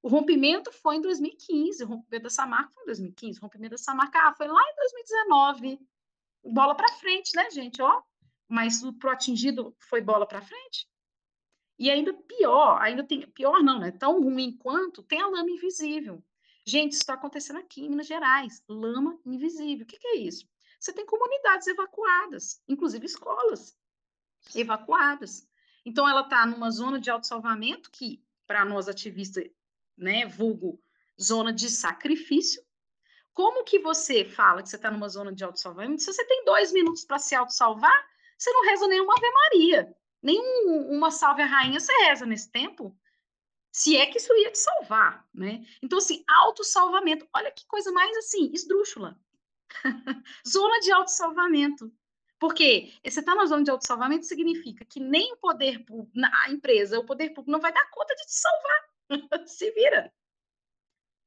[0.00, 3.94] O rompimento foi em 2015, o rompimento dessa marca foi em 2015, o rompimento dessa
[3.94, 5.80] marca ah, foi lá em 2019
[6.44, 7.80] bola para frente, né, gente?
[7.82, 8.02] Ó,
[8.48, 10.86] mas pro atingido foi bola para frente.
[11.78, 13.90] E ainda pior, ainda tem pior não, né?
[13.90, 16.22] Tão ruim quanto tem a lama invisível.
[16.66, 19.84] Gente, isso está acontecendo aqui em Minas Gerais, lama invisível.
[19.84, 20.46] O que, que é isso?
[20.84, 23.74] Você tem comunidades evacuadas, inclusive escolas
[24.54, 25.48] evacuadas.
[25.82, 29.48] Então, ela está numa zona de autossalvamento que, para nós ativistas,
[29.96, 30.78] né, vulgo
[31.18, 32.62] zona de sacrifício,
[33.32, 36.02] como que você fala que você está numa zona de autossalvamento?
[36.02, 38.06] Se você tem dois minutos para se autossalvar,
[38.36, 39.96] você não reza nenhuma Ave Maria.
[40.22, 42.94] Nenhuma salve a rainha você reza nesse tempo.
[43.72, 45.64] Se é que isso ia te salvar, né?
[45.82, 47.26] Então, assim, autossalvamento.
[47.34, 49.18] Olha que coisa mais, assim, esdrúxula.
[50.46, 51.92] zona de autossalvamento.
[52.38, 56.12] Porque você está na zona de autossalvamento significa que nem o poder público,
[56.44, 58.84] a empresa, o poder público não vai dar conta de te salvar.
[59.46, 60.12] se vira.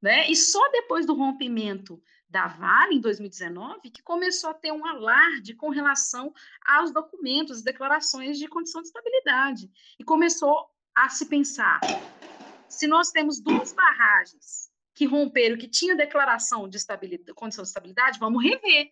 [0.01, 0.29] Né?
[0.29, 5.55] E só depois do rompimento da Vale, em 2019, que começou a ter um alarde
[5.55, 6.33] com relação
[6.65, 9.71] aos documentos, declarações de condição de estabilidade.
[9.97, 11.79] E começou a se pensar:
[12.67, 14.66] se nós temos duas barragens
[14.97, 16.79] que romperam, que tinha declaração de
[17.35, 18.91] condição de estabilidade, vamos rever.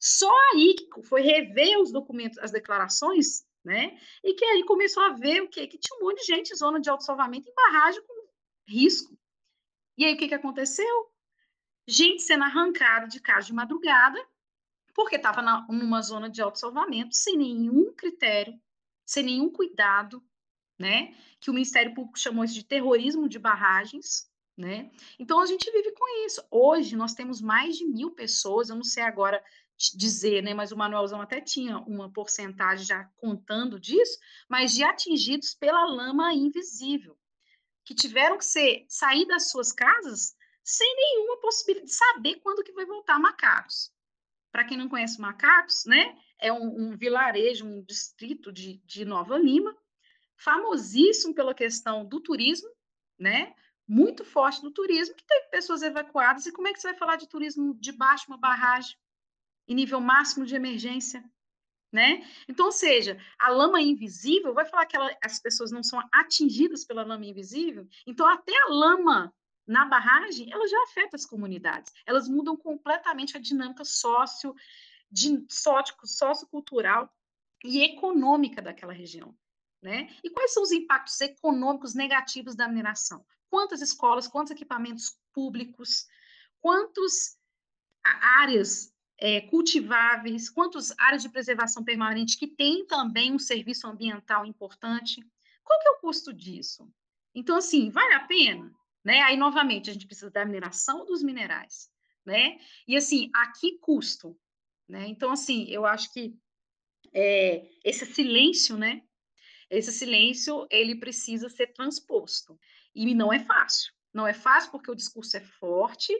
[0.00, 4.00] Só aí que foi rever os documentos, as declarações, né?
[4.24, 5.66] E que aí começou a ver o quê?
[5.66, 8.26] Que tinha um monte de gente em zona de autossalvamento em barragem com
[8.66, 9.14] risco.
[9.98, 11.12] E aí o que, que aconteceu?
[11.86, 14.18] Gente sendo arrancada de casa de madrugada,
[14.94, 18.58] porque estava numa zona de autossalvamento, sem nenhum critério,
[19.04, 20.24] sem nenhum cuidado,
[20.78, 21.14] né?
[21.38, 24.90] Que o Ministério Público chamou isso de terrorismo de barragens, né?
[25.18, 26.42] Então a gente vive com isso.
[26.50, 29.42] Hoje nós temos mais de mil pessoas, eu não sei agora
[29.94, 30.54] dizer, né?
[30.54, 34.18] Mas o Manuelzão até tinha uma porcentagem já contando disso,
[34.48, 37.16] mas de atingidos pela lama invisível
[37.84, 42.72] que tiveram que ser, sair das suas casas sem nenhuma possibilidade de saber quando que
[42.72, 43.92] vai voltar Macacos.
[44.50, 49.38] Para quem não conhece Macacos, né, é um, um vilarejo, um distrito de, de Nova
[49.38, 49.76] Lima,
[50.36, 52.68] famosíssimo pela questão do turismo,
[53.16, 53.54] né,
[53.88, 56.46] muito forte do turismo, que teve pessoas evacuadas.
[56.46, 58.96] E como é que você vai falar de turismo debaixo de uma barragem,
[59.68, 61.24] em nível máximo de emergência?
[61.92, 62.28] né?
[62.46, 66.84] Então, ou seja, a lama invisível, vai falar que ela, as pessoas não são atingidas
[66.84, 67.88] pela lama invisível?
[68.06, 69.32] Então, até a lama
[69.66, 71.92] na barragem, ela já afeta as comunidades.
[72.04, 74.54] Elas mudam completamente a dinâmica sócio,
[75.10, 77.10] de, sociocultural
[77.64, 79.34] e econômica daquela região.
[79.82, 80.14] Né?
[80.22, 83.24] E quais são os impactos econômicos negativos da mineração?
[83.48, 86.06] Quantas escolas, quantos equipamentos públicos,
[86.60, 87.38] quantas
[88.04, 95.24] áreas é, cultiváveis, quantas áreas de preservação permanente que tem também um serviço ambiental importante.
[95.64, 96.88] Qual que é o custo disso?
[97.34, 98.72] Então, assim, vale a pena?
[99.04, 99.20] Né?
[99.22, 101.90] Aí, novamente, a gente precisa da mineração dos minerais,
[102.24, 102.58] né?
[102.86, 104.38] E, assim, a que custo?
[104.88, 105.06] Né?
[105.08, 106.36] Então, assim, eu acho que
[107.12, 109.02] é, esse silêncio, né?
[109.70, 112.58] Esse silêncio, ele precisa ser transposto.
[112.96, 113.92] E não é fácil.
[114.12, 116.12] Não é fácil porque o discurso é forte,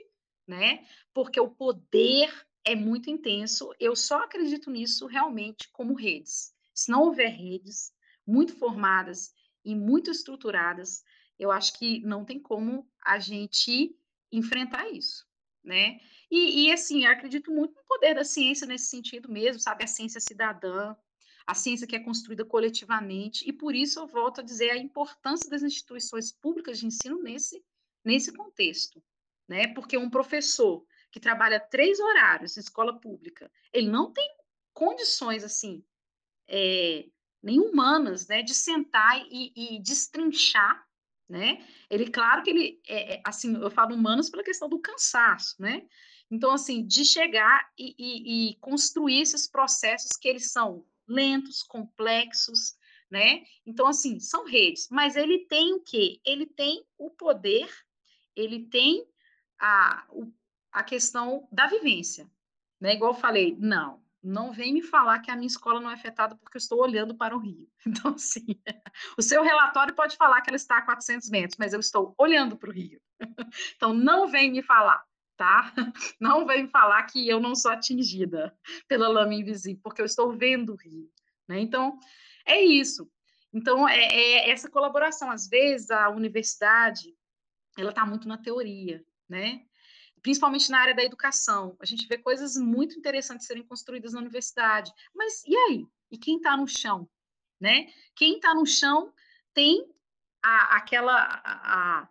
[0.47, 0.85] né?
[1.11, 2.31] Porque o poder
[2.63, 3.73] é muito intenso.
[3.79, 6.53] Eu só acredito nisso realmente como redes.
[6.75, 7.91] Se não houver redes
[8.25, 9.33] muito formadas
[9.65, 11.03] e muito estruturadas,
[11.39, 13.95] eu acho que não tem como a gente
[14.31, 15.25] enfrentar isso,
[15.63, 15.99] né?
[16.29, 19.83] E, e assim, acredito muito no poder da ciência nesse sentido mesmo, sabe?
[19.83, 20.95] A ciência cidadã,
[21.47, 25.49] a ciência que é construída coletivamente, e por isso eu volto a dizer a importância
[25.49, 27.63] das instituições públicas de ensino nesse,
[28.03, 29.01] nesse contexto,
[29.47, 29.67] né?
[29.73, 34.29] Porque um professor que trabalha três horários em escola pública, ele não tem
[34.73, 35.81] condições, assim,
[36.49, 37.07] é,
[37.41, 40.85] nem humanas, né, de sentar e, e destrinchar,
[41.29, 41.65] né?
[41.89, 45.87] Ele, claro que ele, é, é, assim, eu falo humanos pela questão do cansaço, né?
[46.29, 52.75] Então, assim, de chegar e, e, e construir esses processos que eles são lentos, complexos,
[53.09, 53.43] né?
[53.65, 56.19] Então, assim, são redes, mas ele tem o quê?
[56.25, 57.69] Ele tem o poder,
[58.35, 59.07] ele tem
[59.59, 60.05] a,
[60.71, 62.29] a questão da vivência,
[62.79, 62.93] né?
[62.93, 66.35] Igual eu falei, não, não vem me falar que a minha escola não é afetada
[66.35, 67.67] porque eu estou olhando para o rio.
[67.87, 68.45] Então, assim,
[69.17, 72.57] o seu relatório pode falar que ela está a 400 metros, mas eu estou olhando
[72.57, 73.01] para o rio.
[73.77, 75.06] Então, não vem me falar
[75.37, 75.71] tá?
[76.19, 78.57] Não vem falar que eu não sou atingida
[78.87, 81.09] pela lama invisível, porque eu estou vendo o rio,
[81.47, 81.59] né?
[81.59, 81.97] Então,
[82.45, 83.09] é isso.
[83.53, 85.31] Então, é, é essa colaboração.
[85.31, 87.15] Às vezes, a universidade,
[87.77, 89.63] ela está muito na teoria, né?
[90.21, 91.77] Principalmente na área da educação.
[91.79, 94.91] A gente vê coisas muito interessantes serem construídas na universidade.
[95.15, 95.87] Mas e aí?
[96.11, 97.07] E quem está no chão?
[97.59, 97.87] Né?
[98.15, 99.13] Quem está no chão
[99.53, 99.87] tem
[100.43, 102.09] a, aquela a, a,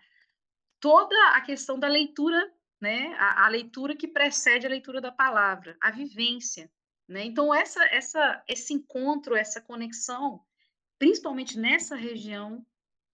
[0.81, 3.15] toda a questão da leitura né?
[3.15, 6.71] A, a, leitura que precede a leitura da palavra, a vivência,
[7.09, 7.25] né?
[7.25, 10.41] Então essa, essa, esse encontro, essa conexão,
[10.99, 12.65] principalmente nessa região,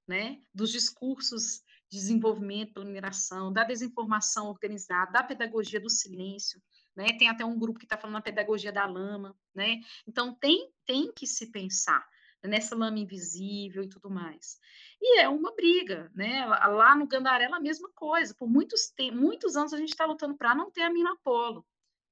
[0.07, 0.41] né?
[0.53, 6.61] Dos discursos de desenvolvimento pela mineração, da desinformação organizada, da pedagogia do silêncio,
[6.97, 7.07] né?
[7.19, 9.81] Tem até um grupo que está falando da pedagogia da lama, né?
[10.07, 12.05] Então tem tem que se pensar
[12.43, 14.59] nessa lama invisível e tudo mais.
[15.01, 16.47] E é uma briga, né?
[16.47, 18.35] Lá no Gandarela, a mesma coisa.
[18.35, 21.65] Por muitos, muitos anos a gente está lutando para não ter a mina Polo.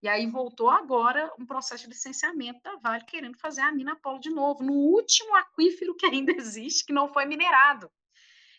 [0.03, 4.19] E aí voltou agora um processo de licenciamento da Vale querendo fazer a mina Polo
[4.19, 7.91] de novo, no último aquífero que ainda existe, que não foi minerado.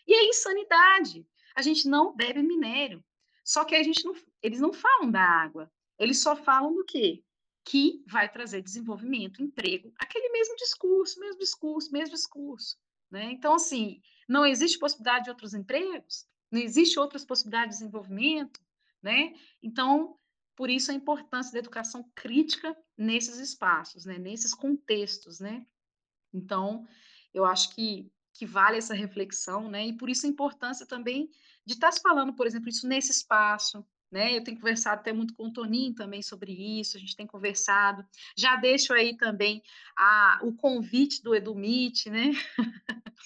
[0.06, 1.26] E é insanidade.
[1.54, 3.04] A gente não bebe minério.
[3.44, 5.70] Só que a gente não, eles não falam da água.
[5.98, 7.22] Eles só falam do quê?
[7.64, 12.76] Que vai trazer desenvolvimento, emprego, aquele mesmo discurso, mesmo discurso, mesmo discurso.
[13.10, 13.30] Né?
[13.32, 18.60] Então, assim, não existe possibilidade de outros empregos, não existe outras possibilidades de desenvolvimento,
[19.02, 19.34] né?
[19.62, 20.18] Então,
[20.54, 24.18] por isso a importância da educação crítica nesses espaços, né?
[24.18, 25.66] nesses contextos, né?
[26.32, 26.86] Então,
[27.32, 29.86] eu acho que, que vale essa reflexão, né?
[29.86, 31.30] E por isso a importância também
[31.64, 34.36] de estar se falando, por exemplo, isso nesse espaço, né?
[34.36, 38.04] Eu tenho conversado até muito com o Toninho também sobre isso, a gente tem conversado.
[38.36, 39.62] Já deixo aí também
[39.96, 42.32] a, o convite do Edumit, né?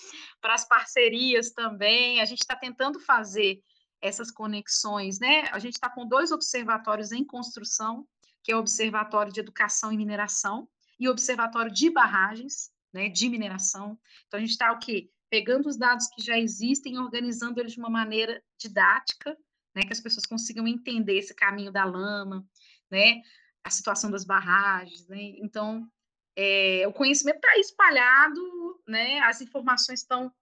[0.40, 2.20] Para as parcerias também.
[2.20, 3.60] A gente está tentando fazer
[4.00, 5.48] essas conexões, né?
[5.50, 8.06] A gente está com dois observatórios em construção,
[8.44, 10.68] que é o Observatório de Educação e Mineração
[11.00, 13.98] e o Observatório de Barragens, né, de mineração.
[14.26, 15.10] Então, a gente está o quê?
[15.28, 19.36] Pegando os dados que já existem organizando eles de uma maneira didática,
[19.76, 22.48] né, que as pessoas consigam entender esse caminho da lama,
[22.90, 23.20] né,
[23.62, 25.86] a situação das barragens, né, então
[26.34, 28.40] é, o conhecimento está espalhado,
[28.88, 30.32] né, as informações estão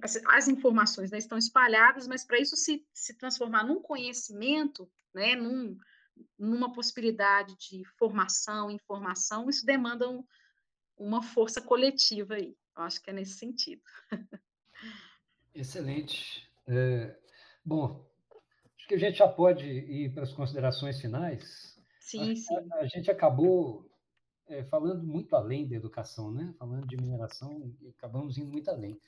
[0.00, 5.34] as, as informações né, estão espalhadas, mas para isso se, se transformar num conhecimento, né,
[5.34, 5.76] num,
[6.38, 10.24] numa possibilidade de formação, informação, isso demanda um,
[10.96, 12.56] uma força coletiva aí.
[12.76, 13.82] Eu acho que é nesse sentido.
[15.52, 16.48] Excelente.
[16.68, 17.18] É,
[17.64, 18.08] bom,
[18.82, 21.78] Acho que a gente já pode ir para as considerações finais.
[22.00, 22.52] Sim, sim.
[22.72, 23.88] A, a gente acabou
[24.48, 26.52] é, falando muito além da educação, né?
[26.58, 29.00] Falando de mineração, acabamos indo muito além.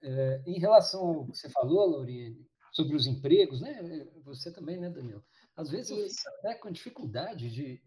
[0.00, 4.06] É, em relação ao que você falou, Lauriane, sobre os empregos, né?
[4.24, 5.20] Você também, né, Daniel?
[5.56, 7.82] Às vezes eu fico até com dificuldade de,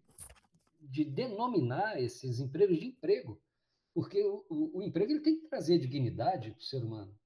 [0.81, 3.41] de denominar esses empregos de emprego,
[3.93, 7.17] porque o, o, o emprego ele tem que trazer dignidade para o ser humano.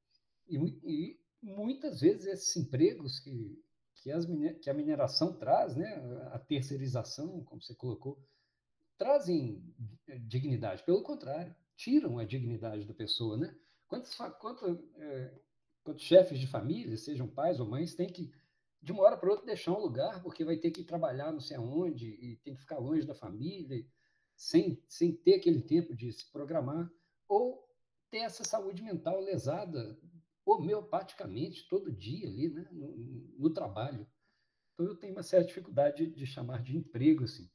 [0.48, 3.65] E, e muitas vezes esses empregos que
[4.06, 4.28] que, as,
[4.62, 5.96] que a mineração traz, né,
[6.32, 8.24] a terceirização, como você colocou,
[9.00, 9.64] trazem
[10.28, 10.84] dignidade.
[10.84, 13.36] Pelo contrário, tiram a dignidade da pessoa.
[13.36, 13.56] Né?
[13.88, 15.34] Quantos, quanto, é,
[15.84, 18.32] quantos chefes de família, sejam pais ou mães, têm que,
[18.80, 21.58] de uma hora para outra, deixar um lugar porque vai ter que trabalhar não sei
[21.58, 23.84] aonde e tem que ficar longe da família,
[24.36, 26.92] sem, sem ter aquele tempo de se programar,
[27.28, 27.68] ou
[28.12, 30.00] ter essa saúde mental lesada
[30.46, 32.96] homeopaticamente todo dia ali, né, no,
[33.38, 34.08] no, trabalho.
[34.74, 37.50] Então eu tenho uma certa dificuldade de, de chamar de emprego assim.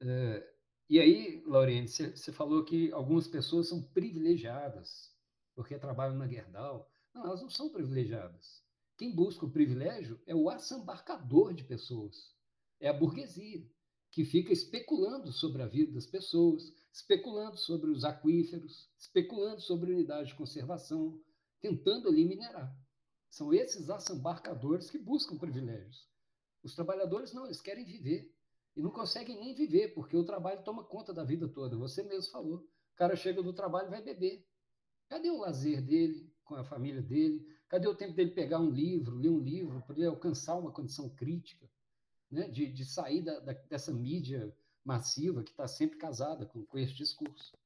[0.00, 0.52] É,
[0.88, 5.12] e aí, Lauriane, você falou que algumas pessoas são privilegiadas
[5.54, 6.90] porque trabalham na Gerdau.
[7.14, 8.62] Não, elas não são privilegiadas.
[8.96, 12.34] Quem busca o privilégio é o assambarcador de pessoas,
[12.78, 13.66] é a burguesia,
[14.10, 20.28] que fica especulando sobre a vida das pessoas, especulando sobre os aquíferos, especulando sobre unidade
[20.28, 21.18] de conservação,
[21.62, 22.76] tentando ali minerar.
[23.30, 26.06] São esses assambarcadores que buscam privilégios.
[26.62, 28.30] Os trabalhadores não, eles querem viver.
[28.76, 31.76] E não conseguem nem viver, porque o trabalho toma conta da vida toda.
[31.76, 32.58] Você mesmo falou.
[32.58, 34.46] O cara chega do trabalho e vai beber.
[35.08, 37.46] Cadê o lazer dele com a família dele?
[37.68, 41.70] Cadê o tempo dele pegar um livro, ler um livro, ele alcançar uma condição crítica,
[42.30, 42.48] né?
[42.48, 46.92] de, de sair da, da, dessa mídia massiva que está sempre casada com, com esse
[46.92, 47.56] discurso?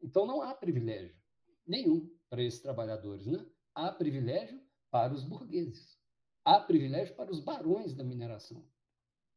[0.00, 1.21] Então não há privilégio
[1.66, 3.26] nenhum para esses trabalhadores.
[3.26, 3.44] Né?
[3.74, 4.60] Há privilégio
[4.90, 5.98] para os burgueses.
[6.44, 8.64] Há privilégio para os barões da mineração.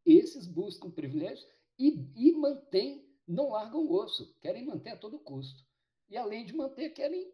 [0.06, 1.48] Esses buscam privilégios
[1.78, 5.64] e, e mantêm, não largam o osso, querem manter a todo custo.
[6.10, 7.32] E, além de manter, querem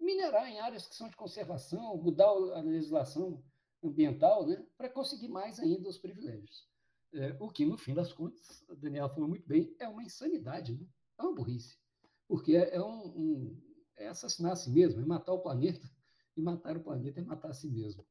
[0.00, 3.42] minerar em áreas que são de conservação, mudar a legislação
[3.82, 6.66] ambiental, né, para conseguir mais ainda os privilégios.
[7.12, 10.74] É, o que, no fim das contas, a Daniela falou muito bem, é uma insanidade,
[10.74, 10.86] né?
[11.18, 11.78] é uma burrice.
[12.26, 13.62] Porque é, é um, um,
[13.96, 15.88] é assassinar a si mesmo, é matar o planeta,
[16.36, 18.06] e matar o planeta é matar a si mesmo.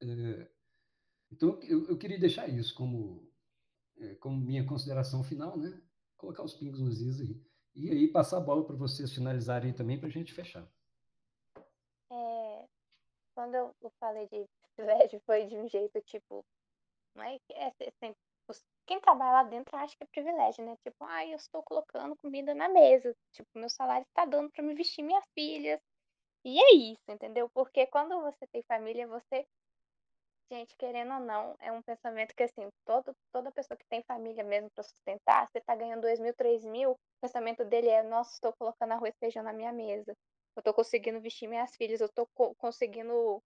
[0.00, 0.48] É,
[1.30, 3.28] então, eu, eu, queria deixar isso como,
[3.98, 5.80] é, como minha consideração final, né?
[6.16, 7.40] Colocar os pingos nos is aí.
[7.74, 10.68] E aí passar a bola para vocês finalizarem também para a gente fechar.
[12.10, 12.68] É,
[13.34, 14.46] quando eu falei de
[14.76, 16.44] privilégio, foi de um jeito tipo.
[17.14, 18.14] Não é, é, é,
[18.86, 20.76] quem trabalha lá dentro acha que é privilégio, né?
[20.84, 23.14] Tipo, ah, eu estou colocando comida na mesa.
[23.32, 25.80] Tipo, meu salário está dando para me vestir minhas filhas.
[26.44, 27.50] E é isso, entendeu?
[27.54, 29.46] Porque quando você tem família, você
[30.50, 34.44] Gente, querendo ou não, é um pensamento que, assim, todo, toda pessoa que tem família
[34.44, 38.32] mesmo para sustentar, você tá ganhando dois mil, três mil, o pensamento dele é, nossa,
[38.34, 40.14] estou colocando arroz e feijão na minha mesa.
[40.56, 43.42] Eu tô conseguindo vestir minhas filhas, eu tô co conseguindo,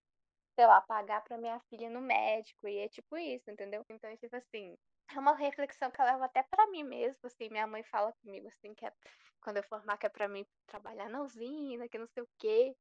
[0.58, 2.68] sei lá, pagar para minha filha no médico.
[2.68, 3.86] E é tipo isso, entendeu?
[3.90, 4.76] Então, é tipo assim,
[5.16, 8.48] é uma reflexão que eu levo até para mim mesmo, assim, minha mãe fala comigo,
[8.48, 8.92] assim, que é,
[9.40, 12.76] quando eu formar, que é pra mim trabalhar na usina, que não sei o quê.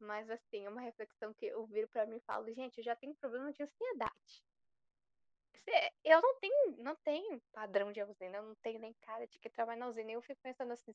[0.00, 2.94] Mas assim, é uma reflexão que eu viro para mim e falo, gente, eu já
[2.94, 4.44] tenho problema de ansiedade.
[6.04, 9.50] Eu não tenho, não tenho padrão de usina, eu não tenho nem cara de que
[9.50, 10.10] trabalho na usina.
[10.12, 10.94] E eu fico pensando assim,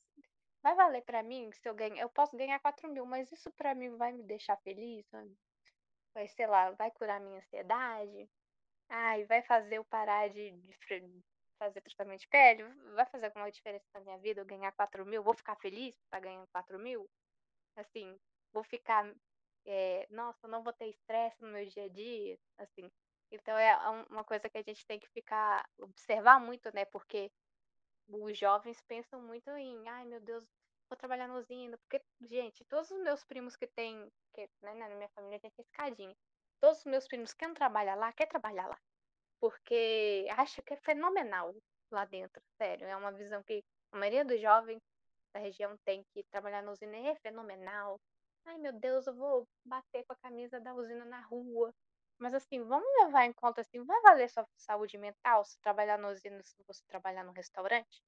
[0.64, 3.76] vai valer para mim se eu ganhar, eu posso ganhar 4 mil, mas isso para
[3.76, 5.38] mim vai me deixar feliz, sabe?
[6.14, 8.30] Vai, sei lá, vai curar minha ansiedade?
[8.90, 10.78] Ai, vai fazer eu parar de, de
[11.60, 12.64] fazer tratamento de pele?
[12.96, 15.24] Vai fazer alguma diferença na minha vida eu ganhar 4 mil?
[15.24, 17.10] Vou ficar feliz por estar ganhando 4 mil?
[17.78, 18.18] Assim,
[18.54, 19.12] vou ficar,
[19.66, 22.92] é, nossa, não vou ter estresse no meu dia a dia, assim.
[23.32, 23.76] Então é
[24.10, 26.86] uma coisa que a gente tem que ficar, observar muito, né?
[26.86, 27.32] Porque
[28.10, 30.46] os jovens pensam muito em, ai meu Deus,
[30.94, 31.78] vou trabalhar na usina.
[31.80, 36.16] Porque, gente, todos os meus primos que tem, que, né, na minha família tem escadinha.
[36.60, 38.80] Todos os meus primos que querem trabalhar lá, quer trabalhar lá.
[39.40, 41.54] Porque acho que é fenomenal
[41.92, 42.88] lá dentro, sério.
[42.88, 44.82] É uma visão que a maioria dos jovens
[45.34, 48.00] da região tem que trabalhar na usina é fenomenal.
[48.46, 51.74] Ai, meu Deus, eu vou bater com a camisa da usina na rua.
[52.20, 56.10] Mas assim, vamos levar em conta assim, vai valer sua saúde mental se trabalhar na
[56.10, 58.02] usina, se você trabalhar no restaurante?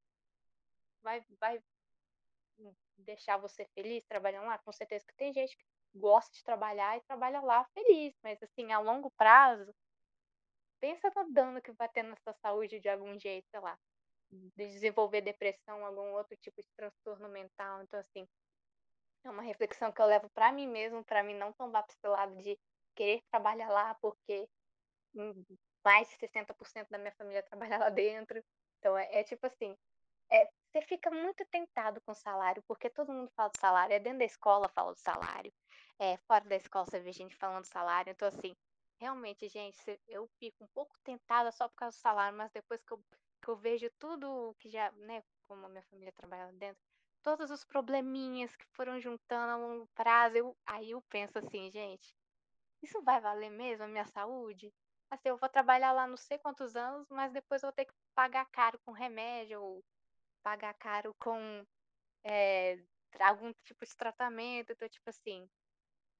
[1.01, 1.61] Vai, vai
[2.97, 4.57] deixar você feliz trabalhando lá?
[4.59, 5.65] Com certeza que tem gente que
[5.95, 9.73] gosta de trabalhar e trabalha lá feliz, mas assim, a longo prazo,
[10.79, 13.77] pensa no dano que vai ter na sua saúde de algum jeito, sei lá,
[14.31, 17.81] de desenvolver depressão, algum outro tipo de transtorno mental.
[17.83, 18.27] Então, assim,
[19.23, 22.07] é uma reflexão que eu levo para mim mesmo, para mim não tombar para esse
[22.07, 22.57] lado de
[22.95, 24.47] querer trabalhar lá, porque
[25.83, 28.43] mais de 60% da minha família trabalha lá dentro.
[28.79, 29.75] Então é, é tipo assim,
[30.31, 33.99] é, você fica muito tentado com o salário, porque todo mundo fala do salário, é
[33.99, 35.51] dentro da escola fala do salário,
[35.99, 38.55] é, fora da escola você vê gente falando do salário, então assim,
[38.99, 39.77] realmente, gente,
[40.07, 42.99] eu fico um pouco tentada só por causa do salário, mas depois que eu,
[43.41, 46.81] que eu vejo tudo que já, né, como a minha família trabalha dentro,
[47.23, 52.15] todos os probleminhas que foram juntando a longo prazo, eu, aí eu penso assim, gente,
[52.83, 54.71] isso vai valer mesmo a minha saúde?
[55.09, 57.93] Assim, eu vou trabalhar lá não sei quantos anos, mas depois eu vou ter que
[58.13, 59.83] pagar caro com remédio, ou
[60.45, 61.65] pagar caro com
[62.23, 62.77] é,
[63.19, 64.71] algum tipo de tratamento.
[64.71, 65.49] Então, tipo assim,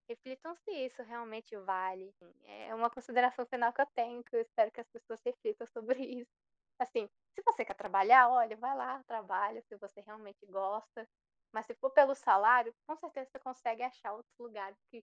[0.10, 2.12] reflitam se isso realmente vale.
[2.44, 6.00] É uma consideração final que eu tenho, que eu espero que as pessoas reflitam sobre
[6.26, 6.32] isso.
[6.80, 11.08] Assim, se você quer trabalhar, olha, vai lá, trabalha, se você realmente gosta.
[11.52, 15.02] Mas se for pelo salário, com certeza você consegue achar outros lugares que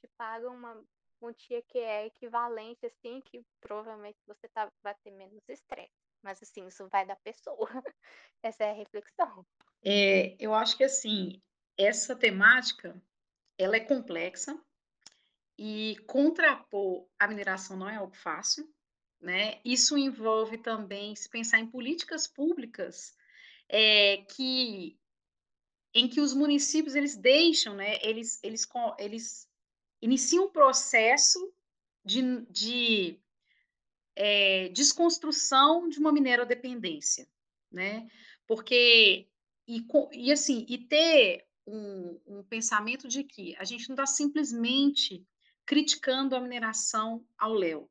[0.00, 0.82] te pagam uma
[1.20, 6.07] quantia que é equivalente, assim, que provavelmente você tá, vai ter menos estresse.
[6.22, 7.68] Mas, assim, isso vai da pessoa.
[8.42, 9.46] Essa é a reflexão.
[9.84, 11.40] É, eu acho que, assim,
[11.76, 13.00] essa temática
[13.56, 14.58] ela é complexa
[15.56, 18.68] e contrapor a mineração não é algo fácil,
[19.20, 19.60] né?
[19.64, 23.16] Isso envolve também se pensar em políticas públicas
[23.68, 24.96] é, que
[25.92, 27.98] em que os municípios eles deixam, né?
[28.02, 28.68] Eles eles
[28.98, 29.48] eles
[30.00, 31.52] iniciam um processo
[32.04, 33.20] de, de
[34.20, 37.28] é, desconstrução de uma minerodependência,
[37.70, 38.08] né?
[38.48, 39.28] Porque
[39.66, 45.24] e, e assim e ter um, um pensamento de que a gente não está simplesmente
[45.64, 47.88] criticando a mineração ao léu,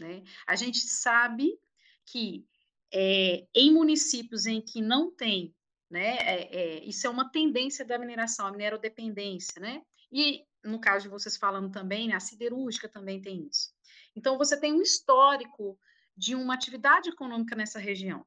[0.00, 0.24] né?
[0.48, 1.56] A gente sabe
[2.04, 2.44] que
[2.92, 5.54] é, em municípios em que não tem,
[5.88, 9.82] né, é, é, isso é uma tendência da mineração, a minerodependência, né?
[10.10, 13.72] E no caso de vocês falando também, né, a siderúrgica também tem isso.
[14.16, 15.78] Então você tem um histórico
[16.16, 18.26] de uma atividade econômica nessa região.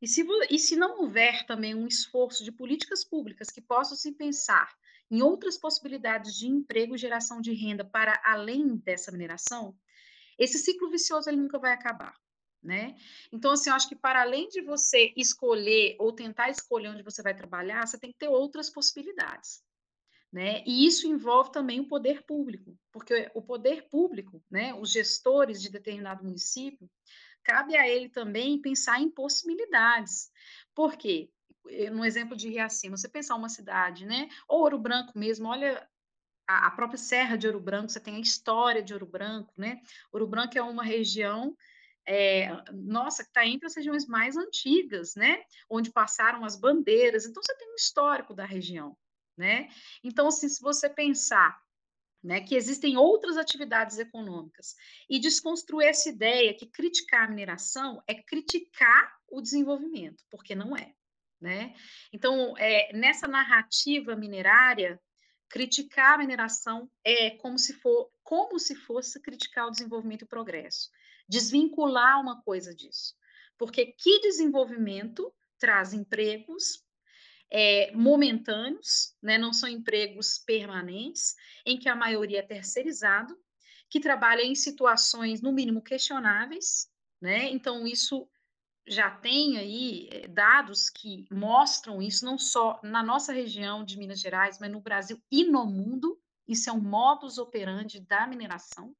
[0.00, 4.12] E se, e se não houver também um esforço de políticas públicas que possam se
[4.12, 4.68] pensar
[5.08, 9.76] em outras possibilidades de emprego e geração de renda para além dessa mineração,
[10.38, 12.14] esse ciclo vicioso ele nunca vai acabar.
[12.62, 12.94] Né?
[13.32, 17.20] Então, assim, eu acho que para além de você escolher ou tentar escolher onde você
[17.20, 19.62] vai trabalhar, você tem que ter outras possibilidades.
[20.32, 20.62] Né?
[20.66, 25.68] E isso envolve também o poder público, porque o poder público, né, os gestores de
[25.68, 26.88] determinado município,
[27.44, 30.30] cabe a ele também pensar em possibilidades.
[30.74, 31.30] Por quê?
[31.68, 34.28] Eh, no exemplo de Riacima, você pensar uma cidade, né?
[34.48, 35.86] Ou Ouro Branco mesmo, olha
[36.48, 39.80] a, a própria Serra de Ouro Branco, você tem a história de Ouro Branco, né?
[40.12, 41.54] Ouro Branco é uma região
[42.06, 45.42] é, nossa, que está entre as regiões mais antigas, né?
[45.70, 47.26] Onde passaram as bandeiras.
[47.26, 48.96] Então, você tem um histórico da região,
[49.36, 49.68] né?
[50.02, 51.60] Então, assim, se você pensar
[52.22, 54.76] né, que existem outras atividades econômicas,
[55.10, 60.94] e desconstruir essa ideia que criticar a mineração é criticar o desenvolvimento, porque não é.
[61.40, 61.74] Né?
[62.12, 65.00] Então, é, nessa narrativa minerária,
[65.48, 70.28] criticar a mineração é como se, for, como se fosse criticar o desenvolvimento e o
[70.28, 70.88] progresso.
[71.28, 73.14] Desvincular uma coisa disso.
[73.58, 76.84] Porque que desenvolvimento traz empregos,
[77.54, 83.38] é, momentâneos, né, não são empregos permanentes, em que a maioria é terceirizado,
[83.90, 87.50] que trabalha em situações, no mínimo, questionáveis, né?
[87.50, 88.26] Então, isso
[88.88, 94.18] já tem aí é, dados que mostram isso, não só na nossa região de Minas
[94.18, 96.18] Gerais, mas no Brasil e no mundo.
[96.48, 98.96] Isso é um modus operandi da mineração,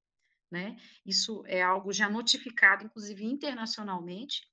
[0.51, 0.77] né?
[1.07, 4.47] Isso é algo já notificado, inclusive internacionalmente.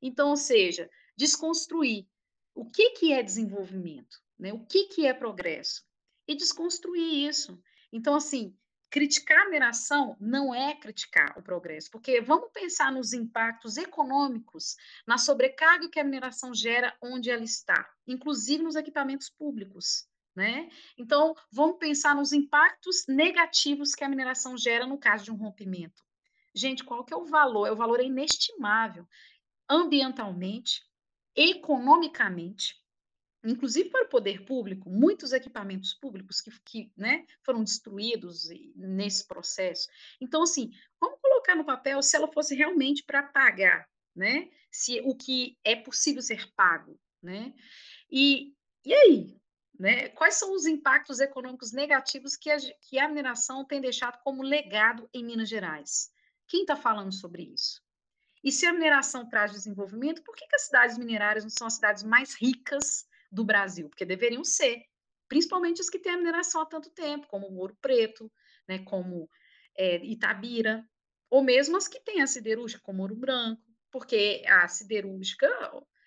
[0.00, 2.08] Então, ou seja, desconstruir
[2.56, 4.52] o que, que é desenvolvimento, né?
[4.52, 5.84] o que, que é progresso,
[6.26, 7.62] e desconstruir isso.
[7.92, 8.56] Então, assim,
[8.90, 14.74] criticar a mineração não é criticar o progresso, porque vamos pensar nos impactos econômicos,
[15.06, 20.08] na sobrecarga que a mineração gera onde ela está, inclusive nos equipamentos públicos.
[20.34, 20.68] Né?
[20.98, 26.02] Então, vamos pensar nos impactos negativos que a mineração gera no caso de um rompimento.
[26.54, 27.66] Gente, qual que é o valor?
[27.66, 29.06] É o valor é inestimável,
[29.68, 30.85] ambientalmente,
[31.36, 32.74] economicamente,
[33.44, 39.88] inclusive para o poder público, muitos equipamentos públicos que, que né, foram destruídos nesse processo.
[40.20, 44.48] Então, assim, vamos colocar no papel se ela fosse realmente para pagar, né?
[44.70, 47.54] Se o que é possível ser pago, né?
[48.10, 48.54] E,
[48.84, 49.36] e aí?
[49.78, 50.08] Né?
[50.10, 55.08] Quais são os impactos econômicos negativos que a, que a mineração tem deixado como legado
[55.12, 56.10] em Minas Gerais?
[56.48, 57.82] Quem está falando sobre isso?
[58.46, 61.74] E se a mineração traz desenvolvimento, por que, que as cidades minerárias não são as
[61.74, 63.88] cidades mais ricas do Brasil?
[63.88, 64.84] Porque deveriam ser,
[65.26, 68.32] principalmente as que têm a mineração há tanto tempo, como Ouro Preto,
[68.68, 69.28] né, como
[69.76, 70.88] é, Itabira,
[71.28, 73.60] ou mesmo as que têm a siderúrgica, como Ouro Branco,
[73.90, 75.48] porque a siderúrgica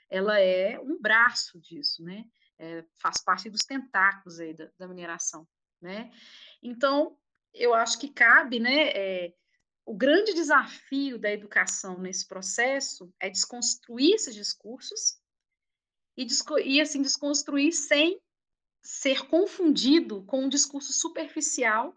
[0.10, 2.24] ela é um braço disso, né?
[2.58, 5.46] É, faz parte dos tentáculos aí da, da, mineração,
[5.82, 6.10] né?
[6.64, 7.18] Então,
[7.54, 9.34] eu acho que cabe, né, é,
[9.90, 15.20] o grande desafio da educação nesse processo é desconstruir esses discursos
[16.16, 16.28] e,
[16.64, 18.22] e assim desconstruir sem
[18.84, 21.96] ser confundido com um discurso superficial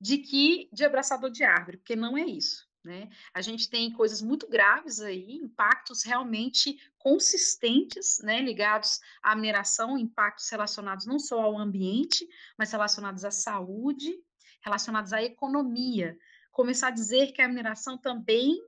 [0.00, 2.66] de que de abraçador de árvore, porque não é isso.
[2.82, 3.08] Né?
[3.32, 10.50] A gente tem coisas muito graves aí, impactos realmente consistentes, né, ligados à mineração, impactos
[10.50, 12.28] relacionados não só ao ambiente,
[12.58, 14.12] mas relacionados à saúde,
[14.60, 16.18] relacionados à economia
[16.58, 18.60] começar a dizer que a mineração também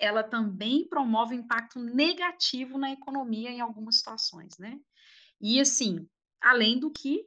[0.00, 4.80] ela também promove impacto negativo na economia em algumas situações, né?
[5.40, 6.08] E assim,
[6.40, 7.24] além do que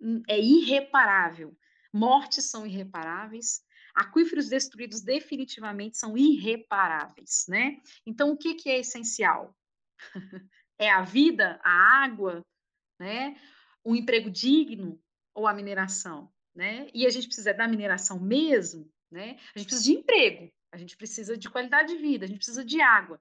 [0.00, 1.56] hum, é irreparável,
[1.92, 3.62] mortes são irreparáveis,
[3.94, 7.80] aquíferos destruídos definitivamente são irreparáveis, né?
[8.04, 9.56] Então, o que, que é essencial?
[10.80, 12.44] é a vida, a água,
[12.98, 13.40] né?
[13.84, 15.00] Um emprego digno,
[15.32, 16.32] ou a mineração?
[16.54, 16.90] Né?
[16.92, 19.38] E a gente precisa da mineração mesmo, né?
[19.54, 22.64] A gente precisa de emprego, a gente precisa de qualidade de vida, a gente precisa
[22.64, 23.20] de água,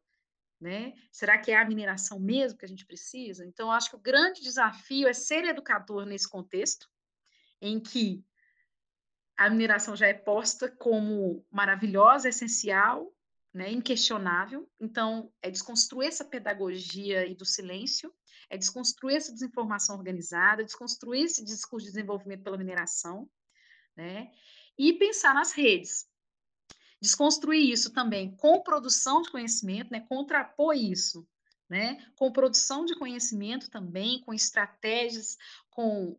[0.59, 0.93] né?
[1.11, 3.45] Será que é a mineração mesmo que a gente precisa?
[3.45, 6.89] Então, acho que o grande desafio é ser educador nesse contexto,
[7.61, 8.23] em que
[9.37, 13.13] a mineração já é posta como maravilhosa, essencial,
[13.53, 14.69] né, inquestionável.
[14.79, 18.13] Então, é desconstruir essa pedagogia e do silêncio,
[18.49, 23.29] é desconstruir essa desinformação organizada, desconstruir esse discurso de desenvolvimento pela mineração,
[23.95, 24.31] né,
[24.77, 26.07] e pensar nas redes.
[27.01, 31.27] Desconstruir isso também com produção de conhecimento, né, contrapor isso,
[31.69, 35.37] né, com produção de conhecimento também, com estratégias,
[35.69, 36.17] com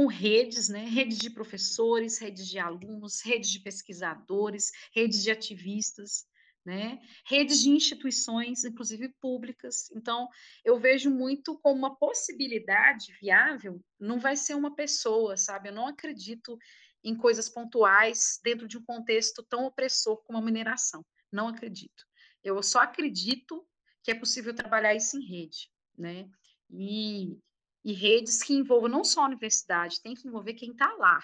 [0.00, 0.86] com redes, né?
[0.86, 6.26] redes de professores, redes de alunos, redes de pesquisadores, redes de ativistas,
[6.64, 6.98] né?
[7.26, 9.90] redes de instituições, inclusive públicas.
[9.94, 10.26] Então,
[10.64, 15.68] eu vejo muito como uma possibilidade viável, não vai ser uma pessoa, sabe?
[15.68, 16.58] Eu não acredito
[17.02, 21.04] em coisas pontuais dentro de um contexto tão opressor como a mineração.
[21.32, 22.04] Não acredito.
[22.42, 23.66] Eu só acredito
[24.02, 26.28] que é possível trabalhar isso em rede, né?
[26.70, 27.38] E,
[27.84, 31.22] e redes que envolvam não só a universidade, tem que envolver quem está lá,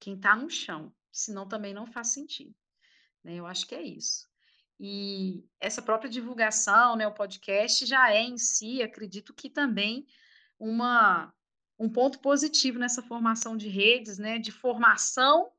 [0.00, 2.54] quem está no chão, senão também não faz sentido.
[3.22, 3.34] Né?
[3.34, 4.28] Eu acho que é isso.
[4.80, 10.06] E essa própria divulgação, né, o podcast, já é em si, acredito que também
[10.58, 11.34] uma,
[11.78, 15.50] um ponto positivo nessa formação de redes, né, de formação,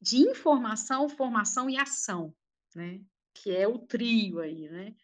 [0.00, 2.34] de informação, formação e ação,
[2.74, 3.00] né,
[3.32, 4.94] que é o trio aí, né.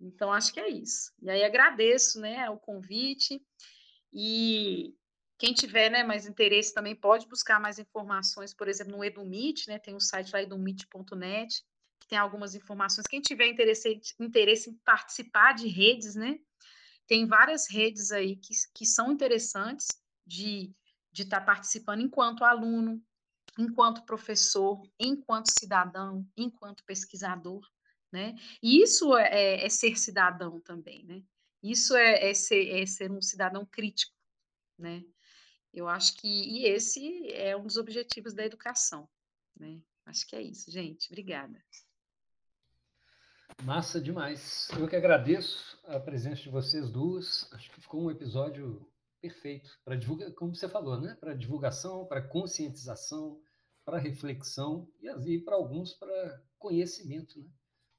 [0.00, 1.12] Então, acho que é isso.
[1.20, 3.40] E aí agradeço, né, o convite
[4.12, 4.94] e
[5.38, 9.78] quem tiver, né, mais interesse também pode buscar mais informações, por exemplo, no Edumit, né,
[9.78, 11.64] tem um site lá, edumit.net,
[12.00, 13.06] que tem algumas informações.
[13.06, 16.38] Quem tiver interesse, interesse em participar de redes, né?
[17.12, 19.86] Tem várias redes aí que, que são interessantes
[20.26, 20.74] de
[21.12, 23.04] de estar tá participando enquanto aluno,
[23.58, 27.60] enquanto professor, enquanto cidadão, enquanto pesquisador,
[28.10, 28.34] né?
[28.62, 31.22] E isso é, é, é ser cidadão também, né?
[31.62, 34.16] Isso é, é, ser, é ser um cidadão crítico,
[34.78, 35.04] né?
[35.70, 39.06] Eu acho que e esse é um dos objetivos da educação,
[39.54, 39.82] né?
[40.06, 41.08] Acho que é isso, gente.
[41.10, 41.62] Obrigada.
[43.60, 44.68] Massa demais.
[44.78, 47.52] Eu que agradeço a presença de vocês duas.
[47.52, 48.86] Acho que ficou um episódio
[49.20, 51.16] perfeito para divulgar, como você falou, né?
[51.20, 53.40] Para divulgação, para conscientização,
[53.84, 57.48] para reflexão e, para alguns para conhecimento, né?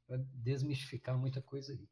[0.05, 1.87] Para desmistificar muita coisa aí.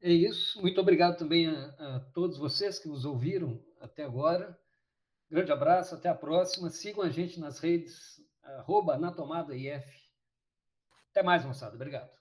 [0.00, 0.60] É isso.
[0.60, 4.58] Muito obrigado também a, a todos vocês que nos ouviram até agora.
[5.30, 6.68] Grande abraço, até a próxima.
[6.70, 9.86] Sigam a gente nas redes, arroba na tomada IF.
[11.10, 11.74] Até mais, moçada.
[11.74, 12.12] Obrigado.